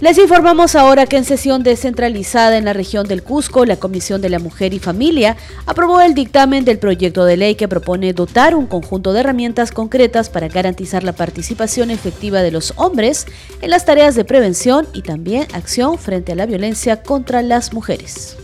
Les 0.00 0.16
informamos 0.16 0.76
ahora 0.76 1.06
que 1.06 1.16
en 1.16 1.24
sesión 1.24 1.64
descentralizada 1.64 2.56
en 2.56 2.64
la 2.64 2.72
región 2.72 3.08
del 3.08 3.24
Cusco, 3.24 3.64
la 3.64 3.78
Comisión 3.78 4.20
de 4.20 4.28
la 4.28 4.38
Mujer 4.38 4.72
y 4.72 4.78
Familia 4.78 5.36
aprobó 5.66 6.00
el 6.00 6.14
dictamen 6.14 6.64
del 6.64 6.78
proyecto 6.78 7.24
de 7.24 7.36
ley 7.36 7.56
que 7.56 7.66
propone 7.66 8.12
dotar 8.12 8.54
un 8.54 8.68
conjunto 8.68 9.12
de 9.12 9.20
herramientas 9.20 9.72
concretas 9.72 10.30
para 10.30 10.46
garantizar 10.46 11.02
la 11.02 11.14
participación 11.14 11.90
efectiva 11.90 12.42
de 12.42 12.52
los 12.52 12.74
hombres 12.76 13.26
en 13.60 13.70
las 13.70 13.84
tareas 13.86 14.14
de 14.14 14.24
prevención 14.24 14.86
y 14.92 15.02
también 15.02 15.48
acción 15.52 15.98
frente 15.98 16.30
a 16.30 16.36
la 16.36 16.46
violencia 16.46 17.02
contra 17.02 17.42
las 17.42 17.72
mujeres. 17.72 18.36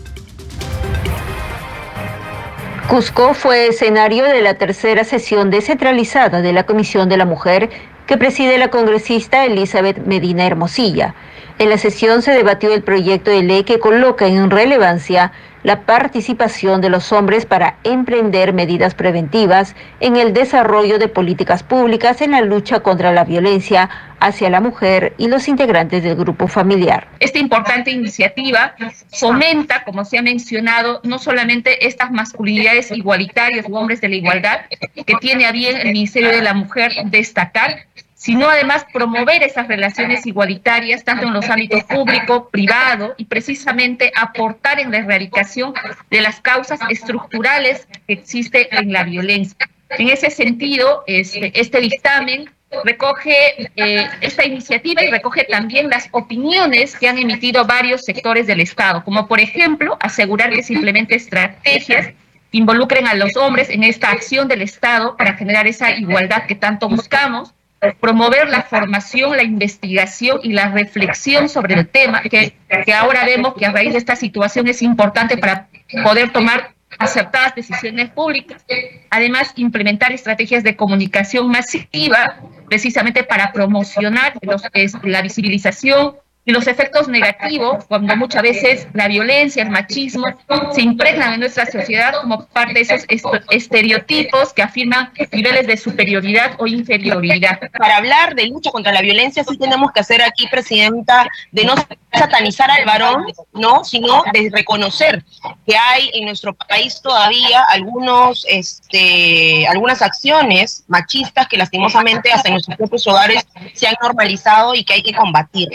Cusco 2.89 3.33
fue 3.33 3.69
escenario 3.69 4.25
de 4.25 4.43
la 4.43 4.55
tercera 4.55 5.05
sesión 5.05 5.51
descentralizada 5.51 6.43
de 6.43 6.53
la 6.53 6.67
Comisión 6.67 7.09
de 7.09 7.17
la 7.17 7.27
Mujer 7.27 7.71
que 8.09 8.19
preside 8.19 8.59
la 8.59 8.71
congresista 8.71 9.45
Elizabeth 9.45 10.05
Medina 10.05 10.47
Hermosilla. 10.47 11.15
En 11.59 11.71
la 11.71 11.79
sesión 11.79 12.23
se 12.23 12.33
debatió 12.33 12.75
el 12.75 12.83
proyecto 12.83 13.31
de 13.31 13.43
ley 13.43 13.63
que 13.63 13.79
coloca 13.79 14.27
en 14.27 14.51
relevancia 14.51 15.33
la 15.63 15.83
participación 15.83 16.81
de 16.81 16.91
los 16.91 17.11
hombres 17.13 17.47
para 17.47 17.79
emprender 17.85 18.53
medidas 18.53 18.95
preventivas 18.95 19.75
en 19.99 20.17
el 20.17 20.33
desarrollo 20.35 20.99
de 20.99 21.09
políticas 21.09 21.63
públicas 21.63 22.21
en 22.21 22.33
la 22.33 22.43
lucha 22.43 22.81
contra 22.81 23.13
la 23.13 23.25
violencia 23.25 23.89
hacia 24.21 24.51
la 24.51 24.61
mujer 24.61 25.15
y 25.17 25.29
los 25.29 25.49
integrantes 25.49 26.03
del 26.03 26.17
grupo 26.17 26.49
familiar. 26.49 27.09
Esta 27.21 27.39
importante 27.39 27.91
iniciativa 27.91 28.75
fomenta, 29.11 29.85
como 29.85 30.05
se 30.05 30.19
ha 30.19 30.23
mencionado, 30.23 31.01
no 31.03 31.19
solamente 31.19 31.87
estas 31.87 32.11
masculinidades 32.11 32.91
igualitarias 32.91 33.67
u 33.69 33.77
hombres 33.77 34.01
de 34.01 34.09
la 34.09 34.17
igualdad 34.17 34.61
que 34.95 35.15
tiene 35.21 35.47
a 35.47 35.53
bien 35.53 35.77
el 35.77 35.93
Ministerio 35.93 36.31
de 36.31 36.43
la 36.43 36.55
Mujer 36.55 36.93
destacar, 37.07 37.87
sino 38.25 38.49
además 38.49 38.87
promover 38.91 39.43
esas 39.43 39.69
relaciones 39.69 40.25
igualitarias 40.25 41.05
tanto 41.05 41.27
en 41.27 41.35
los 41.35 41.51
ámbitos 41.51 41.85
público, 41.85 42.49
privado 42.49 43.15
y 43.19 43.27
precisamente 43.27 44.11
aportar 44.17 44.81
en 44.81 44.91
la 44.91 44.97
erradicación 44.97 45.75
de 46.11 46.23
las 46.23 46.41
causas 46.41 46.81
estructurales 46.89 47.87
que 48.07 48.15
existen 48.15 48.67
en 48.71 48.95
la 48.95 49.05
violencia. 49.05 49.69
En 49.91 50.09
ese 50.09 50.31
sentido, 50.31 51.05
este, 51.07 51.53
este 51.55 51.83
dictamen 51.83 52.49
recoge 52.83 53.69
eh, 53.77 54.09
esta 54.23 54.47
iniciativa 54.47 55.05
y 55.05 55.11
recoge 55.11 55.45
también 55.45 55.91
las 55.91 56.09
opiniones 56.13 56.97
que 56.97 57.11
han 57.11 57.19
emitido 57.19 57.67
varios 57.67 58.07
sectores 58.07 58.47
del 58.47 58.61
Estado, 58.61 59.05
como 59.05 59.29
por 59.29 59.39
ejemplo 59.39 59.99
asegurar 60.01 60.51
que 60.51 60.63
se 60.63 60.73
implementen 60.73 61.19
estrategias 61.19 62.15
involucren 62.53 63.07
a 63.07 63.15
los 63.15 63.37
hombres 63.37 63.69
en 63.69 63.83
esta 63.83 64.11
acción 64.13 64.49
del 64.49 64.63
Estado 64.63 65.17
para 65.17 65.35
generar 65.35 65.67
esa 65.67 65.91
igualdad 65.91 66.47
que 66.47 66.55
tanto 66.55 66.89
buscamos, 66.89 67.53
promover 68.01 68.49
la 68.49 68.63
formación, 68.63 69.37
la 69.37 69.43
investigación 69.43 70.41
y 70.43 70.53
la 70.53 70.69
reflexión 70.69 71.49
sobre 71.49 71.75
el 71.75 71.89
tema, 71.89 72.23
que, 72.23 72.55
ahora 72.95 73.25
vemos 73.25 73.55
que 73.55 73.67
a 73.67 73.73
raíz 73.73 73.93
de 73.93 73.99
esta 73.99 74.17
situación 74.17 74.69
es 74.69 74.83
importante 74.83 75.37
para 75.37 75.69
poder 76.03 76.31
tomar 76.31 76.75
acertadas 76.99 77.55
decisiones 77.55 78.11
públicas. 78.11 78.65
Además, 79.11 79.53
implementar 79.57 80.13
estrategias 80.13 80.63
de 80.63 80.77
comunicación 80.77 81.49
masiva 81.49 82.37
precisamente 82.69 83.25
para 83.25 83.53
promocionar 83.53 84.35
los, 84.43 84.63
la 85.03 85.23
visibilización 85.23 86.17
los 86.53 86.67
efectos 86.67 87.09
negativos, 87.09 87.85
cuando 87.87 88.15
muchas 88.17 88.43
veces 88.43 88.87
la 88.93 89.09
violencia, 89.09 89.63
el 89.63 89.71
machismo 89.71 90.27
se 90.73 90.83
impregnan 90.83 91.35
en 91.35 91.41
nuestra 91.41 91.65
sociedad 91.65 92.15
como 92.21 92.47
parte 92.47 92.75
de 92.75 92.81
esos 92.83 93.05
estereotipos 93.51 94.53
que 94.53 94.63
afirman 94.63 95.11
niveles 95.33 95.67
de 95.67 95.77
superioridad 95.77 96.53
o 96.59 96.67
inferioridad. 96.67 97.59
Para 97.79 97.97
hablar 97.97 98.35
de 98.35 98.47
lucha 98.47 98.71
contra 98.71 98.93
la 98.93 99.01
violencia, 99.01 99.43
sí 99.45 99.57
tenemos 99.57 99.93
que 99.93 100.01
hacer 100.01 100.21
aquí, 100.23 100.47
Presidenta, 100.49 101.27
de 101.51 101.65
no 101.65 101.75
satanizar 102.13 102.71
al 102.71 102.85
varón, 102.85 103.25
¿no? 103.53 103.85
sino 103.85 104.23
de 104.33 104.51
reconocer 104.53 105.25
que 105.67 105.77
hay 105.77 106.11
en 106.15 106.27
nuestro 106.27 106.55
país 106.55 107.01
todavía 107.03 107.65
algunos, 107.69 108.45
este, 108.49 109.67
algunas 109.67 110.03
acciones 110.03 110.85
machistas 110.89 111.49
que 111.49 111.57
lastimosamente 111.57 112.31
hasta 112.33 112.49
en 112.49 112.55
nuestros 112.55 112.77
propios 112.77 113.07
hogares 113.07 113.47
se 113.73 113.87
han 113.87 113.95
normalizado 114.03 114.75
y 114.75 114.85
que 114.85 114.95
hay 114.95 115.03
que 115.03 115.15
combatir. 115.15 115.69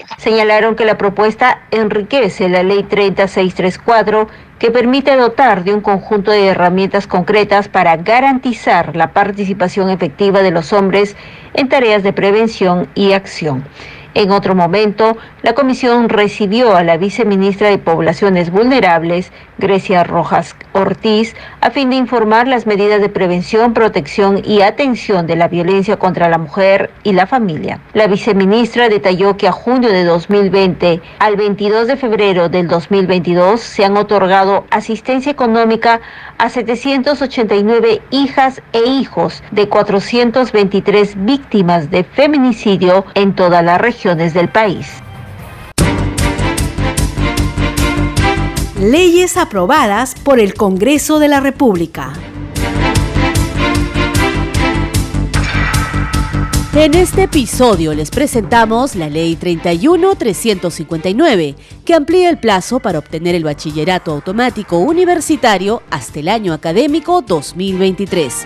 Que 0.60 0.84
la 0.84 0.98
propuesta 0.98 1.62
enriquece 1.72 2.50
la 2.50 2.64
ley 2.64 2.84
30634 2.84 4.28
que 4.60 4.72
permite 4.72 5.16
dotar 5.16 5.64
de 5.64 5.74
un 5.74 5.80
conjunto 5.80 6.32
de 6.32 6.48
herramientas 6.48 7.08
concretas 7.08 7.70
para 7.70 7.96
garantizar 7.96 8.94
la 8.94 9.14
participación 9.14 9.90
efectiva 9.90 10.42
de 10.42 10.52
los 10.52 10.74
hombres 10.74 11.16
en 11.54 11.70
tareas 11.70 12.04
de 12.04 12.12
prevención 12.12 12.90
y 12.94 13.14
acción. 13.14 13.64
En 14.20 14.32
otro 14.32 14.54
momento, 14.54 15.16
la 15.44 15.54
comisión 15.54 16.10
recibió 16.10 16.76
a 16.76 16.84
la 16.84 16.98
viceministra 16.98 17.70
de 17.70 17.78
Poblaciones 17.78 18.52
Vulnerables, 18.52 19.32
Grecia 19.58 20.04
Rojas 20.04 20.58
Ortiz, 20.74 21.38
a 21.62 21.70
fin 21.72 21.90
de 21.90 21.96
informar 21.96 22.46
las 22.46 22.68
medidas 22.68 23.00
de 23.00 23.08
prevención, 23.08 23.74
protección 23.74 24.42
y 24.44 24.62
atención 24.62 25.26
de 25.26 25.38
la 25.38 25.48
violencia 25.48 25.96
contra 25.96 26.28
la 26.28 26.38
mujer 26.38 26.92
y 27.04 27.14
la 27.14 27.28
familia. 27.28 27.80
La 27.94 28.08
viceministra 28.08 28.90
detalló 28.90 29.38
que 29.38 29.48
a 29.48 29.54
junio 29.54 29.90
de 29.90 30.04
2020 30.04 31.02
al 31.20 31.38
22 31.38 31.88
de 31.88 31.96
febrero 31.96 32.50
del 32.50 32.68
2022 32.68 33.62
se 33.62 33.86
han 33.86 33.96
otorgado 33.96 34.66
asistencia 34.70 35.32
económica 35.32 36.02
a 36.38 36.50
789 36.50 38.02
hijas 38.12 38.62
e 38.74 38.86
hijos 38.86 39.42
de 39.52 39.70
423 39.70 41.24
víctimas 41.24 41.90
de 41.90 42.04
feminicidio 42.04 43.06
en 43.14 43.34
todas 43.34 43.64
las 43.64 43.80
regiones 44.10 44.34
del 44.34 44.50
país. 44.50 44.88
Leyes 48.80 49.38
aprobadas 49.38 50.16
por 50.16 50.40
el 50.40 50.56
Congreso 50.56 51.20
de 51.20 51.28
la 51.28 51.42
República. 51.42 52.14
En 56.76 56.94
este 56.94 57.24
episodio 57.24 57.94
les 57.94 58.10
presentamos 58.10 58.96
la 58.96 59.10
Ley 59.10 59.36
31-359, 59.36 61.56
que 61.84 61.94
amplía 61.94 62.30
el 62.30 62.38
plazo 62.38 62.80
para 62.80 63.00
obtener 63.00 63.36
el 63.36 63.44
bachillerato 63.44 64.12
automático 64.12 64.80
universitario 64.80 65.84
hasta 65.90 66.22
el 66.22 66.30
año 66.30 66.54
académico 66.54 67.22
2023. 67.22 68.46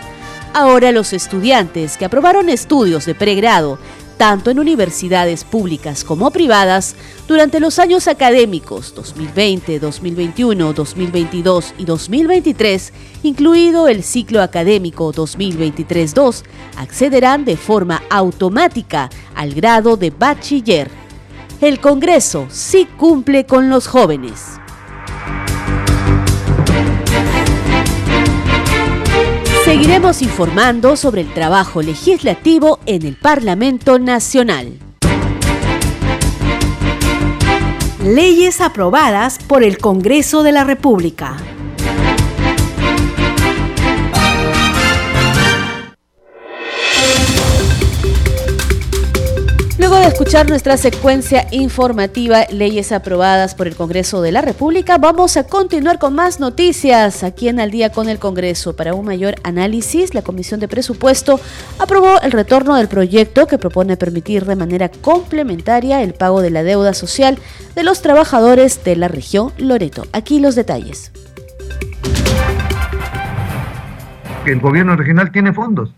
Ahora 0.52 0.90
los 0.92 1.12
estudiantes 1.12 1.96
que 1.96 2.04
aprobaron 2.04 2.48
estudios 2.48 3.06
de 3.06 3.14
pregrado 3.14 3.78
tanto 4.16 4.50
en 4.50 4.58
universidades 4.58 5.44
públicas 5.44 6.04
como 6.04 6.30
privadas, 6.30 6.96
durante 7.28 7.60
los 7.60 7.78
años 7.78 8.08
académicos 8.08 8.94
2020, 8.94 9.78
2021, 9.78 10.72
2022 10.72 11.74
y 11.78 11.84
2023, 11.84 12.92
incluido 13.22 13.88
el 13.88 14.02
ciclo 14.02 14.42
académico 14.42 15.12
2023-2, 15.12 16.42
accederán 16.76 17.44
de 17.44 17.56
forma 17.56 18.02
automática 18.10 19.10
al 19.34 19.54
grado 19.54 19.96
de 19.96 20.10
bachiller. 20.10 20.90
El 21.60 21.80
Congreso 21.80 22.46
sí 22.50 22.86
cumple 22.98 23.46
con 23.46 23.68
los 23.70 23.86
jóvenes. 23.86 24.58
Seguiremos 29.64 30.20
informando 30.20 30.94
sobre 30.94 31.22
el 31.22 31.32
trabajo 31.32 31.80
legislativo 31.80 32.80
en 32.84 33.06
el 33.06 33.16
Parlamento 33.16 33.98
Nacional. 33.98 34.78
Leyes 38.02 38.60
aprobadas 38.60 39.38
por 39.38 39.64
el 39.64 39.78
Congreso 39.78 40.42
de 40.42 40.52
la 40.52 40.64
República. 40.64 41.38
Luego 49.86 49.98
de 49.98 50.06
escuchar 50.06 50.48
nuestra 50.48 50.78
secuencia 50.78 51.46
informativa 51.50 52.46
Leyes 52.50 52.90
aprobadas 52.90 53.54
por 53.54 53.66
el 53.66 53.76
Congreso 53.76 54.22
de 54.22 54.32
la 54.32 54.40
República, 54.40 54.96
vamos 54.96 55.36
a 55.36 55.44
continuar 55.46 55.98
con 55.98 56.14
más 56.14 56.40
noticias 56.40 57.22
aquí 57.22 57.48
en 57.48 57.60
Al 57.60 57.70
día 57.70 57.92
con 57.92 58.08
el 58.08 58.18
Congreso. 58.18 58.74
Para 58.76 58.94
un 58.94 59.04
mayor 59.04 59.34
análisis, 59.44 60.14
la 60.14 60.22
Comisión 60.22 60.58
de 60.58 60.68
Presupuesto 60.68 61.38
aprobó 61.78 62.18
el 62.22 62.32
retorno 62.32 62.76
del 62.76 62.88
proyecto 62.88 63.46
que 63.46 63.58
propone 63.58 63.98
permitir 63.98 64.46
de 64.46 64.56
manera 64.56 64.88
complementaria 64.88 66.02
el 66.02 66.14
pago 66.14 66.40
de 66.40 66.48
la 66.48 66.62
deuda 66.62 66.94
social 66.94 67.38
de 67.74 67.82
los 67.82 68.00
trabajadores 68.00 68.82
de 68.84 68.96
la 68.96 69.08
región 69.08 69.52
Loreto. 69.58 70.06
Aquí 70.14 70.40
los 70.40 70.54
detalles. 70.54 71.12
El 74.46 74.60
gobierno 74.60 74.96
regional 74.96 75.30
tiene 75.30 75.52
fondos, 75.52 75.92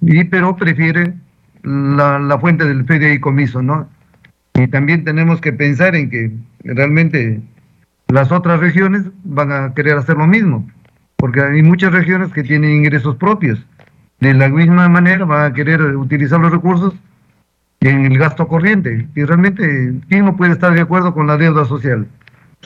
y, 0.00 0.22
pero 0.22 0.54
prefiere 0.54 1.14
la, 1.62 2.18
la 2.18 2.38
fuente 2.38 2.64
del 2.64 2.84
fideicomiso, 2.84 3.62
¿no? 3.62 3.88
Y 4.54 4.66
también 4.68 5.04
tenemos 5.04 5.40
que 5.40 5.52
pensar 5.52 5.94
en 5.94 6.10
que 6.10 6.30
realmente 6.64 7.40
las 8.08 8.30
otras 8.30 8.60
regiones 8.60 9.04
van 9.24 9.52
a 9.52 9.74
querer 9.74 9.96
hacer 9.96 10.16
lo 10.16 10.26
mismo, 10.26 10.68
porque 11.16 11.40
hay 11.40 11.62
muchas 11.62 11.92
regiones 11.92 12.32
que 12.32 12.42
tienen 12.42 12.70
ingresos 12.70 13.16
propios. 13.16 13.64
De 14.20 14.34
la 14.34 14.48
misma 14.48 14.88
manera 14.88 15.24
van 15.24 15.50
a 15.50 15.54
querer 15.54 15.80
utilizar 15.96 16.38
los 16.38 16.52
recursos 16.52 16.94
en 17.80 18.06
el 18.06 18.18
gasto 18.18 18.46
corriente. 18.46 19.08
Y 19.14 19.24
realmente, 19.24 19.94
¿quién 20.08 20.24
no 20.24 20.36
puede 20.36 20.52
estar 20.52 20.72
de 20.74 20.80
acuerdo 20.80 21.14
con 21.14 21.26
la 21.26 21.36
deuda 21.36 21.64
social? 21.64 22.06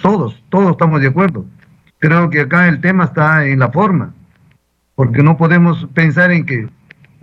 Todos, 0.02 0.42
todos 0.50 0.72
estamos 0.72 1.00
de 1.00 1.08
acuerdo. 1.08 1.46
Creo 1.98 2.28
que 2.28 2.40
acá 2.40 2.68
el 2.68 2.80
tema 2.80 3.04
está 3.04 3.46
en 3.46 3.60
la 3.60 3.70
forma, 3.70 4.12
porque 4.94 5.22
no 5.22 5.36
podemos 5.36 5.86
pensar 5.94 6.30
en 6.30 6.44
que 6.44 6.68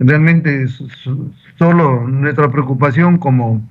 realmente 0.00 0.66
solo 1.58 2.06
nuestra 2.06 2.50
preocupación 2.50 3.18
como 3.18 3.62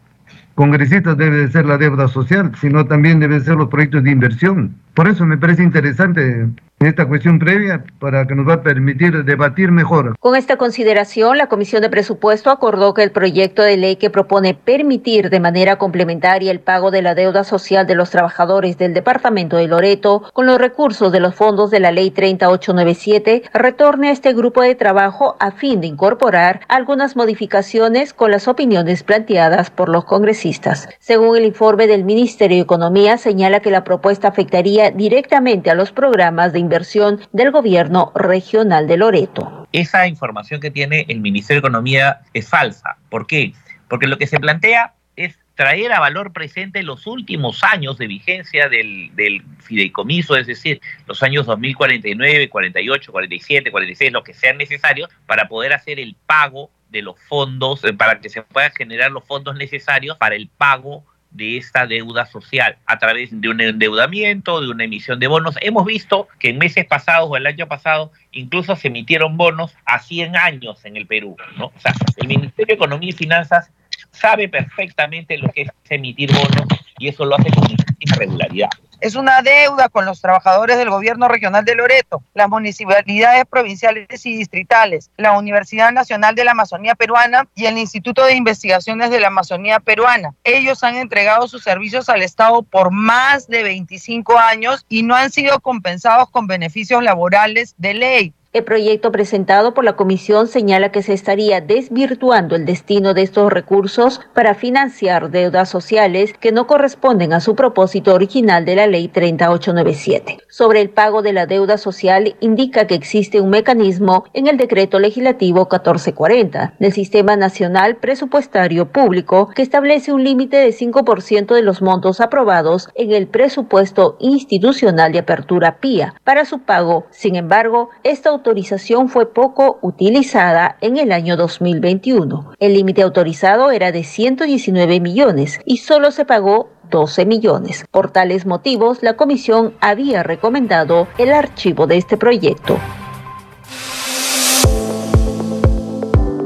congresistas 0.56 1.18
debe 1.18 1.38
de 1.38 1.52
ser 1.52 1.66
la 1.66 1.78
deuda 1.78 2.08
social, 2.08 2.52
sino 2.60 2.86
también 2.86 3.20
deben 3.20 3.44
ser 3.44 3.56
los 3.56 3.70
proyectos 3.70 4.04
de 4.04 4.12
inversión. 4.12 4.76
Por 4.94 5.08
eso 5.08 5.26
me 5.26 5.38
parece 5.38 5.64
interesante 5.64 6.48
esta 6.88 7.08
cuestión 7.08 7.39
previa 7.39 7.84
para 8.00 8.26
que 8.28 8.36
nos 8.36 8.48
va 8.48 8.56
a 8.56 8.62
permitir 8.62 9.24
debatir 9.24 9.72
mejor. 9.72 10.16
Con 10.20 10.36
esta 10.36 10.58
consideración, 10.58 11.38
la 11.38 11.48
Comisión 11.48 11.82
de 11.82 11.89
Presupuesto 11.89 12.50
acordó 12.50 12.94
que 12.94 13.04
el 13.04 13.12
proyecto 13.12 13.62
de 13.62 13.78
ley 13.78 13.96
que 13.96 14.10
propone 14.10 14.54
permitir 14.54 15.30
de 15.30 15.39
manera 15.39 15.78
complementaria 15.78 16.52
el 16.52 16.60
pago 16.60 16.91
de 16.91 17.02
la 17.02 17.16
deuda 17.16 17.44
social 17.44 17.88
de 17.88 17.96
los 17.96 18.10
trabajadores 18.10 18.78
del 18.78 18.94
Departamento 18.94 19.58
de 19.58 19.68
Loreto 19.68 20.24
con 20.34 20.46
los 20.46 20.58
recursos 20.58 21.12
de 21.12 21.20
los 21.20 21.36
fondos 21.36 21.72
de 21.72 21.80
la 21.80 21.91
Ley 21.91 22.12
3897 22.12 23.44
retorne 23.54 24.10
a 24.10 24.12
este 24.12 24.34
grupo 24.34 24.62
de 24.62 24.76
trabajo 24.76 25.36
a 25.39 25.52
fin 25.52 25.82
de 25.82 25.88
incorporar 25.88 26.62
algunas 26.68 27.16
modificaciones 27.16 28.14
con 28.14 28.32
las 28.32 28.48
opiniones 28.48 29.04
planteadas 29.04 29.70
por 29.70 29.89
los 29.89 30.06
congresistas. 30.06 30.89
Según 31.00 31.38
el 31.38 31.46
informe 31.46 31.88
del 31.88 32.04
Ministerio 32.04 32.58
de 32.58 32.64
Economía, 32.64 33.18
señala 33.18 33.62
que 33.62 33.72
la 33.72 33.84
propuesta 33.84 34.28
afectaría 34.28 34.83
directamente 34.92 35.70
a 35.70 35.76
los 35.76 35.92
programas 35.92 36.54
de 36.54 36.60
inversión 36.60 37.20
del 37.32 37.52
gobierno 37.52 38.12
regional 38.16 38.88
de 38.88 38.98
Loreto. 38.98 39.68
Esa 39.72 40.08
información 40.08 40.60
que 40.60 40.72
tiene 40.72 41.06
el 41.08 41.20
Ministerio 41.20 41.62
de 41.62 41.68
Economía 41.68 42.22
es 42.34 42.48
falsa. 42.48 42.98
¿Por 43.10 43.28
qué? 43.28 43.54
Porque 43.88 44.08
lo 44.08 44.18
que 44.18 44.28
se 44.28 44.40
plantea 44.40 44.94
es 45.16 45.38
traer 45.56 45.92
a 45.94 46.00
valor 46.00 46.34
presente 46.34 46.82
los 46.84 47.06
últimos 47.06 47.64
años 47.64 47.98
de 47.98 48.08
vigencia 48.08 48.70
del, 48.70 49.12
del, 49.16 49.44
fideicomiso, 49.60 50.36
es 50.36 50.48
decir, 50.48 50.82
los 51.06 51.22
años 51.24 51.46
2049, 51.46 52.50
48, 52.50 53.12
47, 53.12 53.72
46, 53.72 54.12
lo 54.12 54.24
que 54.24 54.34
sean 54.34 54.58
necesarios 54.58 55.10
para 55.26 55.48
poder 55.48 55.74
hacer 55.74 56.00
el 56.00 56.16
pago 56.26 56.72
de 56.90 57.02
los 57.02 57.20
fondos, 57.20 57.84
eh, 57.84 57.94
para 57.94 58.20
que 58.20 58.30
se 58.30 58.42
puedan 58.42 58.72
generar 58.72 59.12
los 59.12 59.24
fondos 59.26 59.56
necesarios 59.56 60.18
para 60.18 60.36
el 60.36 60.48
pago 60.48 61.06
de 61.34 61.58
esta 61.58 61.86
deuda 61.86 62.26
social 62.26 62.78
a 62.86 63.00
través 63.00 63.30
de 63.32 63.50
un 63.50 63.60
endeudamiento, 63.62 64.62
de 64.62 64.70
una 64.70 64.86
emisión 64.86 65.20
de 65.20 65.28
bonos. 65.28 65.56
Hemos 65.62 65.86
visto 65.86 66.28
que 66.40 66.50
en 66.50 66.58
meses 66.58 66.86
pasados 66.86 67.30
o 67.30 67.38
el 67.38 67.48
año 67.48 67.68
pasado 67.68 68.12
incluso 68.32 68.76
se 68.76 68.88
emitieron 68.88 69.38
bonos 69.38 69.76
a 69.86 70.00
100 70.00 70.38
años 70.38 70.86
en 70.86 70.98
el 70.98 71.08
Perú. 71.08 71.36
¿no? 71.58 71.66
O 71.68 71.80
sea, 71.80 71.94
el 72.18 72.28
Ministerio 72.28 72.68
de 72.68 72.74
Economía 72.76 73.10
y 73.10 73.14
Finanzas 73.14 73.72
sabe 74.12 74.48
perfectamente 74.48 75.38
lo 75.38 75.50
que 75.50 75.64
es 75.64 75.70
emitir 75.90 76.32
bonos 76.32 76.68
y 77.00 77.08
eso 77.08 77.26
lo 77.26 77.36
hace 77.36 77.50
con 77.50 77.64
muchísima 77.64 78.16
regularidad 78.18 78.70
es 79.04 79.16
una 79.16 79.41
deuda 79.41 79.89
con 79.89 80.06
los 80.06 80.22
trabajadores 80.22 80.78
del 80.78 80.89
gobierno 80.89 81.28
regional 81.28 81.66
de 81.66 81.76
Loreto, 81.76 82.24
las 82.34 82.47
municipalidades 82.47 83.43
provinciales 83.45 84.26
y 84.26 84.38
distritales, 84.38 85.12
la 85.18 85.38
Universidad 85.38 85.91
Nacional 85.91 86.36
de 86.36 86.45
la 86.45 86.51
Amazonía 86.51 86.95
Peruana 86.95 87.45
y 87.54 87.66
el 87.66 87.78
Instituto 87.78 88.24
de 88.24 88.36
Investigaciones 88.36 89.12
de 89.12 89.20
la 89.20 89.28
Amazonía 89.28 89.82
Peruana. 89.82 90.36
Ellos 90.45 90.86
han 90.86 90.95
entregado 90.95 91.49
sus 91.49 91.64
servicios 91.64 92.08
al 92.08 92.24
Estado 92.24 92.64
por 92.64 92.91
más 92.91 93.49
de 93.49 93.64
25 93.64 94.38
años 94.39 94.86
y 94.88 95.04
no 95.04 95.16
han 95.16 95.32
sido 95.32 95.60
compensados 95.60 96.30
con 96.30 96.47
beneficios 96.47 97.04
laborales 97.04 97.76
de 97.78 97.93
ley 97.95 98.34
El 98.54 98.66
proyecto 98.66 99.12
presentado 99.12 99.74
por 99.74 99.84
la 99.84 99.95
comisión 99.95 100.47
señala 100.47 100.91
que 100.91 101.01
se 101.01 101.14
estaría 101.14 101.60
desvirtuando 101.60 102.56
el 102.56 102.66
destino 102.66 103.16
de 103.16 103.24
estos 103.24 103.51
recursos 103.51 104.22
para 104.36 104.54
financiar 104.54 105.32
deudas 105.32 105.70
sociales 105.70 106.36
que 106.39 106.51
no 106.51 106.68
corresponden 106.68 107.34
a 107.34 107.39
su 107.39 107.56
propósito 107.56 108.14
original 108.14 108.64
de 108.64 108.76
la 108.76 108.86
ley 108.86 109.08
3897. 109.08 110.38
Sobre 110.49 110.82
el 110.82 110.91
pago 110.91 111.24
de 111.24 111.34
la 111.34 111.47
deuda 111.47 111.80
social 111.80 112.36
indica 112.41 112.86
que 112.86 112.93
existe 112.93 113.41
un 113.41 113.49
mecanismo 113.49 114.26
en 114.34 114.45
el 114.45 114.58
decreto 114.58 114.99
legislativo 114.99 115.62
1440 115.62 116.76
del 116.78 116.93
Sistema 116.93 117.36
Nacional 117.36 117.95
Presupuestario 117.95 118.91
Público 118.91 119.49
que 119.56 119.64
establece 119.64 120.14
un 120.14 120.24
límite 120.24 120.58
de 120.58 120.70
5% 120.70 121.56
de 121.56 121.64
los 121.64 121.82
montos 121.82 122.22
aprobados 122.22 122.88
en 122.93 123.14
el 123.14 123.26
presupuesto 123.26 124.16
institucional 124.20 125.12
de 125.12 125.18
apertura 125.18 125.80
PIA 125.80 126.14
para 126.24 126.45
su 126.45 126.60
pago. 126.60 127.08
Sin 127.10 127.36
embargo, 127.36 127.89
esta 128.04 128.32
autorización 128.44 129.08
fue 129.08 129.34
poco 129.34 129.80
utilizada 129.82 130.78
en 130.82 130.98
el 130.98 131.14
año 131.14 131.38
2021. 131.38 132.56
El 132.60 132.74
límite 132.74 133.02
autorizado 133.02 133.72
era 133.72 133.94
de 133.94 134.04
119 134.04 135.00
millones 135.00 135.62
y 135.66 135.78
solo 135.78 136.12
se 136.12 136.26
pagó 136.26 136.70
12 136.89 137.26
millones. 137.26 137.86
Por 137.89 138.12
tales 138.12 138.46
motivos, 138.46 139.02
la 139.02 139.16
comisión 139.16 139.76
había 139.80 140.24
recomendado 140.24 141.08
el 141.18 141.32
archivo 141.32 141.88
de 141.88 141.96
este 141.98 142.18
proyecto. 142.18 142.78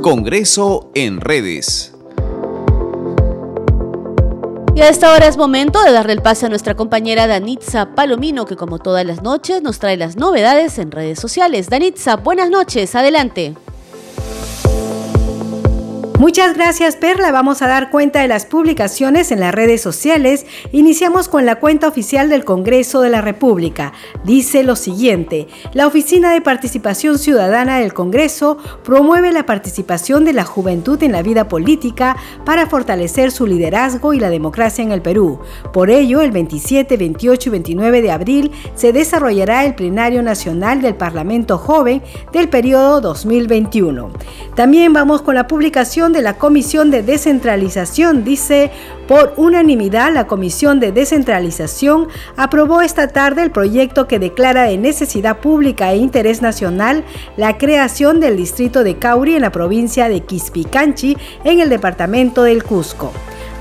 Congreso 0.04 0.92
en 0.94 1.20
redes. 1.20 1.97
Y 4.78 4.82
a 4.82 4.90
esta 4.90 5.12
hora 5.12 5.28
es 5.28 5.38
momento 5.38 5.82
de 5.82 5.92
darle 5.92 6.14
el 6.14 6.22
pase 6.22 6.46
a 6.46 6.50
nuestra 6.50 6.76
compañera 6.76 7.26
Danitza 7.26 7.96
Palomino, 7.96 8.46
que 8.46 8.56
como 8.56 8.78
todas 8.78 9.04
las 9.08 9.24
noches 9.24 9.64
nos 9.64 9.80
trae 9.80 9.98
las 9.98 10.18
novedades 10.18 10.78
en 10.78 10.92
redes 10.92 11.18
sociales. 11.18 11.68
Danitza, 11.68 12.18
buenas 12.18 12.52
noches, 12.52 12.94
adelante. 12.94 13.56
Muchas 16.20 16.56
gracias 16.56 16.96
Perla, 16.96 17.32
vamos 17.32 17.62
a 17.62 17.68
dar 17.68 17.92
cuenta 17.92 18.22
de 18.22 18.28
las 18.28 18.48
publicaciones 18.48 19.32
en 19.32 19.40
las 19.40 19.54
redes 19.54 19.82
sociales. 19.82 20.48
Iniciamos 20.72 21.28
con 21.28 21.46
la 21.46 21.58
cuenta 21.58 21.88
oficial 21.88 22.28
del 22.28 22.44
Congreso 22.44 23.02
de 23.02 23.12
la 23.12 23.22
República. 23.22 23.94
Dice 24.24 24.64
lo 24.64 24.76
siguiente, 24.76 25.48
la 25.74 25.86
Oficina 25.86 26.32
de 26.32 26.42
Participación 26.42 27.20
Ciudadana 27.20 27.78
del 27.78 27.94
Congreso 27.94 28.58
promueve 28.84 29.32
la 29.32 29.46
participación 29.46 30.26
de 30.26 30.34
la 30.34 30.44
juventud 30.44 31.02
en 31.04 31.12
la 31.12 31.22
vida 31.22 31.48
política 31.48 32.18
para 32.46 32.66
fortalecer 32.66 33.30
su 33.30 33.46
liderazgo 33.46 34.16
y 34.16 34.20
la 34.20 34.32
democracia 34.32 34.84
en 34.84 34.92
el 34.92 35.04
Perú. 35.04 35.40
Por 35.72 35.92
ello, 35.92 36.22
el 36.22 36.32
27, 36.32 36.98
28 36.98 37.50
y 37.50 37.52
29 37.52 38.02
de 38.02 38.12
abril 38.12 38.52
se 38.74 38.92
desarrollará 38.92 39.66
el 39.66 39.76
plenario 39.76 40.24
nacional 40.24 40.82
del 40.82 40.96
Parlamento 40.96 41.60
Joven 41.60 42.02
del 42.34 42.50
periodo 42.50 43.02
2021. 43.02 44.10
También 44.56 44.94
vamos 44.94 45.22
con 45.22 45.36
la 45.36 45.46
publicación 45.46 46.07
de 46.14 46.22
la 46.22 46.38
Comisión 46.38 46.92
de 46.92 47.04
Descentralización. 47.04 48.24
Dice, 48.24 48.72
por 49.08 49.34
unanimidad, 49.38 50.12
la 50.14 50.28
Comisión 50.28 50.80
de 50.80 50.92
Descentralización 50.92 52.08
aprobó 52.36 52.82
esta 52.82 53.08
tarde 53.08 53.44
el 53.44 53.52
proyecto 53.52 54.08
que 54.08 54.20
declara 54.20 54.64
de 54.64 54.78
necesidad 54.78 55.40
pública 55.40 55.92
e 55.92 55.98
interés 55.98 56.42
nacional 56.42 57.04
la 57.36 57.58
creación 57.58 58.20
del 58.20 58.38
distrito 58.38 58.84
de 58.84 58.98
Cauri 58.98 59.36
en 59.36 59.42
la 59.42 59.52
provincia 59.52 60.10
de 60.10 60.22
Quispicanchi, 60.22 61.18
en 61.44 61.60
el 61.60 61.70
departamento 61.70 62.44
del 62.44 62.64
Cusco. 62.64 63.12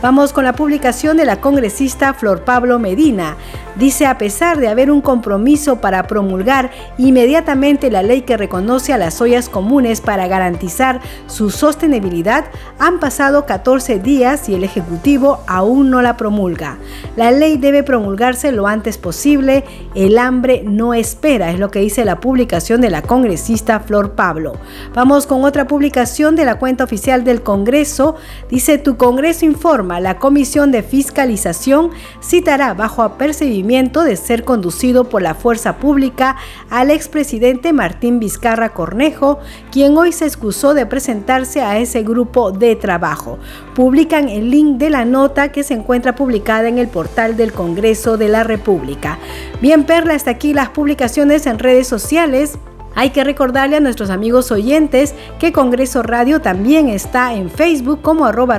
Vamos 0.03 0.33
con 0.33 0.45
la 0.45 0.53
publicación 0.53 1.17
de 1.17 1.25
la 1.25 1.41
congresista 1.41 2.13
Flor 2.13 2.45
Pablo 2.45 2.79
Medina. 2.79 3.37
Dice, 3.79 4.07
a 4.07 4.17
pesar 4.17 4.59
de 4.59 4.69
haber 4.69 4.91
un 4.91 5.03
compromiso 5.03 5.83
para 5.83 6.07
promulgar 6.07 6.71
inmediatamente 6.97 7.91
la 7.91 8.03
ley 8.03 8.23
que 8.23 8.39
reconoce 8.39 8.95
a 8.95 8.99
las 8.99 9.21
ollas 9.21 9.51
comunes 9.51 10.01
para 10.01 10.27
garantizar 10.29 11.03
su 11.27 11.51
sostenibilidad, 11.51 12.47
han 12.79 13.01
pasado 13.01 13.45
14 13.45 13.99
días 13.99 14.49
y 14.49 14.55
el 14.55 14.65
Ejecutivo 14.65 15.41
aún 15.47 15.91
no 15.91 16.01
la 16.01 16.17
promulga. 16.17 16.79
La 17.17 17.31
ley 17.31 17.59
debe 17.59 17.83
promulgarse 17.83 18.51
lo 18.51 18.67
antes 18.67 18.97
posible, 18.97 19.65
el 19.95 20.17
hambre 20.17 20.63
no 20.65 20.95
espera, 20.95 21.51
es 21.51 21.59
lo 21.59 21.71
que 21.71 21.81
dice 21.81 22.07
la 22.07 22.19
publicación 22.19 22.81
de 22.81 22.89
la 22.89 23.03
congresista 23.03 23.81
Flor 23.81 24.13
Pablo. 24.13 24.55
Vamos 24.95 25.27
con 25.27 25.45
otra 25.45 25.67
publicación 25.67 26.35
de 26.35 26.47
la 26.47 26.59
cuenta 26.59 26.85
oficial 26.85 27.25
del 27.25 27.43
Congreso. 27.43 28.17
Dice, 28.49 28.79
tu 28.79 28.97
Congreso 28.97 29.45
informa, 29.45 30.01
la 30.01 30.19
Comisión 30.19 30.73
de 30.73 30.83
Fiscalización 30.83 31.91
citará 32.23 32.73
bajo 32.73 33.03
apercibimiento 33.03 33.66
de 33.67 34.17
ser 34.17 34.45
conducido 34.45 35.09
por 35.09 35.23
la 35.23 35.35
fuerza 35.35 35.79
pública 35.79 36.37
al 36.71 36.91
expresidente 36.91 37.73
Martín 37.73 38.21
Vizcarra 38.21 38.71
Cornejo, 38.71 39.41
quien 39.73 39.97
hoy 39.99 40.13
se 40.13 40.25
excusó 40.25 40.73
de 40.73 40.87
presentarse 40.87 41.63
a 41.63 41.79
ese 41.79 42.03
grupo 42.03 42.53
de 42.53 42.77
trabajo. 42.77 43.39
Publican 43.75 44.29
el 44.29 44.51
link 44.51 44.79
de 44.79 44.91
la 44.91 45.05
nota 45.05 45.51
que 45.51 45.65
se 45.65 45.75
encuentra 45.75 46.15
publicada 46.15 46.69
en 46.69 46.79
el 46.79 46.89
portal 46.89 47.37
del 47.37 47.53
Congreso 47.53 48.17
de 48.17 48.29
la 48.29 48.45
República. 48.45 49.19
Bien, 49.61 49.85
Perla, 49.85 50.15
hasta 50.15 50.31
aquí 50.31 50.55
las 50.55 50.69
publicaciones 50.69 51.47
en 51.47 51.59
redes 51.59 51.89
sociales. 51.89 52.59
Hay 52.97 53.11
que 53.11 53.23
recordarle 53.25 53.77
a 53.77 53.81
nuestros 53.81 54.09
amigos 54.09 54.51
oyentes 54.51 55.15
que 55.39 55.53
Congreso 55.53 56.03
Radio 56.03 56.41
también 56.41 56.89
está 56.89 57.35
en 57.35 57.51
Facebook 57.51 58.01
como 58.01 58.25
arroba 58.25 58.57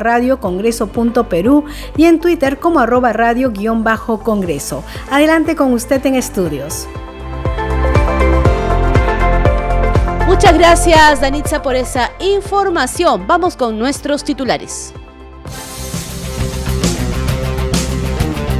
y 1.97 2.05
en 2.05 2.19
Twitter 2.19 2.59
como 2.59 2.79
arroba 2.79 3.13
radio 3.13 3.51
guion 3.51 3.83
bajo 3.83 4.19
congreso. 4.19 4.83
Adelante 5.09 5.55
con 5.55 5.73
usted 5.73 6.05
en 6.05 6.15
estudios. 6.15 6.87
Muchas 10.27 10.55
gracias 10.55 11.19
Danitza 11.19 11.63
por 11.63 11.75
esa 11.75 12.11
información. 12.19 13.25
Vamos 13.25 13.57
con 13.57 13.79
nuestros 13.79 14.23
titulares. 14.23 14.93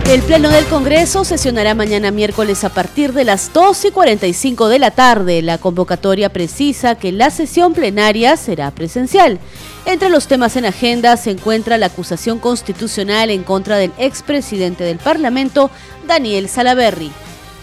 El 0.10 0.24
Pleno 0.24 0.48
del 0.48 0.64
Congreso 0.68 1.26
sesionará 1.26 1.76
mañana 1.76 2.12
miércoles 2.12 2.64
a 2.64 2.70
partir 2.70 3.12
de 3.12 3.26
las 3.26 3.52
2 3.52 3.86
y 3.86 3.92
45 3.92 4.70
de 4.70 4.80
la 4.80 4.92
tarde. 4.92 5.42
La 5.42 5.58
convocatoria 5.58 6.30
precisa 6.30 6.96
que 6.96 7.12
la 7.12 7.30
sesión 7.30 7.74
plenaria 7.74 8.38
será 8.38 8.72
presencial. 8.72 9.38
Entre 9.86 10.10
los 10.10 10.28
temas 10.28 10.56
en 10.56 10.64
agenda 10.64 11.18
se 11.18 11.32
encuentra 11.32 11.78
la 11.78 11.88
acusación 11.88 12.40
constitucional 12.40 13.30
en 13.32 13.44
contra 13.44 13.76
del 13.76 13.92
expresidente 13.98 14.86
del 14.86 14.98
Parlamento, 14.98 15.70
Daniel 16.08 16.48
Salaverry. 16.48 17.12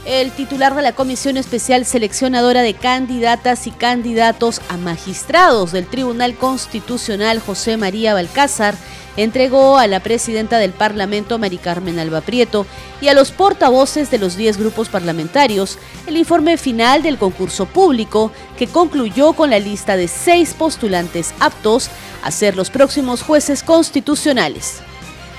El 0.07 0.33
titular 0.33 0.75
de 0.75 0.83
la 0.83 0.93
Comisión 0.93 1.39
Especial 1.39 1.87
Seleccionadora 1.87 2.61
de 2.61 2.75
Candidatas 2.75 3.67
y 3.67 3.71
Candidatos 3.71 4.61
a 4.69 4.77
Magistrados 4.77 5.73
del 5.73 5.87
Tribunal 5.87 6.35
Constitucional, 6.35 7.41
José 7.41 7.79
María 7.79 8.13
Balcázar, 8.13 8.75
entregó 9.17 9.79
a 9.79 9.87
la 9.87 10.01
presidenta 10.01 10.59
del 10.59 10.73
Parlamento, 10.73 11.39
Mari 11.39 11.57
Carmen 11.57 11.99
Alba 11.99 12.21
Prieto, 12.21 12.67
y 13.01 13.09
a 13.09 13.15
los 13.15 13.33
portavoces 13.33 14.11
de 14.11 14.19
los 14.19 14.37
10 14.37 14.59
grupos 14.59 14.91
parlamentarios 14.91 15.79
el 16.07 16.19
informe 16.19 16.59
final 16.59 17.03
del 17.03 17.17
concurso 17.17 17.65
público 17.65 18.31
que 18.59 18.67
concluyó 18.67 19.33
con 19.33 19.49
la 19.49 19.59
lista 19.59 19.97
de 19.97 20.09
seis 20.09 20.53
postulantes 20.53 21.33
aptos 21.41 21.89
a 22.23 22.31
ser 22.31 22.57
los 22.57 22.69
próximos 22.69 23.23
jueces 23.23 23.63
constitucionales. 23.63 24.83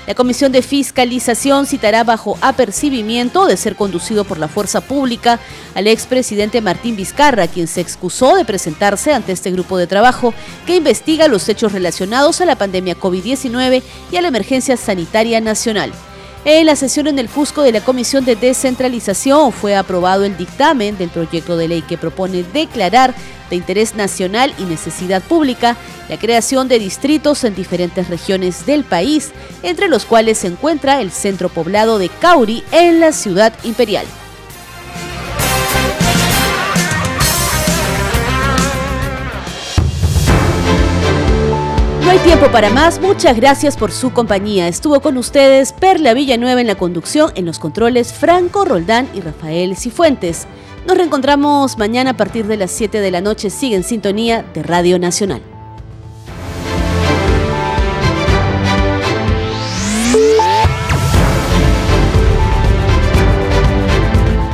La 0.07 0.13
Comisión 0.13 0.51
de 0.51 0.61
Fiscalización 0.61 1.65
citará 1.65 2.03
bajo 2.03 2.37
apercibimiento 2.41 3.47
de 3.47 3.57
ser 3.57 3.75
conducido 3.75 4.23
por 4.23 4.37
la 4.37 4.47
fuerza 4.47 4.81
pública 4.81 5.39
al 5.73 5.87
expresidente 5.87 6.61
Martín 6.61 6.95
Vizcarra, 6.95 7.47
quien 7.47 7.67
se 7.67 7.81
excusó 7.81 8.35
de 8.35 8.45
presentarse 8.45 9.13
ante 9.13 9.31
este 9.31 9.49
grupo 9.49 9.77
de 9.77 9.87
trabajo 9.87 10.33
que 10.67 10.75
investiga 10.75 11.27
los 11.27 11.49
hechos 11.49 11.71
relacionados 11.71 12.39
a 12.39 12.45
la 12.45 12.55
pandemia 12.55 12.95
COVID-19 12.95 13.81
y 14.11 14.17
a 14.17 14.21
la 14.21 14.27
emergencia 14.27 14.77
sanitaria 14.77 15.41
nacional. 15.41 15.91
En 16.47 16.67
la 16.67 16.75
sesión 16.75 17.07
en 17.07 17.17
el 17.17 17.27
Cusco 17.27 17.63
de 17.63 17.71
la 17.71 17.81
Comisión 17.81 18.23
de 18.23 18.35
Descentralización 18.35 19.51
fue 19.51 19.75
aprobado 19.75 20.25
el 20.25 20.37
dictamen 20.37 20.95
del 20.95 21.09
proyecto 21.09 21.57
de 21.57 21.67
ley 21.67 21.81
que 21.81 21.97
propone 21.97 22.43
declarar 22.43 23.15
de 23.49 23.55
interés 23.55 23.95
nacional 23.95 24.53
y 24.59 24.65
necesidad 24.65 25.23
pública 25.23 25.75
la 26.07 26.19
creación 26.19 26.67
de 26.67 26.77
distritos 26.77 27.43
en 27.45 27.55
diferentes 27.55 28.09
regiones 28.09 28.67
del 28.67 28.83
país, 28.83 29.31
entre 29.63 29.87
los 29.87 30.05
cuales 30.05 30.37
se 30.37 30.45
encuentra 30.45 31.01
el 31.01 31.09
centro 31.09 31.49
poblado 31.49 31.97
de 31.97 32.09
Cauri 32.09 32.63
en 32.71 32.99
la 32.99 33.11
ciudad 33.11 33.51
imperial. 33.63 34.05
No 42.05 42.11
hay 42.11 42.19
tiempo 42.19 42.51
para 42.51 42.69
más, 42.69 43.01
muchas 43.01 43.35
gracias 43.35 43.75
por 43.75 43.91
su 43.91 44.13
compañía. 44.13 44.67
Estuvo 44.67 44.99
con 44.99 45.17
ustedes 45.17 45.73
Perla 45.73 46.13
Villanueva 46.13 46.61
en 46.61 46.67
la 46.67 46.75
conducción, 46.75 47.31
en 47.33 47.47
los 47.47 47.57
controles 47.57 48.13
Franco 48.13 48.63
Roldán 48.63 49.09
y 49.15 49.21
Rafael 49.21 49.75
Cifuentes. 49.75 50.45
Nos 50.85 50.97
reencontramos 50.97 51.79
mañana 51.79 52.11
a 52.11 52.13
partir 52.15 52.45
de 52.45 52.57
las 52.57 52.69
7 52.69 52.99
de 52.99 53.09
la 53.09 53.21
noche. 53.21 53.49
Sigue 53.49 53.75
en 53.75 53.83
sintonía 53.83 54.45
de 54.53 54.61
Radio 54.61 54.99
Nacional. 54.99 55.41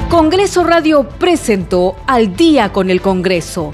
Congreso 0.08 0.64
Radio 0.64 1.10
presentó 1.20 1.98
Al 2.08 2.34
día 2.34 2.72
con 2.72 2.90
el 2.90 3.02
Congreso. 3.02 3.74